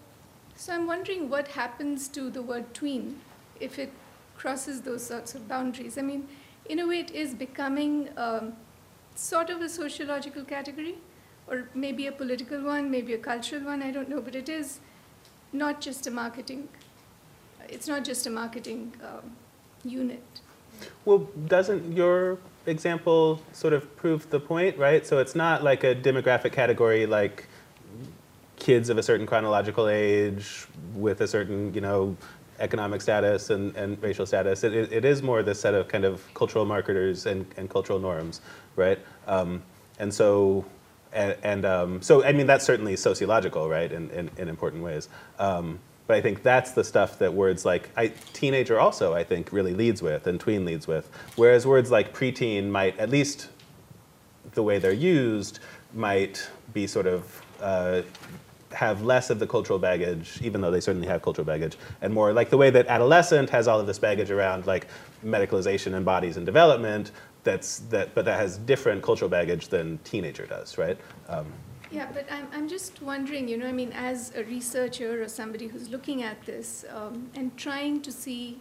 [0.56, 3.20] so I'm wondering what happens to the word tween
[3.60, 3.92] if it
[4.36, 5.96] crosses those sorts of boundaries.
[5.98, 6.26] I mean,
[6.68, 8.54] in a way, it is becoming um,
[9.14, 10.96] sort of a sociological category,
[11.46, 14.80] or maybe a political one, maybe a cultural one, I don't know, but it is
[15.52, 16.68] not just a marketing,
[17.68, 19.36] it's not just a marketing um,
[19.84, 20.22] unit.
[21.04, 25.06] Well, doesn't your example sort of prove the point, right?
[25.06, 27.46] So it's not like a demographic category like
[28.56, 32.16] kids of a certain chronological age with a certain, you know,
[32.60, 34.64] economic status and, and racial status.
[34.64, 37.98] It, it, it is more this set of kind of cultural marketers and, and cultural
[37.98, 38.42] norms,
[38.76, 38.98] right?
[39.26, 39.62] Um,
[39.98, 40.64] and so,
[41.12, 45.08] and, and um, so, I mean, that's certainly sociological, right, in, in, in important ways.
[45.38, 49.52] Um, but I think that's the stuff that words like I, teenager also, I think,
[49.52, 51.08] really leads with and tween leads with.
[51.36, 53.48] Whereas words like preteen might, at least
[54.54, 55.60] the way they're used,
[55.94, 58.02] might be sort of uh,
[58.72, 62.32] have less of the cultural baggage, even though they certainly have cultural baggage, and more
[62.32, 64.86] like the way that adolescent has all of this baggage around like
[65.24, 67.12] medicalization and bodies and development.
[67.42, 70.98] That's that, but that has different cultural baggage than teenager does, right?
[71.28, 71.46] Um,
[71.90, 75.66] yeah, but I'm, I'm just wondering, you know, I mean, as a researcher or somebody
[75.66, 78.60] who's looking at this um, and trying to see,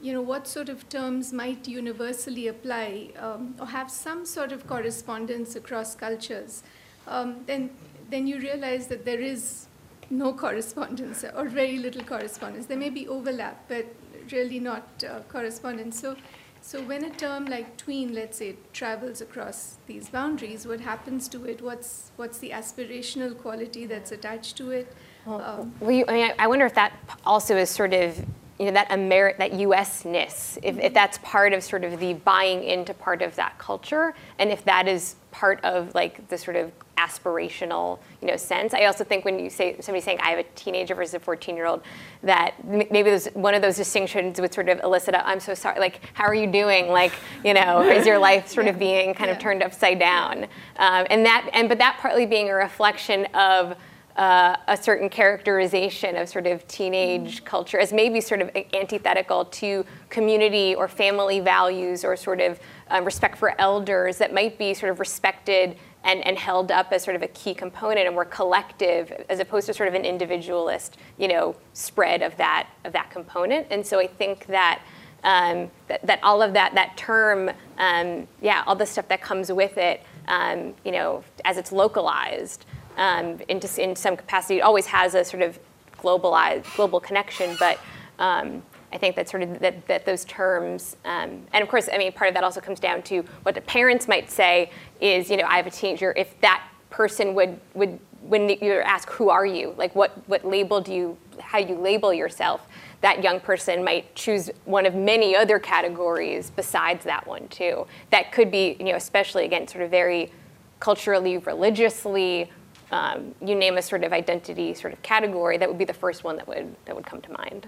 [0.00, 4.66] you know, what sort of terms might universally apply um, or have some sort of
[4.66, 6.64] correspondence across cultures,
[7.06, 7.70] um, then
[8.08, 9.66] then you realize that there is
[10.10, 12.66] no correspondence or very little correspondence.
[12.66, 13.86] There may be overlap, but
[14.30, 16.00] really not uh, correspondence.
[16.00, 16.16] So,
[16.60, 21.44] so when a term like tween, let's say, travels across these boundaries, what happens to
[21.44, 21.62] it?
[21.62, 24.92] What's what's the aspirational quality that's attached to it?
[25.26, 26.92] Um, well, you, I, mean, I wonder if that
[27.24, 28.18] also is sort of
[28.58, 32.64] you know that Ameri- that U.S.ness, if, if that's part of sort of the buying
[32.64, 36.72] into part of that culture, and if that is part of like the sort of
[36.96, 38.72] aspirational, you know, sense.
[38.72, 41.54] I also think when you say somebody saying I have a teenager versus a 14
[41.54, 41.82] year old,
[42.22, 45.78] that maybe there's one of those distinctions would sort of elicit a, I'm so sorry,
[45.78, 46.88] like, how are you doing?
[46.88, 47.12] Like,
[47.44, 50.44] you know, is your life sort of being kind of turned upside down?
[50.78, 53.76] Um, and that, and but that partly being a reflection of
[54.16, 59.84] uh, a certain characterization of sort of teenage culture as maybe sort of antithetical to
[60.08, 62.58] community or family values or sort of
[62.90, 67.02] um, respect for elders that might be sort of respected and, and held up as
[67.02, 70.96] sort of a key component and we're collective as opposed to sort of an individualist
[71.18, 73.66] you know spread of that of that component.
[73.70, 74.82] And so i think that
[75.24, 79.50] um, that, that, all of that that term um, yeah all the stuff that comes
[79.50, 82.64] with it um, you know as it's localized
[82.96, 85.58] um, into, in some capacity it always has a sort of
[85.98, 87.80] globalized global connection but
[88.18, 91.98] um, I think that sort of that, that those terms, um, and of course, I
[91.98, 95.36] mean, part of that also comes down to what the parents might say is, you
[95.36, 96.12] know, I have a teenager.
[96.16, 100.80] If that person would would when you ask who are you, like what what label
[100.80, 102.66] do you, how you label yourself,
[103.00, 107.86] that young person might choose one of many other categories besides that one too.
[108.10, 110.32] That could be, you know, especially again, sort of very
[110.80, 112.50] culturally, religiously.
[112.92, 116.22] Um, you name a sort of identity sort of category, that would be the first
[116.22, 117.66] one that would that would come to mind.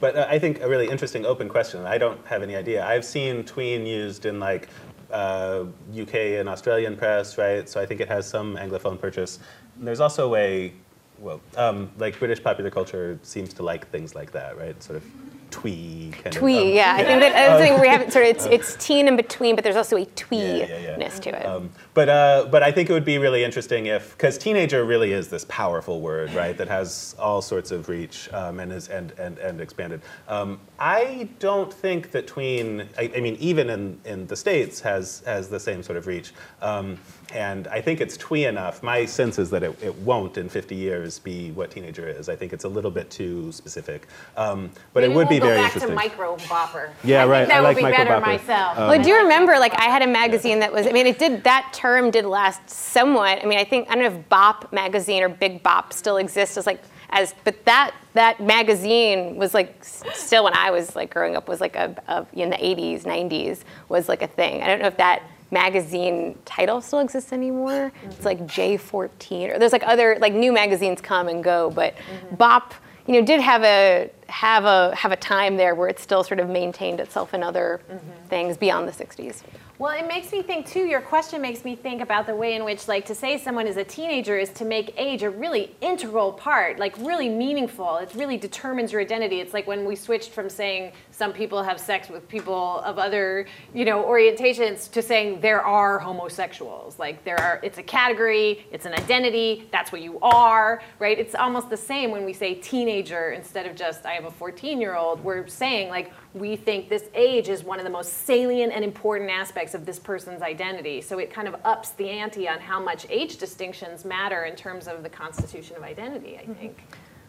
[0.00, 1.84] But uh, I think a really interesting open question.
[1.84, 2.84] I don't have any idea.
[2.86, 4.68] I've seen tween used in like
[5.10, 5.64] uh,
[5.98, 7.68] UK and Australian press, right?
[7.68, 9.38] So I think it has some anglophone purchase.
[9.76, 10.74] And there's also a way,
[11.18, 14.80] well, um, like British popular culture seems to like things like that, right?
[14.82, 15.04] Sort of
[15.50, 16.94] twee kind twee, of, um, yeah.
[16.94, 19.54] I think that I think we have it sort of it's, it's teen in between,
[19.54, 21.08] but there's also a twee-ness yeah, yeah, yeah.
[21.08, 21.46] to it.
[21.46, 25.12] Um, but uh, but I think it would be really interesting if because teenager really
[25.12, 26.56] is this powerful word, right?
[26.56, 30.02] That has all sorts of reach um, and is and and, and expanded.
[30.28, 32.88] Um, I don't think that tween.
[32.96, 36.32] I, I, mean, even in, in the states has has the same sort of reach.
[36.62, 36.98] Um,
[37.34, 38.82] and I think it's twee enough.
[38.82, 42.28] My sense is that it, it won't in 50 years be what teenager is.
[42.28, 44.06] I think it's a little bit too specific.
[44.36, 45.90] Um, but Maybe it would we'll be very back interesting.
[45.90, 46.90] to micro bopper.
[47.04, 47.38] Yeah, I right.
[47.40, 48.26] Think that I would like be micro better bopper.
[48.26, 48.78] myself.
[48.78, 49.58] Um, well, do you remember?
[49.58, 50.86] Like, I had a magazine that was.
[50.86, 53.42] I mean, it did that term did last somewhat.
[53.42, 56.56] I mean, I think I don't know if Bop magazine or Big Bop still exists
[56.56, 61.36] as like as, but that that magazine was like still when I was like growing
[61.36, 64.62] up was like a, a in the 80s, 90s was like a thing.
[64.62, 67.90] I don't know if that magazine title still exists anymore.
[67.90, 68.10] Mm-hmm.
[68.10, 72.34] It's like J14 or there's like other like new magazines come and go, but mm-hmm.
[72.36, 72.74] Bop,
[73.08, 76.40] you know, did have a have a have a time there where it still sort
[76.40, 78.26] of maintained itself in other mm-hmm.
[78.28, 79.42] things beyond the 60s.
[79.78, 80.80] Well, it makes me think too.
[80.80, 83.76] Your question makes me think about the way in which, like, to say someone is
[83.76, 87.96] a teenager is to make age a really integral part, like, really meaningful.
[87.98, 89.40] It really determines your identity.
[89.40, 93.44] It's like when we switched from saying some people have sex with people of other,
[93.74, 96.96] you know, orientations to saying there are homosexuals.
[96.96, 97.58] Like, there are.
[97.64, 98.64] It's a category.
[98.70, 99.68] It's an identity.
[99.72, 101.18] That's what you are, right?
[101.18, 105.24] It's almost the same when we say teenager instead of just I have a 14-year-old.
[105.24, 109.28] We're saying like we think this age is one of the most salient and important
[109.30, 111.00] aspects of this person's identity.
[111.00, 114.86] So it kind of ups the ante on how much age distinctions matter in terms
[114.86, 116.54] of the constitution of identity, I mm-hmm.
[116.54, 116.78] think.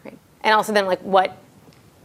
[0.05, 0.19] Right.
[0.41, 1.37] And also then like what,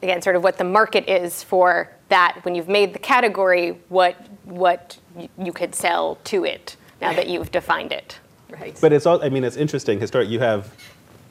[0.05, 4.15] again, sort of what the market is for that when you've made the category, what
[4.45, 4.99] what
[5.39, 8.21] you could sell to it now that you've defined it.
[8.51, 8.79] Right.
[8.81, 9.99] But it's all, I mean, it's interesting.
[9.99, 10.73] Historic, you have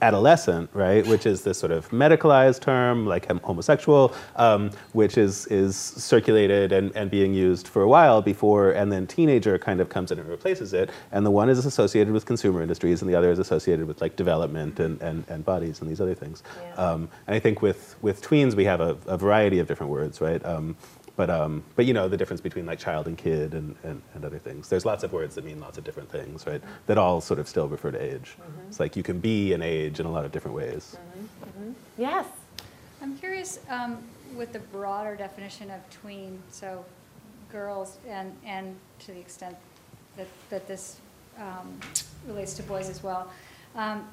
[0.03, 5.75] adolescent, right, which is this sort of medicalized term, like homosexual, um, which is is
[5.75, 10.11] circulated and, and being used for a while before, and then teenager kind of comes
[10.11, 10.89] in and replaces it.
[11.11, 14.15] And the one is associated with consumer industries, and the other is associated with like
[14.15, 16.43] development and, and, and bodies and these other things.
[16.43, 16.73] Yeah.
[16.75, 20.19] Um, and I think with with tweens we have a, a variety of different words,
[20.19, 20.43] right?
[20.45, 20.75] Um,
[21.15, 24.25] but um, but you know the difference between like child and kid and, and, and
[24.25, 24.69] other things.
[24.69, 26.61] There's lots of words that mean lots of different things, right?
[26.87, 28.35] That all sort of still refer to age.
[28.67, 30.97] It's like you can be an age in a lot of different ways.
[31.97, 32.25] yes.
[33.01, 33.97] I'm curious um,
[34.35, 36.85] with the broader definition of tween, so
[37.51, 39.55] girls and, and to the extent
[40.17, 40.97] that, that this
[41.37, 41.79] um,
[42.25, 43.29] relates to boys as well,
[43.75, 44.07] um,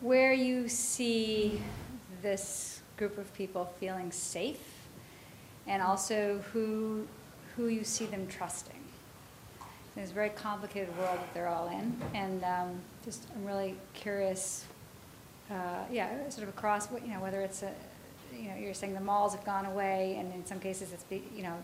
[0.00, 1.60] where you see
[2.22, 4.73] this group of people feeling safe
[5.66, 7.06] and also who,
[7.56, 8.74] who you see them trusting.
[9.96, 14.64] It's a very complicated world that they're all in, and um, just, I'm really curious
[15.50, 15.54] uh,
[15.90, 17.70] yeah, sort of across, what- you know, whether it's a,
[18.34, 21.22] you know, you're saying the malls have gone away, and in some cases it's, be-
[21.36, 21.54] you know,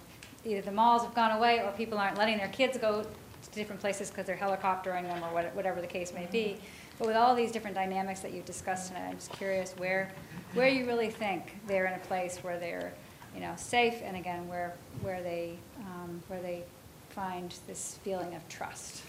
[0.45, 3.81] either the malls have gone away or people aren't letting their kids go to different
[3.81, 6.57] places because they're helicoptering them or what- whatever the case may be.
[6.99, 10.13] But with all these different dynamics that you've discussed tonight, I'm just curious where,
[10.55, 12.93] where you really think they're in a place where they're,
[13.35, 16.63] you know, safe, and again, where, where they, um, where they
[17.11, 19.03] find this feeling of trust.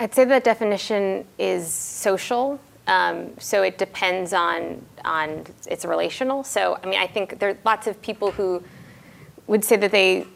[0.00, 2.58] I'd say the definition is social.
[2.86, 6.44] Um, so it depends on on it's relational.
[6.44, 8.62] So I mean, I think there are lots of people who
[9.46, 10.26] would say that they,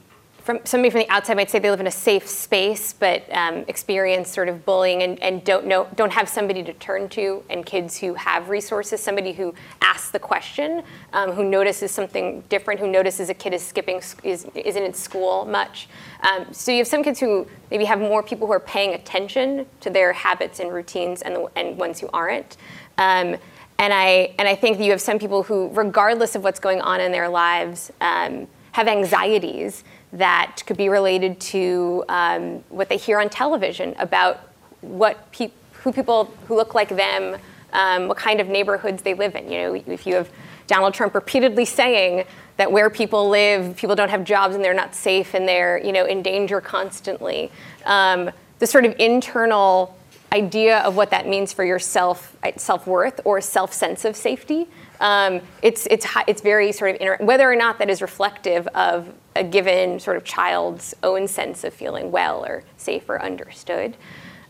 [0.48, 3.66] from somebody from the outside might say they live in a safe space, but um,
[3.68, 7.44] experience sort of bullying and, and don't know don't have somebody to turn to.
[7.50, 9.52] And kids who have resources, somebody who
[9.82, 14.46] asks the question, um, who notices something different, who notices a kid is skipping is
[14.54, 15.86] isn't in school much.
[16.22, 19.66] Um, so you have some kids who maybe have more people who are paying attention
[19.80, 22.56] to their habits and routines, and the, and ones who aren't.
[22.96, 23.36] Um,
[23.78, 26.80] and I and I think that you have some people who, regardless of what's going
[26.80, 32.96] on in their lives, um, have anxieties that could be related to um, what they
[32.96, 34.40] hear on television about
[34.80, 37.36] what peop who people who look like them,
[37.72, 39.50] um, what kind of neighborhoods they live in.
[39.50, 40.28] You know, if you have
[40.66, 42.24] Donald Trump repeatedly saying
[42.56, 45.92] that where people live, people don't have jobs and they're not safe and they're you
[45.92, 47.50] know in danger constantly.
[47.84, 49.96] Um, the sort of internal
[50.32, 54.68] idea of what that means for your self self worth or self sense of safety.
[55.00, 59.12] Um, it's it's it's very sort of inter- whether or not that is reflective of
[59.38, 63.96] a given sort of child's own sense of feeling well or safe or understood.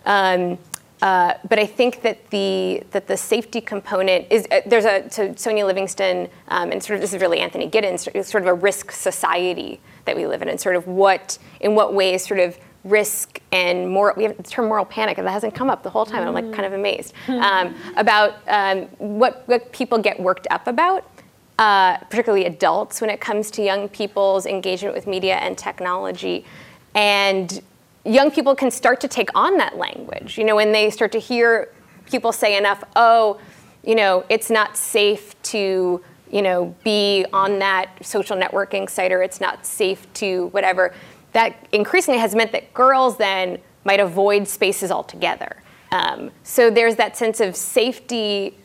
[0.06, 0.58] Um,
[1.00, 5.32] uh, but I think that the that the safety component is uh, there's a so
[5.36, 8.90] Sonia Livingstone um, and sort of this is really Anthony Giddens sort of a risk
[8.90, 13.40] society that we live in and sort of what in what ways sort of risk
[13.52, 16.06] and moral we have the term moral panic and that hasn't come up the whole
[16.06, 20.48] time and I'm like kind of amazed um, about um, what what people get worked
[20.50, 21.04] up about
[21.58, 26.44] uh, particularly adults when it comes to young people's engagement with media and technology
[26.94, 27.62] and
[28.04, 30.38] young people can start to take on that language.
[30.38, 31.72] You know, when they start to hear
[32.06, 33.40] people say enough, oh,
[33.84, 39.22] you know, it's not safe to, you know, be on that social networking site or
[39.22, 40.94] it's not safe to whatever,
[41.32, 45.56] that increasingly has meant that girls then might avoid spaces altogether.
[45.92, 48.58] Um, so there's that sense of safety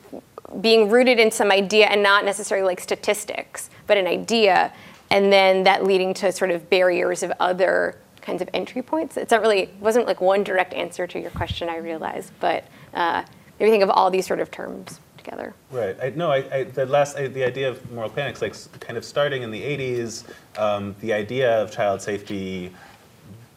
[0.62, 4.74] being rooted in some idea and not necessarily like statistics, but an idea,
[5.10, 9.18] and then that leading to sort of barriers of other kinds of entry points.
[9.18, 12.64] It's not really wasn't like one direct answer to your question, I realize, but
[12.94, 13.24] uh,
[13.60, 15.54] maybe think of all these sort of terms together.
[15.72, 15.96] Right.
[16.02, 19.06] I, no, I, I, the last I, the idea of moral panics, like kind of
[19.06, 20.24] starting in the '80s,
[20.58, 22.72] um, the idea of child safety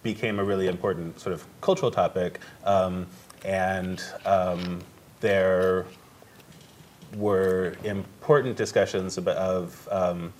[0.02, 3.06] became a really important sort of cultural topic, um,
[3.44, 4.80] and um,
[5.20, 5.86] there
[7.16, 10.32] were important discussions of, um,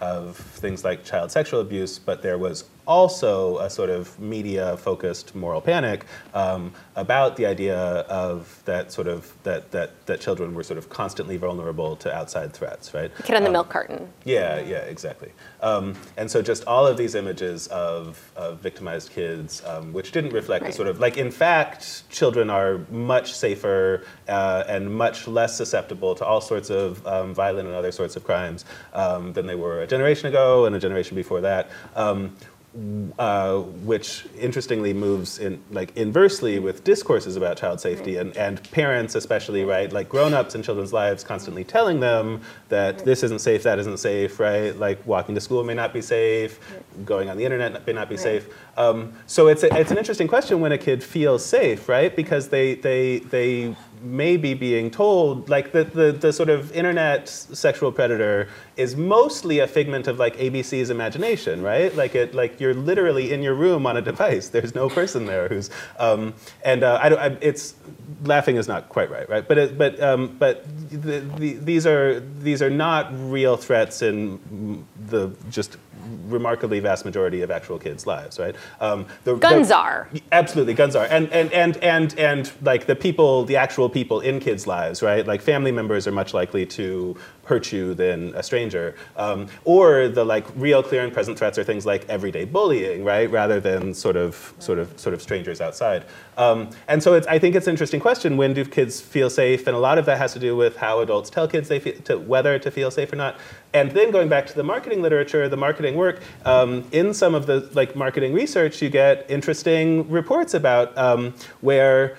[0.00, 5.34] of things like child sexual abuse, but there was also a sort of media focused
[5.34, 6.04] moral panic
[6.34, 7.76] um, about the idea
[8.08, 12.52] of that sort of that, that that children were sort of constantly vulnerable to outside
[12.52, 14.08] threats right Kid on the Um, milk carton.
[14.24, 15.32] yeah, yeah, exactly.
[15.60, 20.32] Um, and so just all of these images of, of victimized kids, um, which didn't
[20.32, 25.56] reflect the sort of like, in fact, children are much safer uh, and much less
[25.56, 29.54] susceptible to all sorts of um, violent and other sorts of crimes um, than they
[29.54, 31.70] were a generation ago and a generation before that.
[33.20, 39.14] Uh, which interestingly moves in like inversely with discourses about child safety and, and parents
[39.14, 39.92] especially right?
[39.92, 42.40] Like grown-ups in children's lives constantly telling them
[42.70, 44.76] that this isn't safe that isn't safe right?
[44.76, 46.58] Like walking to school may not be safe
[47.04, 48.48] going on the internet may not be safe.
[48.76, 52.16] Um, so it's, a, it's an interesting question when a kid feels safe right?
[52.16, 57.28] Because they they they may be being told like the, the, the sort of internet
[57.28, 61.94] sexual predator is mostly a figment of like abc's imagination right?
[61.96, 64.48] Like it like you're literally in your room on a device.
[64.48, 67.74] There's no person there who's um, and uh, I don't, I, it's
[68.24, 69.46] laughing is not quite right right?
[69.46, 74.86] But it, but um, but the, the, these are these are not real threats in
[75.06, 75.76] the just
[76.26, 80.08] remarkably vast majority of actual kids lives right um, the, Guns the- are.
[80.32, 84.40] Absolutely, guns are, and and and and and like the people, the actual people in
[84.40, 85.26] kids' lives, right?
[85.26, 90.24] Like family members are much likely to hurt you than a stranger, um, or the
[90.24, 93.30] like real, clear, and present threats are things like everyday bullying, right?
[93.30, 96.04] Rather than sort of sort of sort of strangers outside.
[96.36, 98.36] Um, and so it's, I think it's an interesting question.
[98.36, 99.66] When do kids feel safe?
[99.66, 101.94] And a lot of that has to do with how adults tell kids they feel,
[102.04, 103.36] to whether to feel safe or not.
[103.74, 107.46] And then going back to the marketing literature, the marketing work, um, in some of
[107.46, 112.16] the like marketing research, you get interesting reports about um, where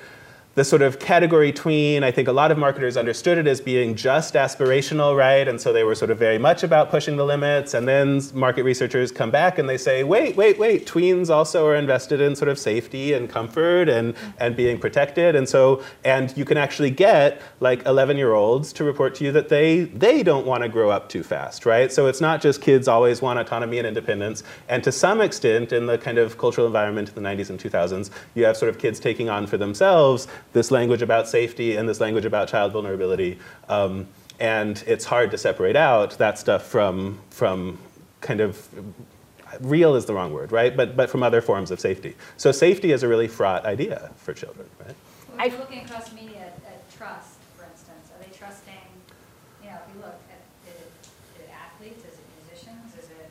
[0.56, 3.94] the sort of category tween, I think a lot of marketers understood it as being
[3.94, 5.46] just aspirational, right?
[5.46, 7.74] And so they were sort of very much about pushing the limits.
[7.74, 11.76] And then market researchers come back and they say, wait, wait, wait, tweens also are
[11.76, 15.36] invested in sort of safety and comfort and, and being protected.
[15.36, 19.34] And so, and you can actually get like 11 year olds to report to you
[19.34, 21.92] that they, they don't want to grow up too fast, right?
[21.92, 24.44] So it's not just kids always want autonomy and independence.
[24.70, 28.10] And to some extent, in the kind of cultural environment in the 90s and 2000s,
[28.36, 32.00] you have sort of kids taking on for themselves this language about safety and this
[32.00, 33.38] language about child vulnerability.
[33.68, 34.08] Um,
[34.40, 37.78] and it's hard to separate out that stuff from, from
[38.22, 38.68] kind of
[39.60, 40.76] real is the wrong word, right?
[40.76, 42.16] But, but from other forms of safety.
[42.38, 44.96] So safety is a really fraught idea for children, right?
[45.28, 48.88] When you're looking across media at, at trust, for instance, are they trusting,
[49.62, 50.40] you know, if you look at,
[50.72, 50.92] is it,
[51.36, 53.30] is it athletes, is it musicians, is it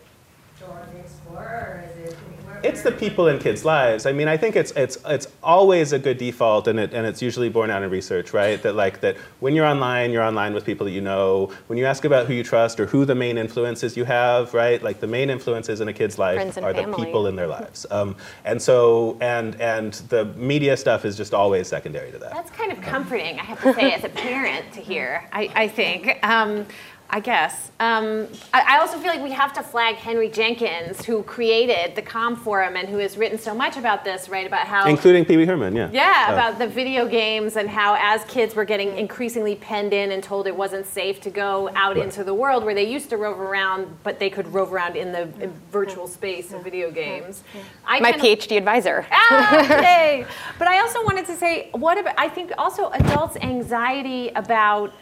[0.61, 2.34] Dora the Explorer, or is it?
[2.65, 4.07] Where- It's the people in kids' lives.
[4.07, 7.23] I mean, I think it's it's it's always a good default, and it and it's
[7.23, 8.61] usually borne out in research, right?
[8.63, 11.51] That like that when you're online, you're online with people that you know.
[11.69, 14.83] When you ask about who you trust or who the main influences you have, right?
[14.83, 17.47] Like the main influences in a kid's life Friends and are the people in their
[17.49, 17.87] lives.
[17.91, 22.33] Um, and so and and the media stuff is just always secondary to that.
[22.33, 25.69] That's kind of comforting, I have to say, as a parent to hear, I, I
[25.69, 26.19] think.
[26.25, 26.67] Um,
[27.11, 27.71] I guess.
[27.79, 32.03] Um, I, I also feel like we have to flag Henry Jenkins, who created the
[32.03, 34.45] Com Forum and who has written so much about this, right?
[34.47, 34.89] About how.
[34.89, 35.91] Including Pee Wee Herman, yeah.
[35.93, 40.11] yeah, Uh, about the video games and how as kids were getting increasingly penned in
[40.11, 42.05] and told it wasn't safe to go out Right.
[42.05, 45.13] into the world where they used to rove around, but they could rove around in
[45.13, 45.27] the
[45.71, 47.45] virtual space of video games.
[47.87, 49.07] I My kind of- PhD advisor.
[49.13, 50.27] ah, yay.
[50.59, 54.93] But I also wanted to say, what about, I think also adults' anxiety about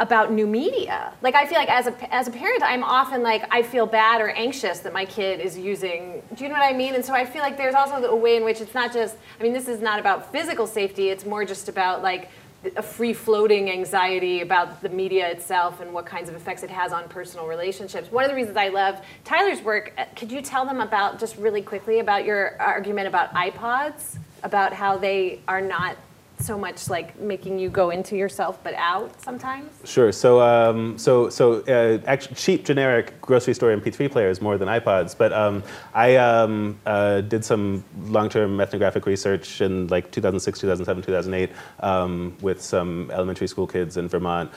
[0.00, 1.12] about new media.
[1.22, 4.20] Like I feel like as a as a parent, I'm often like I feel bad
[4.20, 6.22] or anxious that my kid is using.
[6.34, 6.94] Do you know what I mean?
[6.94, 9.16] And so I feel like there's also a way in which it's not just.
[9.38, 11.08] I mean, this is not about physical safety.
[11.08, 12.30] It's more just about like
[12.76, 16.92] a free floating anxiety about the media itself and what kinds of effects it has
[16.92, 18.10] on personal relationships.
[18.10, 21.36] One of the reasons I love Tyler's work, uh, could you tell them about just
[21.36, 25.96] really quickly about your argument about iPods, about how they are not
[26.40, 29.72] so much like making you go into yourself but out sometimes?
[29.84, 30.12] Sure.
[30.12, 35.16] So, um, so, so uh, actually, cheap generic grocery store MP3 players more than iPods.
[35.16, 35.62] But um,
[35.94, 41.50] I um, uh, did some long-term ethnographic research in like 2006, 2007, 2008
[41.80, 44.50] um, with some elementary school kids in Vermont.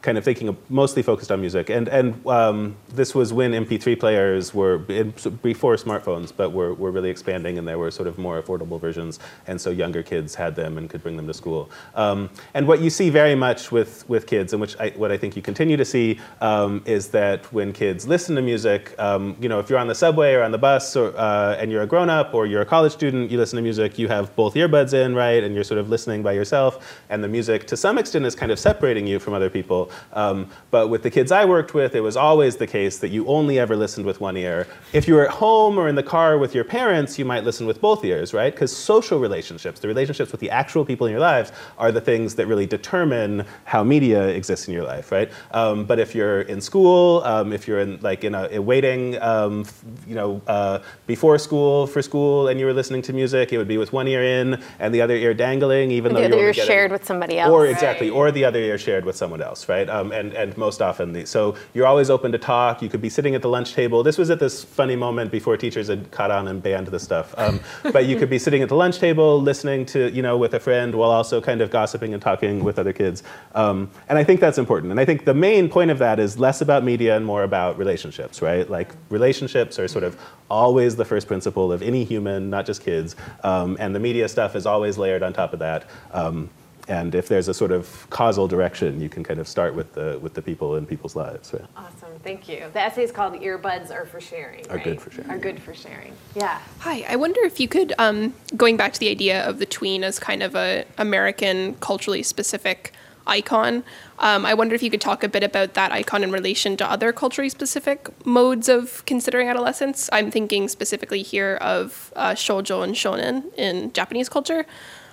[0.00, 1.70] Kind of thinking of mostly focused on music.
[1.70, 5.12] And, and um, this was when MP3 players were, in,
[5.42, 9.18] before smartphones, but were, were really expanding and there were sort of more affordable versions.
[9.46, 11.68] And so younger kids had them and could bring them to school.
[11.94, 15.16] Um, and what you see very much with, with kids, and which I, what I
[15.16, 19.48] think you continue to see, um, is that when kids listen to music, um, you
[19.48, 21.86] know, if you're on the subway or on the bus or, uh, and you're a
[21.86, 24.94] grown up or you're a college student, you listen to music, you have both earbuds
[24.94, 25.42] in, right?
[25.42, 27.02] And you're sort of listening by yourself.
[27.10, 29.90] And the music, to some extent, is kind of separating you from other people.
[30.12, 33.26] Um, but with the kids I worked with, it was always the case that you
[33.26, 34.66] only ever listened with one ear.
[34.92, 37.66] If you were at home or in the car with your parents, you might listen
[37.66, 38.52] with both ears, right?
[38.52, 42.34] Because social relationships, the relationships with the actual people in your lives, are the things
[42.36, 45.30] that really determine how media exists in your life, right?
[45.52, 49.64] Um, but if you're in school, um, if you're in like in a, waiting, um,
[50.06, 53.68] you know, uh, before school for school, and you were listening to music, it would
[53.68, 56.46] be with one ear in and the other ear dangling, even the though other you
[56.46, 57.50] ear shared with somebody else.
[57.50, 59.77] or exactly, or the other ear shared with someone else, right?
[59.86, 62.82] Um, and and most often, the, so you're always open to talk.
[62.82, 64.02] You could be sitting at the lunch table.
[64.02, 67.34] This was at this funny moment before teachers had caught on and banned this stuff.
[67.36, 67.60] Um,
[67.92, 70.60] but you could be sitting at the lunch table, listening to you know with a
[70.60, 73.22] friend, while also kind of gossiping and talking with other kids.
[73.54, 74.90] Um, and I think that's important.
[74.90, 77.78] And I think the main point of that is less about media and more about
[77.78, 78.68] relationships, right?
[78.68, 80.18] Like relationships are sort of
[80.50, 83.16] always the first principle of any human, not just kids.
[83.44, 85.88] Um, and the media stuff is always layered on top of that.
[86.12, 86.50] Um,
[86.88, 90.18] and if there's a sort of causal direction, you can kind of start with the
[90.20, 91.52] with the people in people's lives.
[91.52, 91.64] Right?
[91.76, 92.64] Awesome, thank you.
[92.72, 95.30] The essay is called "Earbuds Are for Sharing." Are good for sharing.
[95.30, 96.14] Are good for sharing.
[96.34, 96.60] Yeah.
[96.80, 100.02] Hi, I wonder if you could, um, going back to the idea of the tween
[100.02, 102.92] as kind of a American culturally specific
[103.26, 103.84] icon,
[104.20, 106.90] um, I wonder if you could talk a bit about that icon in relation to
[106.90, 110.08] other culturally specific modes of considering adolescence.
[110.10, 114.64] I'm thinking specifically here of uh, shoujo and shonen in Japanese culture,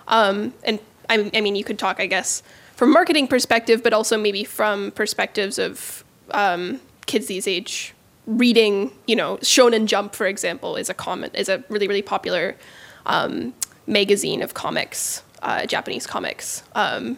[0.07, 2.43] um, and I, I mean you could talk, I guess,
[2.75, 7.93] from marketing perspective, but also maybe from perspectives of um, kids these age
[8.27, 12.55] reading, you know, Shonen Jump, for example, is a common is a really really popular
[13.05, 13.53] um,
[13.87, 16.63] magazine of comics, uh, Japanese comics.
[16.73, 17.17] Um,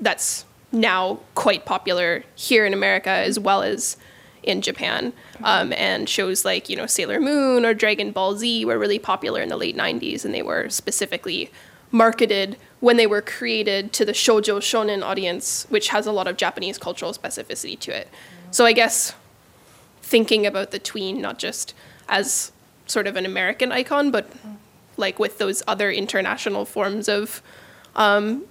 [0.00, 3.96] that's now quite popular here in America as well as
[4.42, 5.12] in Japan.
[5.42, 9.40] Um, and shows like you know Sailor Moon or Dragon Ball Z were really popular
[9.40, 11.50] in the late '90s, and they were specifically
[11.90, 16.36] marketed when they were created to the shoujo shonen audience, which has a lot of
[16.36, 18.08] Japanese cultural specificity to it.
[18.50, 19.14] So I guess
[20.02, 21.74] thinking about the tween not just
[22.08, 22.52] as
[22.86, 24.30] sort of an American icon, but
[24.96, 27.42] like with those other international forms of,
[27.94, 28.44] um,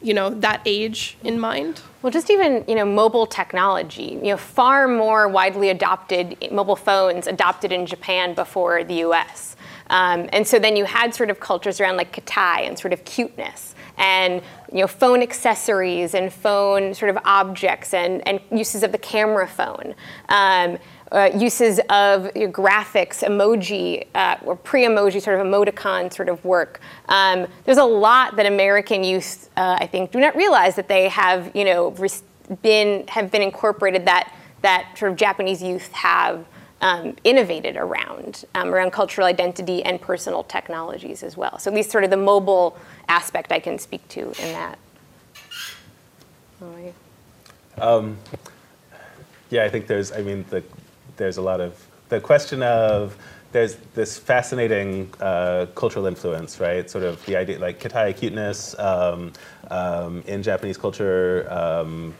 [0.00, 1.80] you know, that age in mind.
[2.02, 7.26] Well, just even you know mobile technology, you know, far more widely adopted mobile phones
[7.26, 9.53] adopted in Japan before the U.S.
[9.94, 13.04] Um, and so then you had sort of cultures around like keitai and sort of
[13.04, 14.42] cuteness and
[14.72, 19.46] you know phone accessories and phone sort of objects and, and uses of the camera
[19.46, 19.94] phone.
[20.28, 20.78] Um,
[21.12, 26.80] uh, uses of your graphics, emoji, uh, or pre-emoji sort of emoticon sort of work.
[27.08, 31.08] Um, there's a lot that American youth, uh, I think, do not realize that they
[31.10, 31.94] have, you know,
[32.62, 36.44] been have been incorporated that that sort of Japanese youth have
[36.84, 41.58] um, innovated around um, around cultural identity and personal technologies as well.
[41.58, 42.78] So at least sort of the mobile
[43.08, 44.78] aspect I can speak to in that.
[49.48, 50.12] Yeah, I think there's.
[50.12, 50.62] I mean, the,
[51.16, 53.16] there's a lot of the question of
[53.52, 56.88] there's this fascinating uh, cultural influence, right?
[56.90, 59.32] Sort of the idea, like katai cuteness um,
[59.70, 61.46] um, in Japanese culture.
[61.50, 62.14] Um,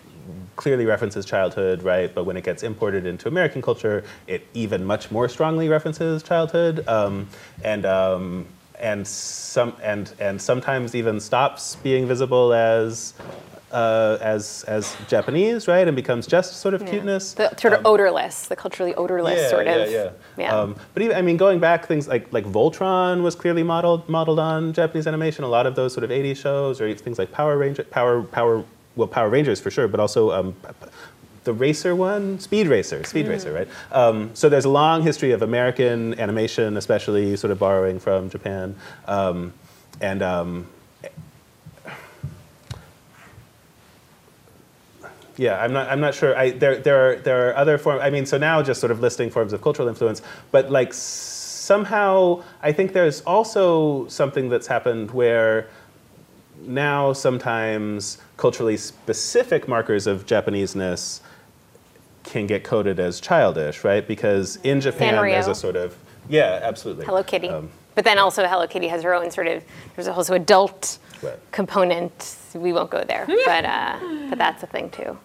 [0.56, 2.14] clearly references childhood, right?
[2.14, 6.86] But when it gets imported into American culture, it even much more strongly references childhood,
[6.88, 7.28] um,
[7.64, 8.46] and um,
[8.78, 13.14] and some and and sometimes even stops being visible as.
[13.72, 16.90] Uh, as as Japanese, right, and becomes just sort of Yeah.
[16.90, 17.32] cuteness.
[17.34, 19.90] The sort of Um, odorless, the culturally odorless yeah, sort yeah, of.
[19.90, 20.56] Yeah, yeah.
[20.56, 24.38] Um, but even, I mean, going back, things like like Voltron was clearly modeled modeled
[24.38, 25.42] on Japanese animation.
[25.42, 28.62] A lot of those sort of '80s shows, or things like Power Ranger, Power Power,
[28.96, 30.30] well, Power Rangers for sure, but also.
[30.32, 30.56] Um,
[31.44, 33.68] the racer one, Speed Racer, Speed Racer, right?
[33.92, 38.74] Um, so there's a long history of American animation, especially sort of borrowing from Japan,
[39.06, 39.52] um,
[40.00, 40.66] and um,
[45.36, 45.88] Yeah, I'm not.
[45.88, 46.36] I'm not sure.
[46.36, 48.02] I, there, there are there are other forms.
[48.02, 50.22] I mean, so now just sort of listing forms of cultural influence,
[50.52, 55.68] but like somehow I think there's also something that's happened where
[56.66, 61.20] now sometimes culturally specific markers of Japaneseness
[62.24, 64.06] can get coded as childish, right?
[64.06, 65.96] Because in Japan there's a sort of
[66.28, 67.04] yeah, absolutely.
[67.04, 67.48] Hello Kitty.
[67.48, 69.62] Um, but then also Hello Kitty has her own sort of.
[69.94, 71.38] There's also adult Right.
[71.52, 72.36] component.
[72.54, 75.16] We won't go there, but uh, but that's a thing too.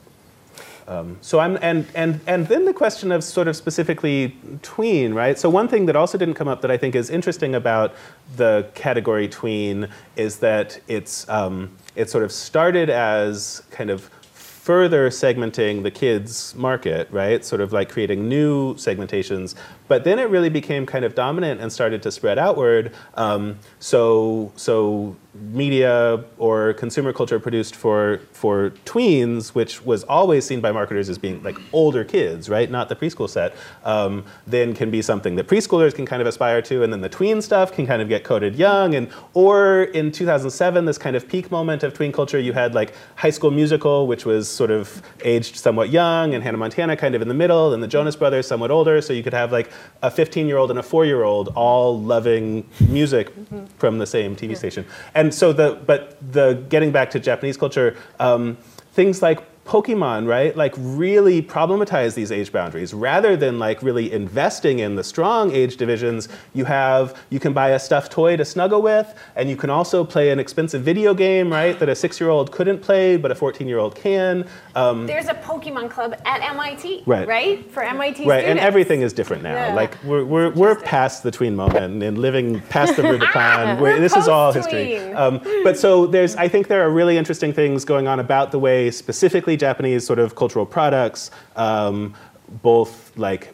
[0.89, 5.37] Um, so I'm and and and then the question of sort of specifically tween, right?
[5.37, 7.93] So one thing that also didn't come up that I think is interesting about
[8.35, 15.09] the category tween is that it's um, it sort of started as kind of further
[15.09, 17.45] segmenting the kids market, right?
[17.45, 19.55] Sort of like creating new segmentations.
[19.87, 22.93] But then it really became kind of dominant and started to spread outward.
[23.13, 30.61] Um, so so media or consumer culture produced for for tweens, which was always seen
[30.61, 34.91] by marketers as being like older kids, right, not the preschool set, um, then can
[34.91, 37.85] be something that preschoolers can kind of aspire to, and then the tween stuff can
[37.87, 41.93] kind of get coded young, and or in 2007, this kind of peak moment of
[41.93, 46.33] tween culture, you had like High School Musical, which was sort of aged somewhat young,
[46.33, 49.13] and Hannah Montana kind of in the middle, and the Jonas Brothers somewhat older, so
[49.13, 49.71] you could have like
[50.01, 53.65] a 15-year-old and a four-year-old all loving music mm-hmm.
[53.77, 54.55] from the same TV yeah.
[54.55, 54.85] station,
[55.15, 58.57] and so the but the getting back to Japanese culture, um,
[58.93, 59.39] things like
[59.69, 62.91] Pokemon, right, like really problematize these age boundaries.
[62.91, 67.69] Rather than like really investing in the strong age divisions, you have, you can buy
[67.69, 71.51] a stuffed toy to snuggle with, and you can also play an expensive video game,
[71.51, 74.49] right, that a six year old couldn't play, but a 14 year old can.
[74.75, 77.71] Um, There's a Pokemon club at MIT, right, right?
[77.71, 78.49] for MIT Right, students.
[78.49, 79.53] and everything is different now.
[79.53, 79.75] Yeah.
[79.75, 83.79] Like we're, we're, we're past the tween moment and living past the Rubicon.
[83.79, 84.97] we're this is all history.
[85.13, 88.57] Um, but so there's, I think there are really interesting things going on about the
[88.57, 92.13] way specifically Japanese sort of cultural products, um,
[92.61, 93.53] both like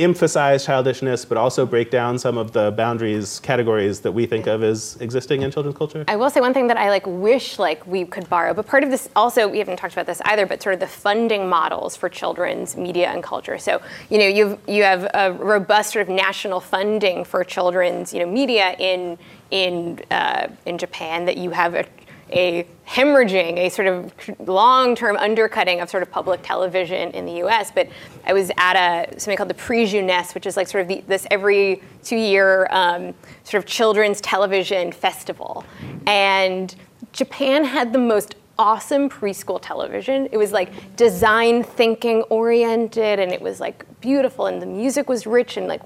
[0.00, 4.62] emphasize childishness, but also break down some of the boundaries, categories that we think of
[4.62, 6.04] as existing in children's culture?
[6.08, 8.82] I will say one thing that I like wish like we could borrow, but part
[8.82, 11.96] of this also we haven't talked about this either, but sort of the funding models
[11.96, 13.58] for children's media and culture.
[13.58, 18.20] So you know you've you have a robust sort of national funding for children's you
[18.20, 19.18] know media in
[19.50, 21.84] in uh, in Japan that you have a
[22.32, 27.70] a hemorrhaging, a sort of long-term undercutting of sort of public television in the U.S.
[27.70, 27.88] But
[28.24, 31.04] I was at a something called the Prix Jeunesse, which is like sort of the,
[31.06, 35.64] this every two-year um, sort of children's television festival,
[36.06, 36.74] and
[37.12, 40.28] Japan had the most awesome preschool television.
[40.32, 45.26] It was like design thinking oriented, and it was like beautiful, and the music was
[45.26, 45.82] rich and like,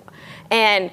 [0.51, 0.91] and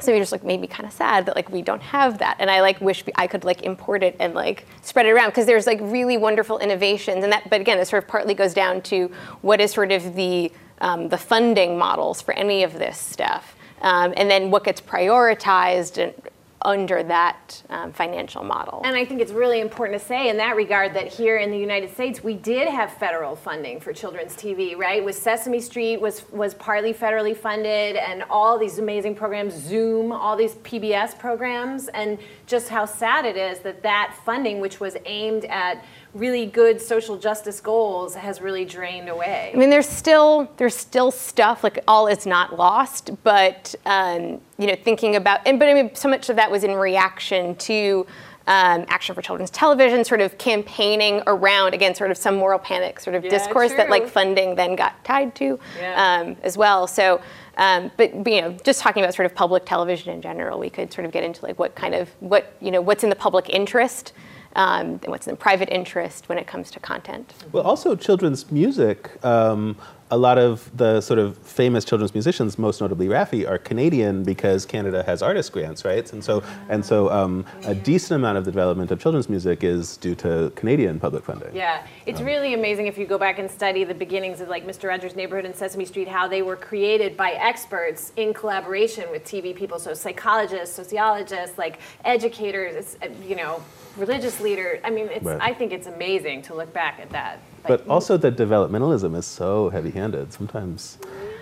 [0.00, 2.36] so it just like made me kind of sad that like we don't have that.
[2.38, 5.46] And i like wish I could like import it and like spread it around because
[5.46, 7.24] there's like really wonderful innovations.
[7.24, 9.10] And that but again it sort of partly goes down to
[9.42, 13.56] what is sort of the um, the funding models for any of this stuff.
[13.80, 16.14] Um, and then what gets prioritized and
[16.62, 18.82] under that um, financial model.
[18.84, 21.58] And I think it's really important to say in that regard that here in the
[21.58, 25.04] United States we did have federal funding for children's TV, right?
[25.04, 30.36] With Sesame Street was was partly federally funded and all these amazing programs, Zoom, all
[30.36, 35.44] these PBS programs and just how sad it is that that funding which was aimed
[35.46, 39.52] at really good social justice goals has really drained away.
[39.54, 44.66] I mean, there's still there's still stuff like all is not lost, but um, you
[44.66, 48.06] know, thinking about and but I mean, so much of that was in reaction to.
[48.50, 52.98] Um, Action for Children's Television, sort of campaigning around again, sort of some moral panic
[52.98, 53.76] sort of yeah, discourse true.
[53.76, 56.22] that like funding then got tied to yeah.
[56.22, 56.86] um, as well.
[56.86, 57.20] So,
[57.58, 60.90] um, but you know, just talking about sort of public television in general, we could
[60.90, 63.50] sort of get into like what kind of what you know what's in the public
[63.50, 64.14] interest
[64.58, 67.32] um, and what's in private interest when it comes to content.
[67.52, 69.24] Well, also children's music.
[69.24, 69.76] Um,
[70.10, 74.64] a lot of the sort of famous children's musicians, most notably Raffi, are Canadian because
[74.64, 76.10] Canada has artist grants, right?
[76.12, 79.96] And so, and so, um, a decent amount of the development of children's music is
[79.98, 81.54] due to Canadian public funding.
[81.54, 84.66] Yeah, it's um, really amazing if you go back and study the beginnings of like
[84.66, 84.88] Mr.
[84.88, 89.54] Rogers' Neighborhood and Sesame Street, how they were created by experts in collaboration with TV
[89.54, 93.62] people, so psychologists, sociologists, like educators, you know,
[93.98, 94.80] religious leaders.
[94.84, 95.38] I mean, it's, right.
[95.40, 97.40] I think it's amazing to look back at that.
[97.64, 100.32] Like, but also the developmentalism is so heavy-handed.
[100.32, 100.98] Sometimes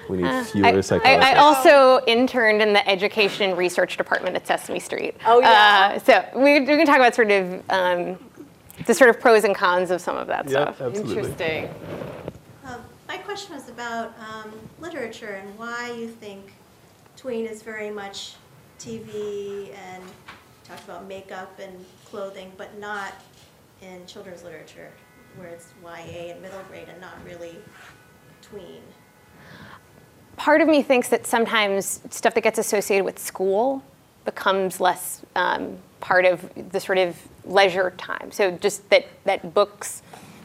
[0.09, 1.32] we need uh, fewer I, psychologists.
[1.32, 5.16] I, I, also interned in the education research department at Sesame Street.
[5.26, 5.94] Oh yeah.
[5.94, 8.18] Uh, so we, we, can talk about sort of um,
[8.86, 10.80] the sort of pros and cons of some of that yeah, stuff.
[10.80, 11.16] Absolutely.
[11.16, 11.70] Interesting.
[12.64, 12.78] Uh,
[13.09, 16.52] my question was about um, literature and why you think
[17.16, 18.34] tween is very much
[18.78, 20.05] TV and
[20.64, 23.14] talked about makeup and clothing, but not
[23.82, 24.90] in children's literature,
[25.36, 27.56] where it's YA and middle grade and not really
[28.42, 28.82] tween.
[30.36, 33.82] Part of me thinks that sometimes stuff that gets associated with school
[34.24, 38.30] becomes less um, part of the sort of leisure time.
[38.32, 40.02] So just that, that books,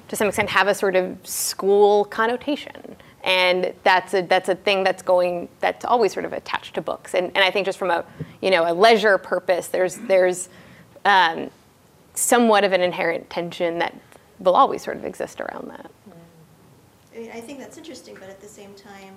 [0.08, 4.84] to some extent, have a sort of school connotation and that's a that's a thing
[4.84, 7.92] that's going that's always sort of attached to books and, and I think just from
[7.92, 8.04] a
[8.42, 10.50] you know a leisure purpose there's there's
[11.06, 11.50] um,
[12.14, 13.96] somewhat of an inherent tension that
[14.42, 15.92] will always sort of exist around that.
[17.14, 19.16] I mean, I think that's interesting, but at the same time,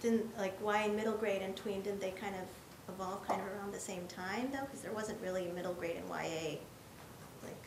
[0.00, 3.46] didn't, like, why in middle grade and tween, didn't they kind of evolve kind of
[3.48, 4.64] around the same time, though?
[4.64, 6.58] Because there wasn't really a middle grade in YA,
[7.42, 7.62] like,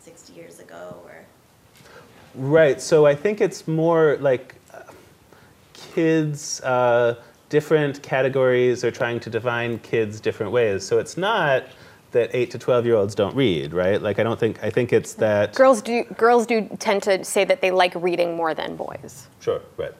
[0.00, 1.24] sixty years ago, or,
[2.34, 2.80] Right.
[2.80, 4.82] So I think it's more like uh,
[5.72, 7.16] kids, uh,
[7.48, 10.86] different categories are trying to define kids different ways.
[10.86, 11.64] So it's not
[12.12, 14.00] that eight to twelve year olds don't read, right?
[14.00, 17.44] Like I don't think I think it's that Girls do girls do tend to say
[17.44, 19.26] that they like reading more than boys.
[19.40, 19.92] Sure, right.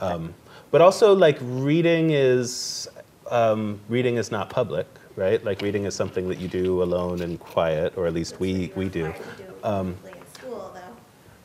[0.00, 0.34] Um,
[0.70, 2.88] but also, like reading is
[3.30, 4.86] um, reading is not public,
[5.16, 5.42] right?
[5.44, 8.88] Like reading is something that you do alone and quiet, or at least we we
[8.88, 9.06] do.
[9.06, 10.80] required to do Um, publicly in school, though.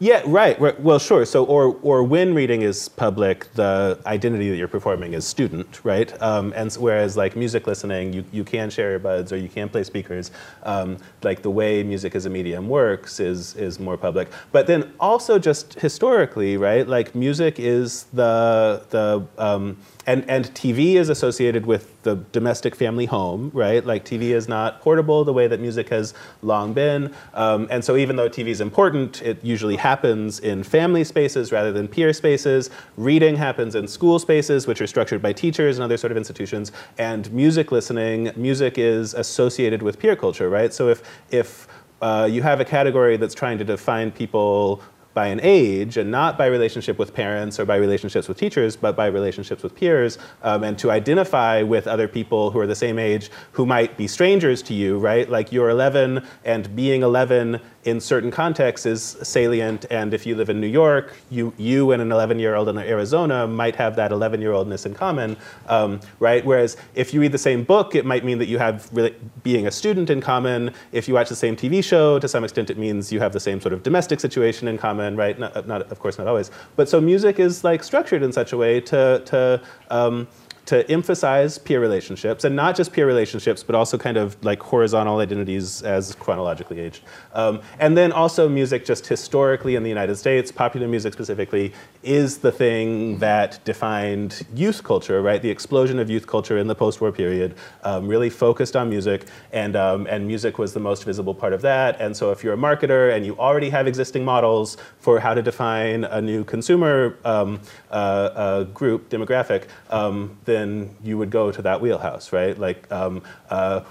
[0.01, 0.59] Yeah, right.
[0.81, 1.25] Well, sure.
[1.27, 6.11] So, or or when reading is public, the identity that you're performing is student, right?
[6.23, 9.83] Um, and whereas like music listening, you, you can share earbuds or you can play
[9.83, 10.31] speakers.
[10.63, 14.29] Um, like the way music as a medium works is is more public.
[14.51, 16.87] But then also just historically, right?
[16.87, 23.05] Like music is the the um, and and TV is associated with the domestic family
[23.05, 23.85] home, right?
[23.85, 27.13] Like TV is not portable the way that music has long been.
[27.33, 31.71] Um, and so even though TV is important, it usually happens in family spaces rather
[31.71, 32.69] than peer spaces.
[32.97, 36.71] Reading happens in school spaces, which are structured by teachers and other sort of institutions.
[36.97, 40.73] And music listening, music is associated with peer culture, right?
[40.73, 41.67] So if if
[42.01, 44.81] uh, you have a category that's trying to define people
[45.13, 48.95] by an age and not by relationship with parents or by relationships with teachers, but
[48.95, 52.97] by relationships with peers, um, and to identify with other people who are the same
[52.97, 55.29] age who might be strangers to you, right?
[55.29, 60.49] Like you're 11 and being 11 in certain contexts is salient, and if you live
[60.49, 64.11] in New York, you, you and an 11 year old in Arizona might have that
[64.11, 65.35] 11 year oldness in common,
[65.67, 66.45] um, right?
[66.45, 69.67] Whereas if you read the same book, it might mean that you have really being
[69.67, 70.73] a student in common.
[70.91, 73.39] If you watch the same TV show, to some extent, it means you have the
[73.39, 75.37] same sort of domestic situation in common, right?
[75.39, 76.51] Not, not of course, not always.
[76.75, 80.27] But so music is like structured in such a way to, to um,
[80.65, 85.19] to emphasize peer relationships, and not just peer relationships, but also kind of like horizontal
[85.19, 87.03] identities as chronologically aged.
[87.33, 91.73] Um, and then also music, just historically in the United States, popular music specifically,
[92.03, 95.41] is the thing that defined youth culture, right?
[95.41, 99.75] The explosion of youth culture in the post-war period um, really focused on music, and
[99.75, 101.99] um, and music was the most visible part of that.
[101.99, 105.41] And so, if you're a marketer and you already have existing models for how to
[105.41, 107.59] define a new consumer um,
[107.89, 112.57] uh, uh, group demographic, um, then you would go to that wheelhouse, right?
[112.57, 113.81] Like um, uh,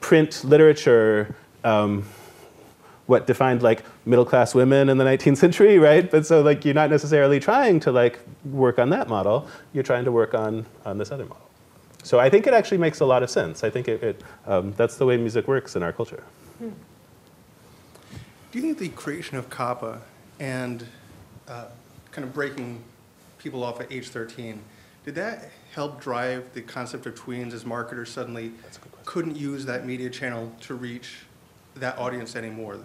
[0.00, 1.34] print literature.
[1.64, 2.04] Um,
[3.06, 6.10] what defined like middle class women in the 19th century, right?
[6.10, 9.48] But so like you're not necessarily trying to like work on that model.
[9.72, 11.48] You're trying to work on on this other model.
[12.02, 13.64] So I think it actually makes a lot of sense.
[13.64, 16.22] I think it, it um, that's the way music works in our culture.
[16.60, 16.68] Do
[18.52, 20.00] you think the creation of COPPA
[20.38, 20.86] and
[21.48, 21.66] uh,
[22.12, 22.82] kind of breaking
[23.38, 24.60] people off at age 13,
[25.04, 28.50] did that help drive the concept of tweens as marketers suddenly
[29.04, 31.20] couldn't use that media channel to reach
[31.76, 32.80] that audience anymore?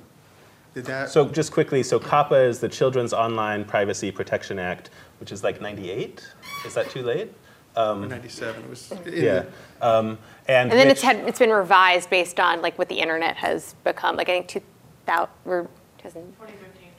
[0.75, 1.09] Did that?
[1.09, 5.59] So just quickly, so COPPA is the Children's Online Privacy Protection Act, which is like
[5.59, 6.23] 98.
[6.67, 7.33] Is that too late?
[7.75, 8.91] or 97, it was.
[8.91, 9.45] in Yeah.
[9.79, 12.89] the- Um, and And then Mitch- it's had it's been revised based on like what
[12.89, 14.15] the internet has become.
[14.15, 14.47] Like I think
[15.07, 15.67] 2000 or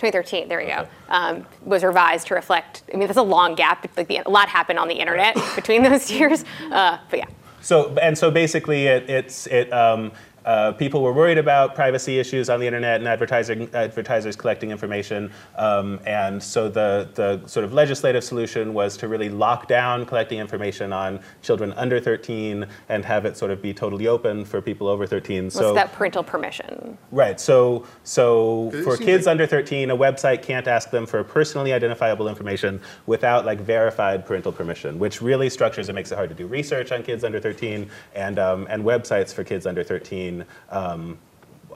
[0.05, 0.48] 2013.
[0.48, 0.86] There we go.
[1.09, 2.82] Um, was revised to reflect.
[2.93, 3.86] I mean, there's a long gap.
[3.97, 6.44] Like the, a lot happened on the internet between those years.
[6.70, 7.26] Uh, but yeah.
[7.60, 9.72] So and so basically, it, it's it.
[9.72, 10.12] Um,
[10.45, 15.31] uh, people were worried about privacy issues on the internet and advertising, advertisers collecting information.
[15.57, 20.39] Um, and so the, the sort of legislative solution was to really lock down collecting
[20.39, 24.87] information on children under 13 and have it sort of be totally open for people
[24.87, 25.45] over 13.
[25.45, 26.99] What's So that parental permission?
[27.11, 27.41] Right.
[27.41, 32.29] So, so for kids like- under 13, a website can't ask them for personally identifiable
[32.29, 36.47] information without like verified parental permission, which really structures it makes it hard to do
[36.47, 40.34] research on kids under 13, and um, and websites for kids under 13
[40.70, 41.19] um,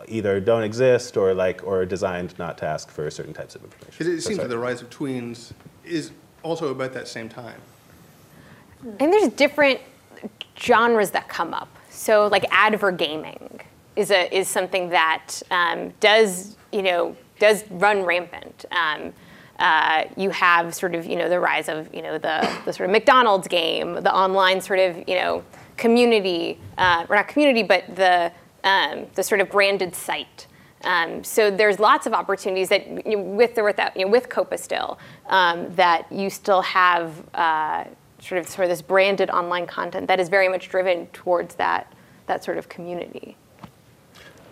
[0.06, 3.62] either don't exist or like or are designed not to ask for certain types of
[3.64, 3.90] information.
[3.98, 4.48] Because it So seems sorry.
[4.48, 5.52] like the rise of tweens
[5.84, 6.10] is
[6.42, 7.60] also about that same time.
[9.00, 9.80] And there's different
[10.58, 11.68] genres that come up.
[11.90, 13.60] So like advergaming
[13.96, 18.64] is a is something that um, does you know does run rampant.
[18.70, 19.12] Um,
[19.58, 22.88] uh, you have sort of you know the rise of you know the the sort
[22.88, 25.44] of McDonald's game, the online sort of you know
[25.76, 28.30] community, uh, or not community, but the
[28.64, 30.46] um, the sort of branded site.
[30.84, 34.28] Um, so there's lots of opportunities that you know, with or without you know, with
[34.28, 37.84] COPPA still um, that you still have uh,
[38.20, 41.92] sort of sort of this branded online content that is very much driven towards that
[42.26, 43.36] that sort of community.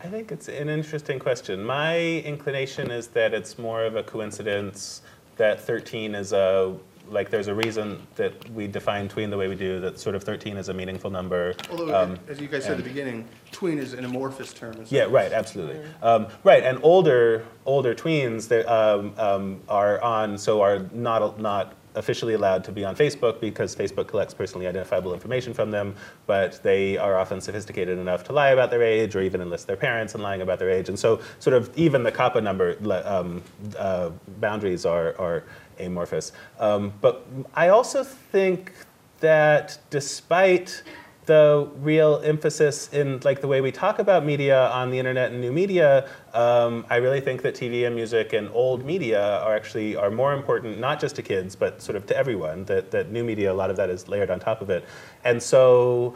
[0.03, 1.63] I think it's an interesting question.
[1.65, 5.03] My inclination is that it's more of a coincidence
[5.37, 6.77] that 13 is a
[7.09, 9.81] like there's a reason that we define tween the way we do.
[9.81, 11.55] That sort of 13 is a meaningful number.
[11.71, 14.75] Although, Um, as you guys said at the beginning, tween is an amorphous term.
[14.89, 15.81] Yeah, right, absolutely.
[16.03, 21.75] Um, right, and older older tweens that um, um, are on so are not not
[21.97, 25.95] officially allowed to be on Facebook because Facebook collects personally identifiable information from them,
[26.27, 29.77] but they are often sophisticated enough to lie about their age or even enlist their
[29.77, 32.77] parents in lying about their age, and so sort of even the COPPA number
[33.07, 33.43] um,
[33.79, 35.45] uh, boundaries are are
[35.79, 36.33] amorphous.
[36.59, 38.73] Um, but I also think
[39.21, 40.83] that despite
[41.27, 45.41] the real emphasis in like the way we talk about media on the internet and
[45.41, 49.97] new media, um, I really think that TV and music and old media are actually
[49.97, 52.65] are more important not just to kids but sort of to everyone.
[52.67, 54.85] That that new media, a lot of that is layered on top of it,
[55.25, 56.15] and so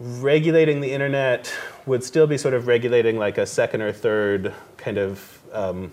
[0.00, 1.52] regulating the internet
[1.86, 5.92] would still be sort of regulating like a second or third kind of um,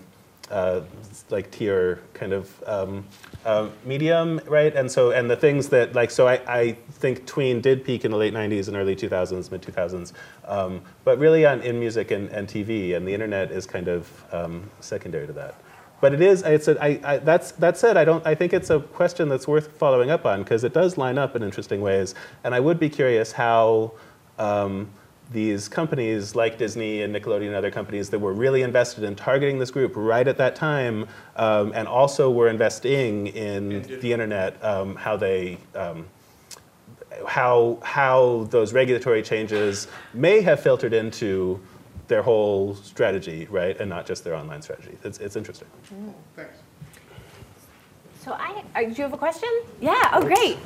[0.50, 0.82] uh,
[1.30, 3.04] like tier kind of um,
[3.44, 4.74] uh, medium, right?
[4.74, 8.10] And so, and the things that like, so I, I think tween did peak in
[8.10, 10.12] the late 90s and early 2000s, mid 2000s,
[10.46, 14.24] um, but really on in music and, and TV, and the internet is kind of
[14.32, 15.54] um, secondary to that.
[16.00, 18.70] But it is, it's a, I, I, that's, that said, I, don't, I think it's
[18.70, 22.14] a question that's worth following up on because it does line up in interesting ways.
[22.42, 23.92] And I would be curious how
[24.38, 24.90] um,
[25.30, 29.58] these companies like Disney and Nickelodeon and other companies that were really invested in targeting
[29.58, 34.96] this group right at that time um, and also were investing in the internet, um,
[34.96, 36.06] how they, um,
[37.26, 41.60] how, how those regulatory changes may have filtered into
[42.08, 44.98] their whole strategy, right, and not just their online strategy.
[45.04, 45.68] It's, it's interesting.
[46.34, 46.58] Thanks.
[48.24, 49.48] So I, uh, do you have a question?
[49.80, 50.58] Yeah, oh, great.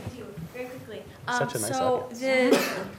[0.54, 1.02] Very quickly.
[1.28, 2.20] Such a Um, nice so audience.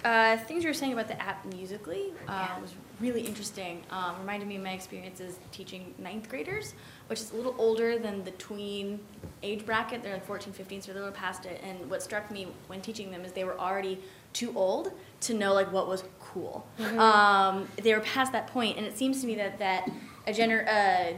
[0.04, 3.82] the uh, things you were saying about the app Musical.ly uh, was really interesting.
[3.90, 6.74] Um, reminded me of my experiences teaching ninth graders,
[7.08, 9.00] which is a little older than the tween
[9.42, 10.04] age bracket.
[10.04, 11.62] They're like 14, 15, so they're a little past it.
[11.64, 14.00] And what struck me when teaching them is they were already
[14.34, 14.92] too old
[15.22, 16.68] to know like what was cool.
[16.98, 19.90] Um, they were past that point, and it seems to me that that
[20.28, 21.14] a gener- uh,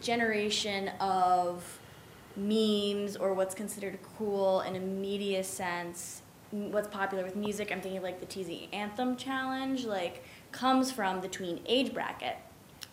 [0.00, 1.78] generation of
[2.36, 8.02] memes or what's considered cool in a media sense, what's popular with music, I'm thinking
[8.02, 12.36] like the TZ Anthem challenge, like comes from the tween age bracket.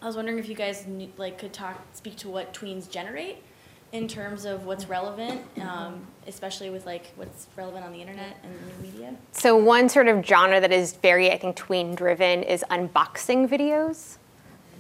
[0.02, 3.44] I was wondering if you guys knew, like could talk, speak to what tweens generate
[3.92, 8.54] in terms of what's relevant, um, especially with like what's relevant on the internet and
[8.54, 9.16] new media.
[9.32, 14.18] So one sort of genre that is very, I think, tween driven is unboxing videos.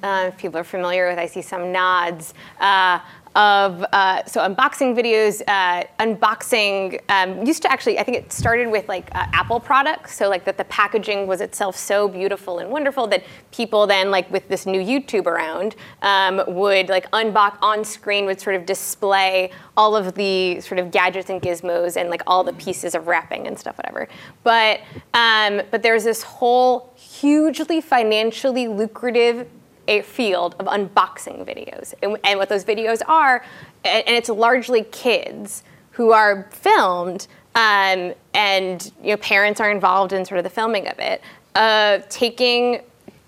[0.02, 2.34] Uh, if people are familiar with, I see some nods.
[2.60, 2.99] Uh,
[3.35, 8.69] of uh, so unboxing videos, uh, unboxing um, used to actually I think it started
[8.69, 10.15] with like uh, Apple products.
[10.15, 14.30] So like that the packaging was itself so beautiful and wonderful that people then like
[14.31, 19.51] with this new YouTube around um, would like unbox on screen would sort of display
[19.77, 23.47] all of the sort of gadgets and gizmos and like all the pieces of wrapping
[23.47, 24.07] and stuff whatever.
[24.43, 24.81] But
[25.14, 29.47] um, but there's this whole hugely financially lucrative
[29.90, 31.94] a field of unboxing videos.
[32.02, 33.44] And, and what those videos are,
[33.84, 40.14] and, and it's largely kids who are filmed, um, and you know, parents are involved
[40.14, 41.22] in sort of the filming of it,
[41.56, 42.82] uh, taking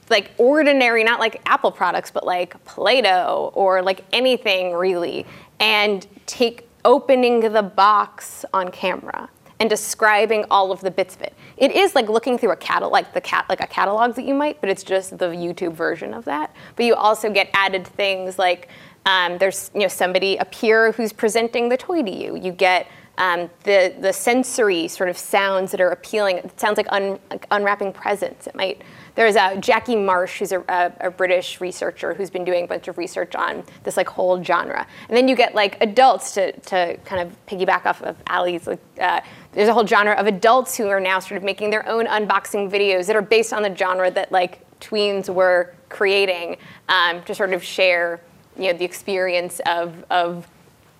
[0.09, 5.25] like ordinary, not like Apple products, but like Play-Doh or like anything really,
[5.59, 9.29] and take opening the box on camera
[9.59, 11.33] and describing all of the bits of it.
[11.61, 14.33] It is like looking through a catalog, like the cat, like a catalog that you
[14.33, 16.55] might, but it's just the YouTube version of that.
[16.75, 18.67] But you also get added things like
[19.05, 22.35] um, there's you know somebody a peer who's presenting the toy to you.
[22.35, 22.87] You get
[23.19, 26.37] um, the the sensory sort of sounds that are appealing.
[26.37, 28.47] It sounds like, un, like unwrapping presents.
[28.47, 28.81] It might.
[29.15, 32.87] There's a Jackie Marsh, who's a, a, a British researcher who's been doing a bunch
[32.87, 34.87] of research on this like whole genre.
[35.09, 38.67] And then you get like adults to, to kind of piggyback off of Ali's.
[38.67, 39.21] Like, uh,
[39.51, 42.71] there's a whole genre of adults who are now sort of making their own unboxing
[42.71, 46.57] videos that are based on the genre that like tweens were creating
[46.89, 48.21] um, to sort of share
[48.57, 50.47] you know the experience of, of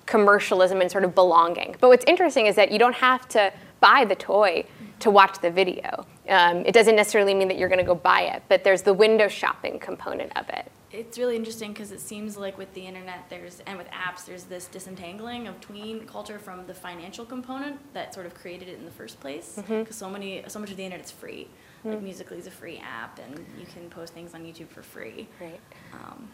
[0.06, 1.76] commercialism and sort of belonging.
[1.80, 4.66] But what's interesting is that you don't have to buy the toy
[5.02, 6.06] to watch the video.
[6.30, 8.94] Um, it doesn't necessarily mean that you're going to go buy it, but there's the
[8.94, 10.72] window shopping component of it.
[10.92, 14.44] It's really interesting because it seems like with the internet, there's and with apps, there's
[14.44, 18.84] this disentangling of tween culture from the financial component that sort of created it in
[18.84, 19.58] the first place.
[19.68, 21.48] Because so many, so much of the internet is free.
[21.84, 25.28] Like Musical.ly is a free app, and you can post things on YouTube for free.
[25.40, 25.60] Right.
[25.94, 26.28] Um,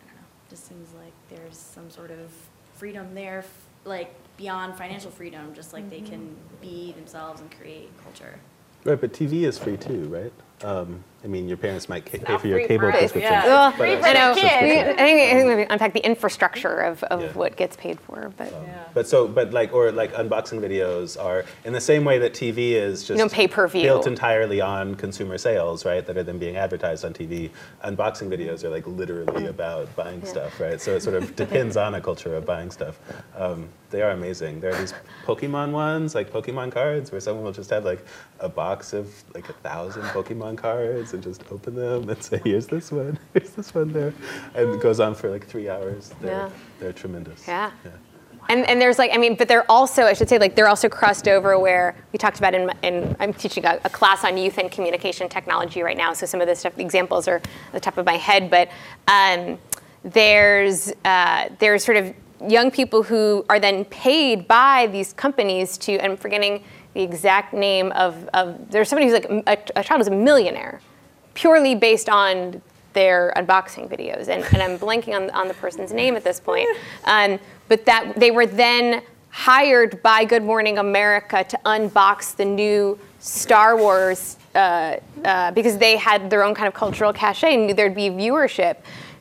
[0.00, 0.22] I don't know.
[0.48, 2.30] Just seems like there's some sort of
[2.74, 5.54] freedom there, f- like beyond financial freedom.
[5.54, 6.06] Just like they mm-hmm.
[6.06, 8.40] can be themselves and create culture.
[8.84, 10.32] Right, but TV is free too, right?
[10.62, 13.30] Um, I mean, your parents might ca- pay for your cable for us, prescription.
[13.32, 13.44] yeah.
[13.46, 14.34] Well, but, uh, I know.
[14.34, 14.46] kids.
[14.46, 14.60] I
[14.96, 17.28] think, I think we unpack the infrastructure of, of Yeah.
[17.32, 18.52] what gets paid for, but
[18.94, 22.72] But so, but like, or like unboxing videos are in the same way that TV
[22.72, 23.82] is just know, pay-per-view.
[23.82, 26.06] built entirely on consumer sales, right?
[26.06, 27.50] That are then being advertised on TV.
[27.84, 30.80] Unboxing videos are like literally about buying stuff, right?
[30.80, 32.98] So it sort of depends on a culture of buying stuff.
[33.36, 34.60] Um, they are amazing.
[34.60, 34.94] There are these
[35.26, 38.04] Pokemon ones, like Pokemon cards, where someone will just have like
[38.38, 42.66] a box of like a thousand Pokemon cards and just open them and say, "Here's
[42.66, 44.12] this one, here's this one there,"
[44.54, 46.12] and it goes on for like three hours.
[46.20, 46.50] They're, Yeah.
[46.78, 47.46] they're tremendous.
[47.46, 47.70] Yeah.
[48.48, 50.88] And, and there's like, I mean, but they're also, I should say, like, they're also
[50.88, 54.58] crossed over where we talked about in, in I'm teaching a, a class on youth
[54.58, 56.14] and communication technology right now.
[56.14, 58.68] So some of the stuff, the examples are at the top of my head, but
[59.06, 59.56] um,
[60.02, 62.12] there's, uh, there's sort of
[62.48, 66.64] young people who are then paid by these companies to, I'm forgetting
[66.94, 70.80] the exact name of, of there's somebody who's like, a, a child who's a millionaire
[71.34, 72.60] purely based on
[72.92, 74.28] their unboxing videos.
[74.28, 76.68] And, and I'm blanking on, on the person's name at this point.
[77.04, 77.38] Um,
[77.68, 83.76] but that they were then hired by Good Morning America to unbox the new Star
[83.76, 87.94] Wars uh, uh, because they had their own kind of cultural cachet and knew there'd
[87.94, 88.76] be viewership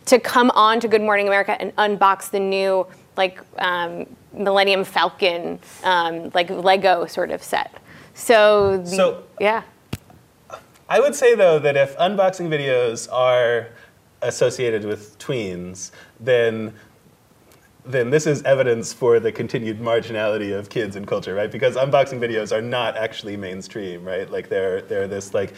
[0.05, 2.85] to come on to Good Morning America and unbox the new
[3.15, 4.05] like um,
[4.39, 7.75] Millennium Falcon um, like Lego sort of set.
[8.13, 9.63] So, the, So- yeah.
[10.87, 13.67] I would say though that if unboxing videos are
[14.23, 16.73] associated with tweens, then
[17.85, 21.51] then this is evidence for the continued marginality of kids in culture, right?
[21.51, 24.29] Because unboxing videos are not actually mainstream, right?
[24.29, 25.53] Like they're they're this like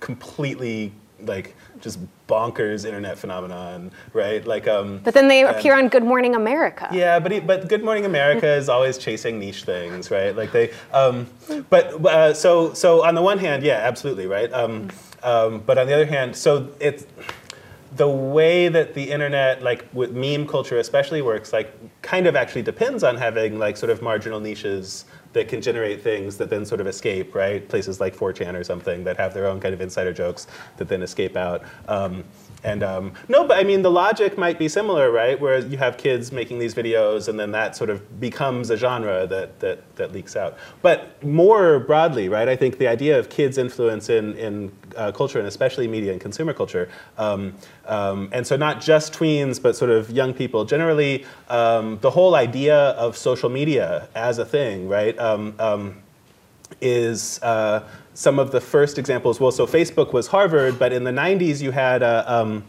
[0.00, 1.98] completely like just
[2.28, 4.46] bonkers internet phenomenon, right?
[4.46, 6.88] Like um But then they and- appear on Good Morning America.
[6.92, 10.34] yeah, but he, but Good Morning America is always chasing niche things, right?
[10.34, 11.26] Like they, um,
[11.68, 14.50] but uh, so so on the one hand, yeah, absolutely, right.
[14.52, 14.88] Um,
[15.22, 17.04] um, but on the other hand, so it's
[17.94, 21.70] the way that the internet, like with meme culture especially, works, like
[22.02, 26.36] kind of actually depends on having like sort of marginal niches that can generate things
[26.36, 27.66] that then sort of escape, right?
[27.68, 30.46] Places like 4chan or something that have their own kind of insider jokes
[30.76, 31.62] that then escape out.
[31.88, 32.24] Um,
[32.64, 35.40] and um, no, but I mean, the logic might be similar, right?
[35.40, 39.26] Where you have kids making these videos and then that sort of becomes a genre
[39.26, 40.58] that, that, that leaks out.
[40.80, 45.38] But more broadly, right, I think the idea of kids' influence in, in uh, culture
[45.38, 46.88] and especially media and consumer culture,
[47.18, 47.54] um,
[47.86, 51.24] um, and so not just tweens, but sort of young people generally,
[51.92, 55.18] um, the whole idea of social media as a thing, right?
[55.18, 56.02] Um, um,
[56.80, 59.38] is uh, some of the first examples.
[59.38, 62.64] Well, so Facebook was Harvard, but in the 90s you had a, um,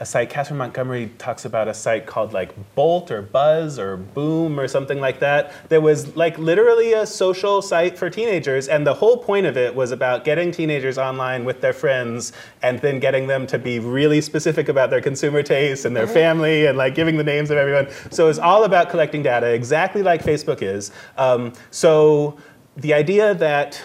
[0.00, 4.58] a site, Kathryn Montgomery talks about a site called like Bolt or Buzz or Boom
[4.58, 5.52] or something like that.
[5.68, 9.74] That was like literally a social site for teenagers, and the whole point of it
[9.74, 14.20] was about getting teenagers online with their friends and then getting them to be really
[14.20, 17.88] specific about their consumer tastes and their family and like giving the names of everyone.
[18.10, 20.90] So it's all about collecting data, exactly like Facebook is.
[21.16, 22.38] Um, so
[22.76, 23.80] the idea that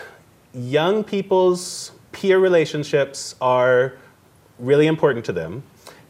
[0.54, 3.94] young people's peer relationships are
[4.58, 5.64] really important to them,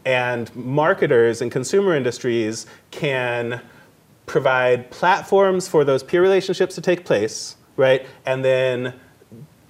[0.04, 3.60] and marketers and consumer industries can
[4.26, 8.06] provide platforms for those peer relationships to take place, right?
[8.26, 8.94] And then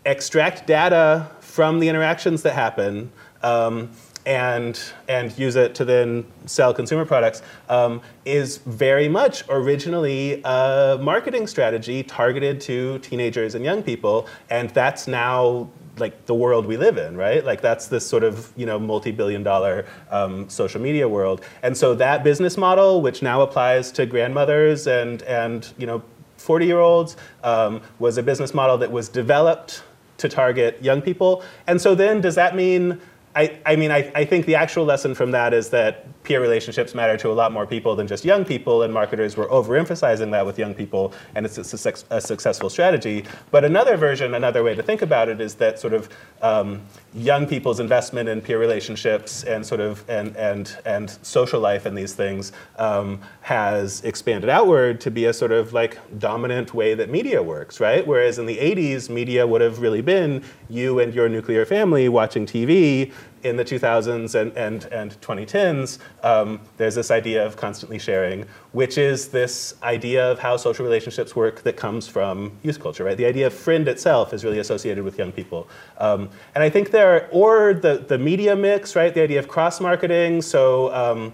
[0.04, 3.10] extract data from the interactions that happen
[3.42, 3.90] um,
[4.26, 4.78] and
[5.08, 11.46] and use it to then sell consumer products um, is very much originally a marketing
[11.46, 15.68] strategy targeted to teenagers and young people, and that's now
[16.00, 17.44] like the world we live in, right?
[17.44, 21.94] Like that's this sort of you know multi-billion dollar um, social media world, and so
[21.94, 26.02] that business model, which now applies to grandmothers and and you know
[26.38, 29.82] 40 year olds, um, was a business model that was developed
[30.20, 31.42] to target young people.
[31.66, 33.00] And so then does that mean,
[33.36, 36.94] I, I mean, I, I think the actual lesson from that is that peer relationships
[36.94, 40.44] matter to a lot more people than just young people, and marketers were overemphasizing that
[40.44, 43.24] with young people, and it's a, a successful strategy.
[43.52, 46.08] But another version, another way to think about it is that sort of
[46.42, 46.82] um,
[47.14, 51.98] young people's investment in peer relationships and sort of and and and social life and
[51.98, 57.10] these things um, has expanded outward to be a sort of like dominant way that
[57.10, 58.06] media works, right?
[58.06, 62.46] Whereas in the 80s, media would have really been you and your nuclear family watching
[62.46, 63.12] TV.
[63.42, 68.98] In the 2000s and, and, and 2010s, um, there's this idea of constantly sharing, which
[68.98, 73.16] is this idea of how social relationships work that comes from youth culture, right?
[73.16, 75.68] The idea of friend itself is really associated with young people.
[75.98, 79.14] Um, and I think there, are, or the, the media mix, right?
[79.14, 80.42] The idea of cross marketing.
[80.42, 81.32] So, um,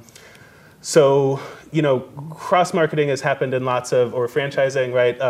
[0.81, 1.41] so
[1.73, 2.01] you know,
[2.31, 5.21] cross marketing has happened in lots of, or franchising, right?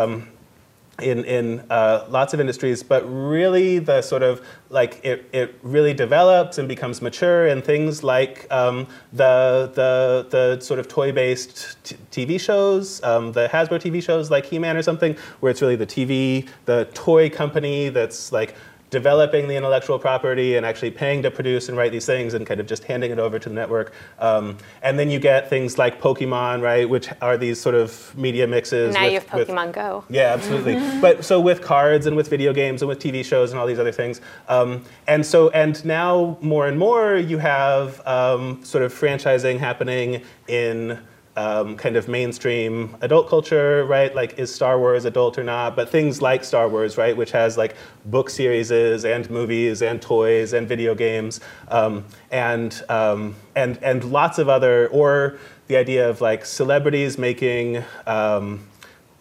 [0.99, 5.93] In, in uh, lots of industries, but really the sort of like it, it really
[5.93, 11.77] develops and becomes mature in things like um, the, the, the sort of toy based
[11.83, 15.61] t- TV shows, um, the Hasbro TV shows like He Man or something, where it's
[15.61, 18.55] really the TV, the toy company that's like
[18.89, 22.59] developing the intellectual property and actually paying to produce and write these things and kind
[22.59, 23.93] of just handing it over to the network.
[24.19, 28.47] Um, and then you get things like Pokemon, right, which are these sort of media
[28.47, 28.93] mixes.
[28.93, 30.05] Now with, you have with- Pokemon Go.
[30.09, 30.75] yeah, absolutely.
[31.01, 33.79] but so with cards and with video games and with TV shows and all these
[33.79, 38.93] other things, um, and so and now more and more you have um, sort of
[38.93, 40.99] franchising happening in.
[41.37, 44.13] Um, kind of mainstream adult culture, right?
[44.13, 45.75] Like, is Star Wars adult or not?
[45.75, 50.53] But things like Star Wars, right, which has like book series and movies and toys
[50.53, 55.37] and video games, um, and um, and and lots of other, or
[55.67, 57.83] the idea of like celebrities making.
[58.07, 58.65] Um,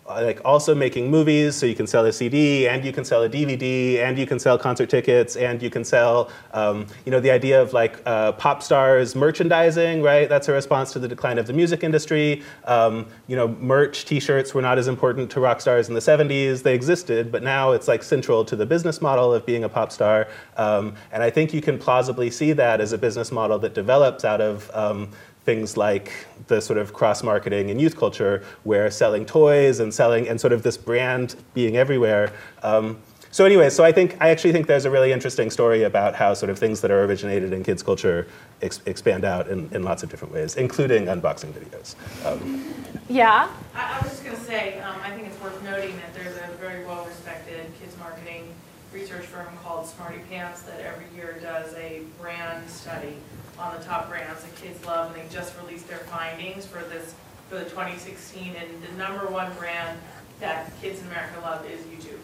[0.08, 3.28] like also making movies so you can sell a cd and you can sell a
[3.28, 7.30] dvd and you can sell concert tickets and you can sell um, you know the
[7.30, 10.28] idea of like uh, pop stars merchandising right?
[10.28, 12.42] That's a response to the decline of the music industry.
[12.64, 16.62] Um, you know merch t-shirts were not as important to rock stars in the 70s
[16.62, 19.92] they existed but now it's like central to the business model of being a pop
[19.92, 20.28] star.
[20.56, 24.24] Um, and i think you can plausibly see that as a business model that develops
[24.24, 25.10] out of um,
[25.46, 26.12] things like
[26.48, 30.52] the sort of cross marketing and youth culture, where selling toys and selling and sort
[30.52, 32.32] of this brand being everywhere.
[32.62, 32.98] Um,
[33.30, 36.34] so anyway, so I think I actually think there's a really interesting story about how
[36.34, 38.26] sort of things that are originated in kids culture
[38.60, 41.94] ex- expand out in, in lots of different ways, including unboxing videos.
[42.26, 42.74] Um,
[43.08, 43.48] Yeah.
[43.74, 46.36] I, I was just going to say, um, I think it's worth noting that there's
[46.38, 48.48] a very well-respected kids marketing
[48.92, 53.16] research firm called Smarty Pants that every year does a brand study
[53.58, 57.14] on the top brands that kids love, and they just released their findings for this
[57.48, 59.98] for the 2016, and the number one brand
[60.40, 62.18] that kids in America love is YouTube.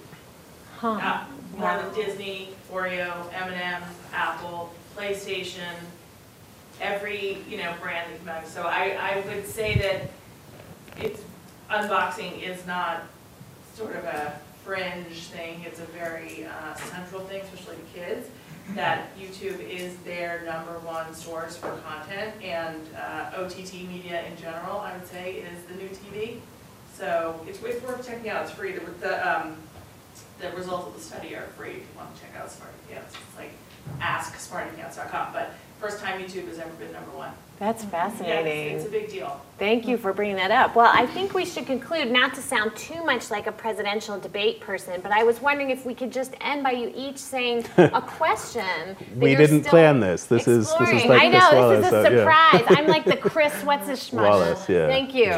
[0.82, 1.24] Uh,
[1.56, 3.82] more than Disney, Oreo, M&M,
[4.12, 5.72] Apple, PlayStation,
[6.80, 11.22] every, you know, brand that can So I, I would say that it's,
[11.70, 13.04] unboxing is not
[13.74, 18.28] sort of a fringe thing, it's a very uh, central thing, especially to kids,
[18.74, 24.78] that YouTube is their number one source for content, and uh, OTT media in general,
[24.78, 26.38] I would say, is the new TV.
[26.94, 29.56] So it's, it's worth checking out, it's free, the, the, um,
[30.40, 33.14] the results of the study are free if you want to check out Smarty Pants.
[33.14, 33.52] It's like
[34.00, 37.32] asksmartypants.com, but first time YouTube has ever been number one.
[37.62, 38.74] That's fascinating.
[38.74, 39.40] it's, it's a big deal.
[39.56, 40.74] Thank you for bringing that up.
[40.74, 44.60] Well, I think we should conclude, not to sound too much like a presidential debate
[44.60, 48.02] person, but I was wondering if we could just end by you each saying a
[48.06, 48.64] question.
[48.66, 50.24] that We you're didn't still plan this.
[50.24, 51.08] This is- this is exploring.
[51.08, 52.18] like I Chris know, Wallace, this is so, a yeah.
[52.58, 52.76] surprise.
[52.78, 54.28] I'm like the Chris what's his schmush.
[54.28, 54.88] Wallace, yeah.
[54.88, 55.32] Thank you.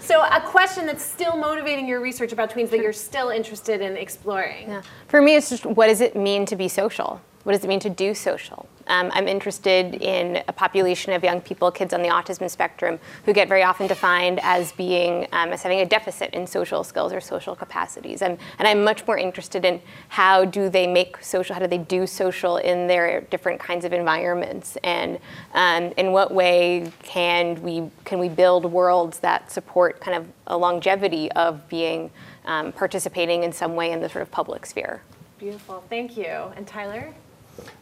[0.00, 3.96] So a question that's still motivating your research about tweens that you're still interested in
[3.96, 4.68] exploring.
[4.68, 4.82] Yeah.
[5.08, 7.22] For me, it's just what does it mean to be social?
[7.44, 8.68] What does it mean to do social?
[8.86, 13.32] Um, I'm interested in a population of young people, kids on the autism spectrum, who
[13.32, 17.20] get very often defined as being um, as having a deficit in social skills or
[17.20, 18.20] social capacities.
[18.20, 21.78] And, and I'm much more interested in how do they make social, how do they
[21.78, 25.18] do social in their different kinds of environments, and
[25.54, 30.56] um, in what way can we can we build worlds that support kind of a
[30.56, 32.10] longevity of being
[32.44, 35.02] um, participating in some way in the sort of public sphere.
[35.38, 35.84] Beautiful.
[35.88, 36.26] Thank you.
[36.26, 37.14] And Tyler?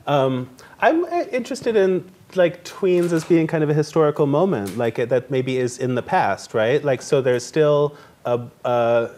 [0.07, 0.49] Um,
[0.81, 5.09] I'm uh, interested in like tweens as being kind of a historical moment, like it,
[5.09, 6.83] that maybe is in the past, right?
[6.85, 9.11] Like so, there's still a, a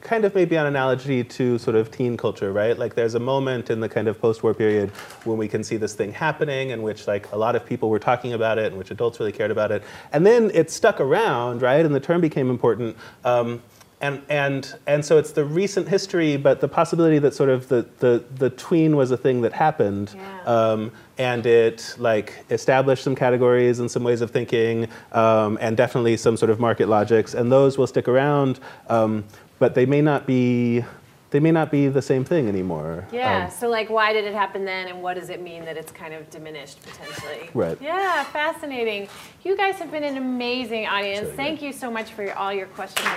[0.00, 2.78] kind of maybe an analogy to sort of teen culture, right?
[2.78, 4.90] Like there's a moment in the kind of post-war period
[5.24, 7.98] when we can see this thing happening, in which like a lot of people were
[7.98, 9.82] talking about it, in which adults really cared about it,
[10.12, 11.84] and then it stuck around, right?
[11.84, 12.96] And the term became important.
[13.24, 13.62] Um,
[14.00, 17.86] and, and, and so it's the recent history, but the possibility that sort of the,
[17.98, 20.14] the, the tween was a thing that happened.
[20.14, 20.42] Yeah.
[20.44, 26.16] Um, and it like established some categories and some ways of thinking, um, and definitely
[26.16, 29.24] some sort of market logics, and those will stick around, um,
[29.58, 30.84] but they may not be,
[31.30, 33.06] they may not be the same thing anymore.
[33.12, 33.44] Yeah.
[33.44, 35.90] Um, so, like, why did it happen then, and what does it mean that it's
[35.90, 37.50] kind of diminished potentially?
[37.52, 37.76] Right.
[37.82, 39.08] Yeah, fascinating.
[39.42, 41.22] You guys have been an amazing audience.
[41.22, 41.36] Really good.
[41.36, 43.08] Thank you so much for your, all your questions.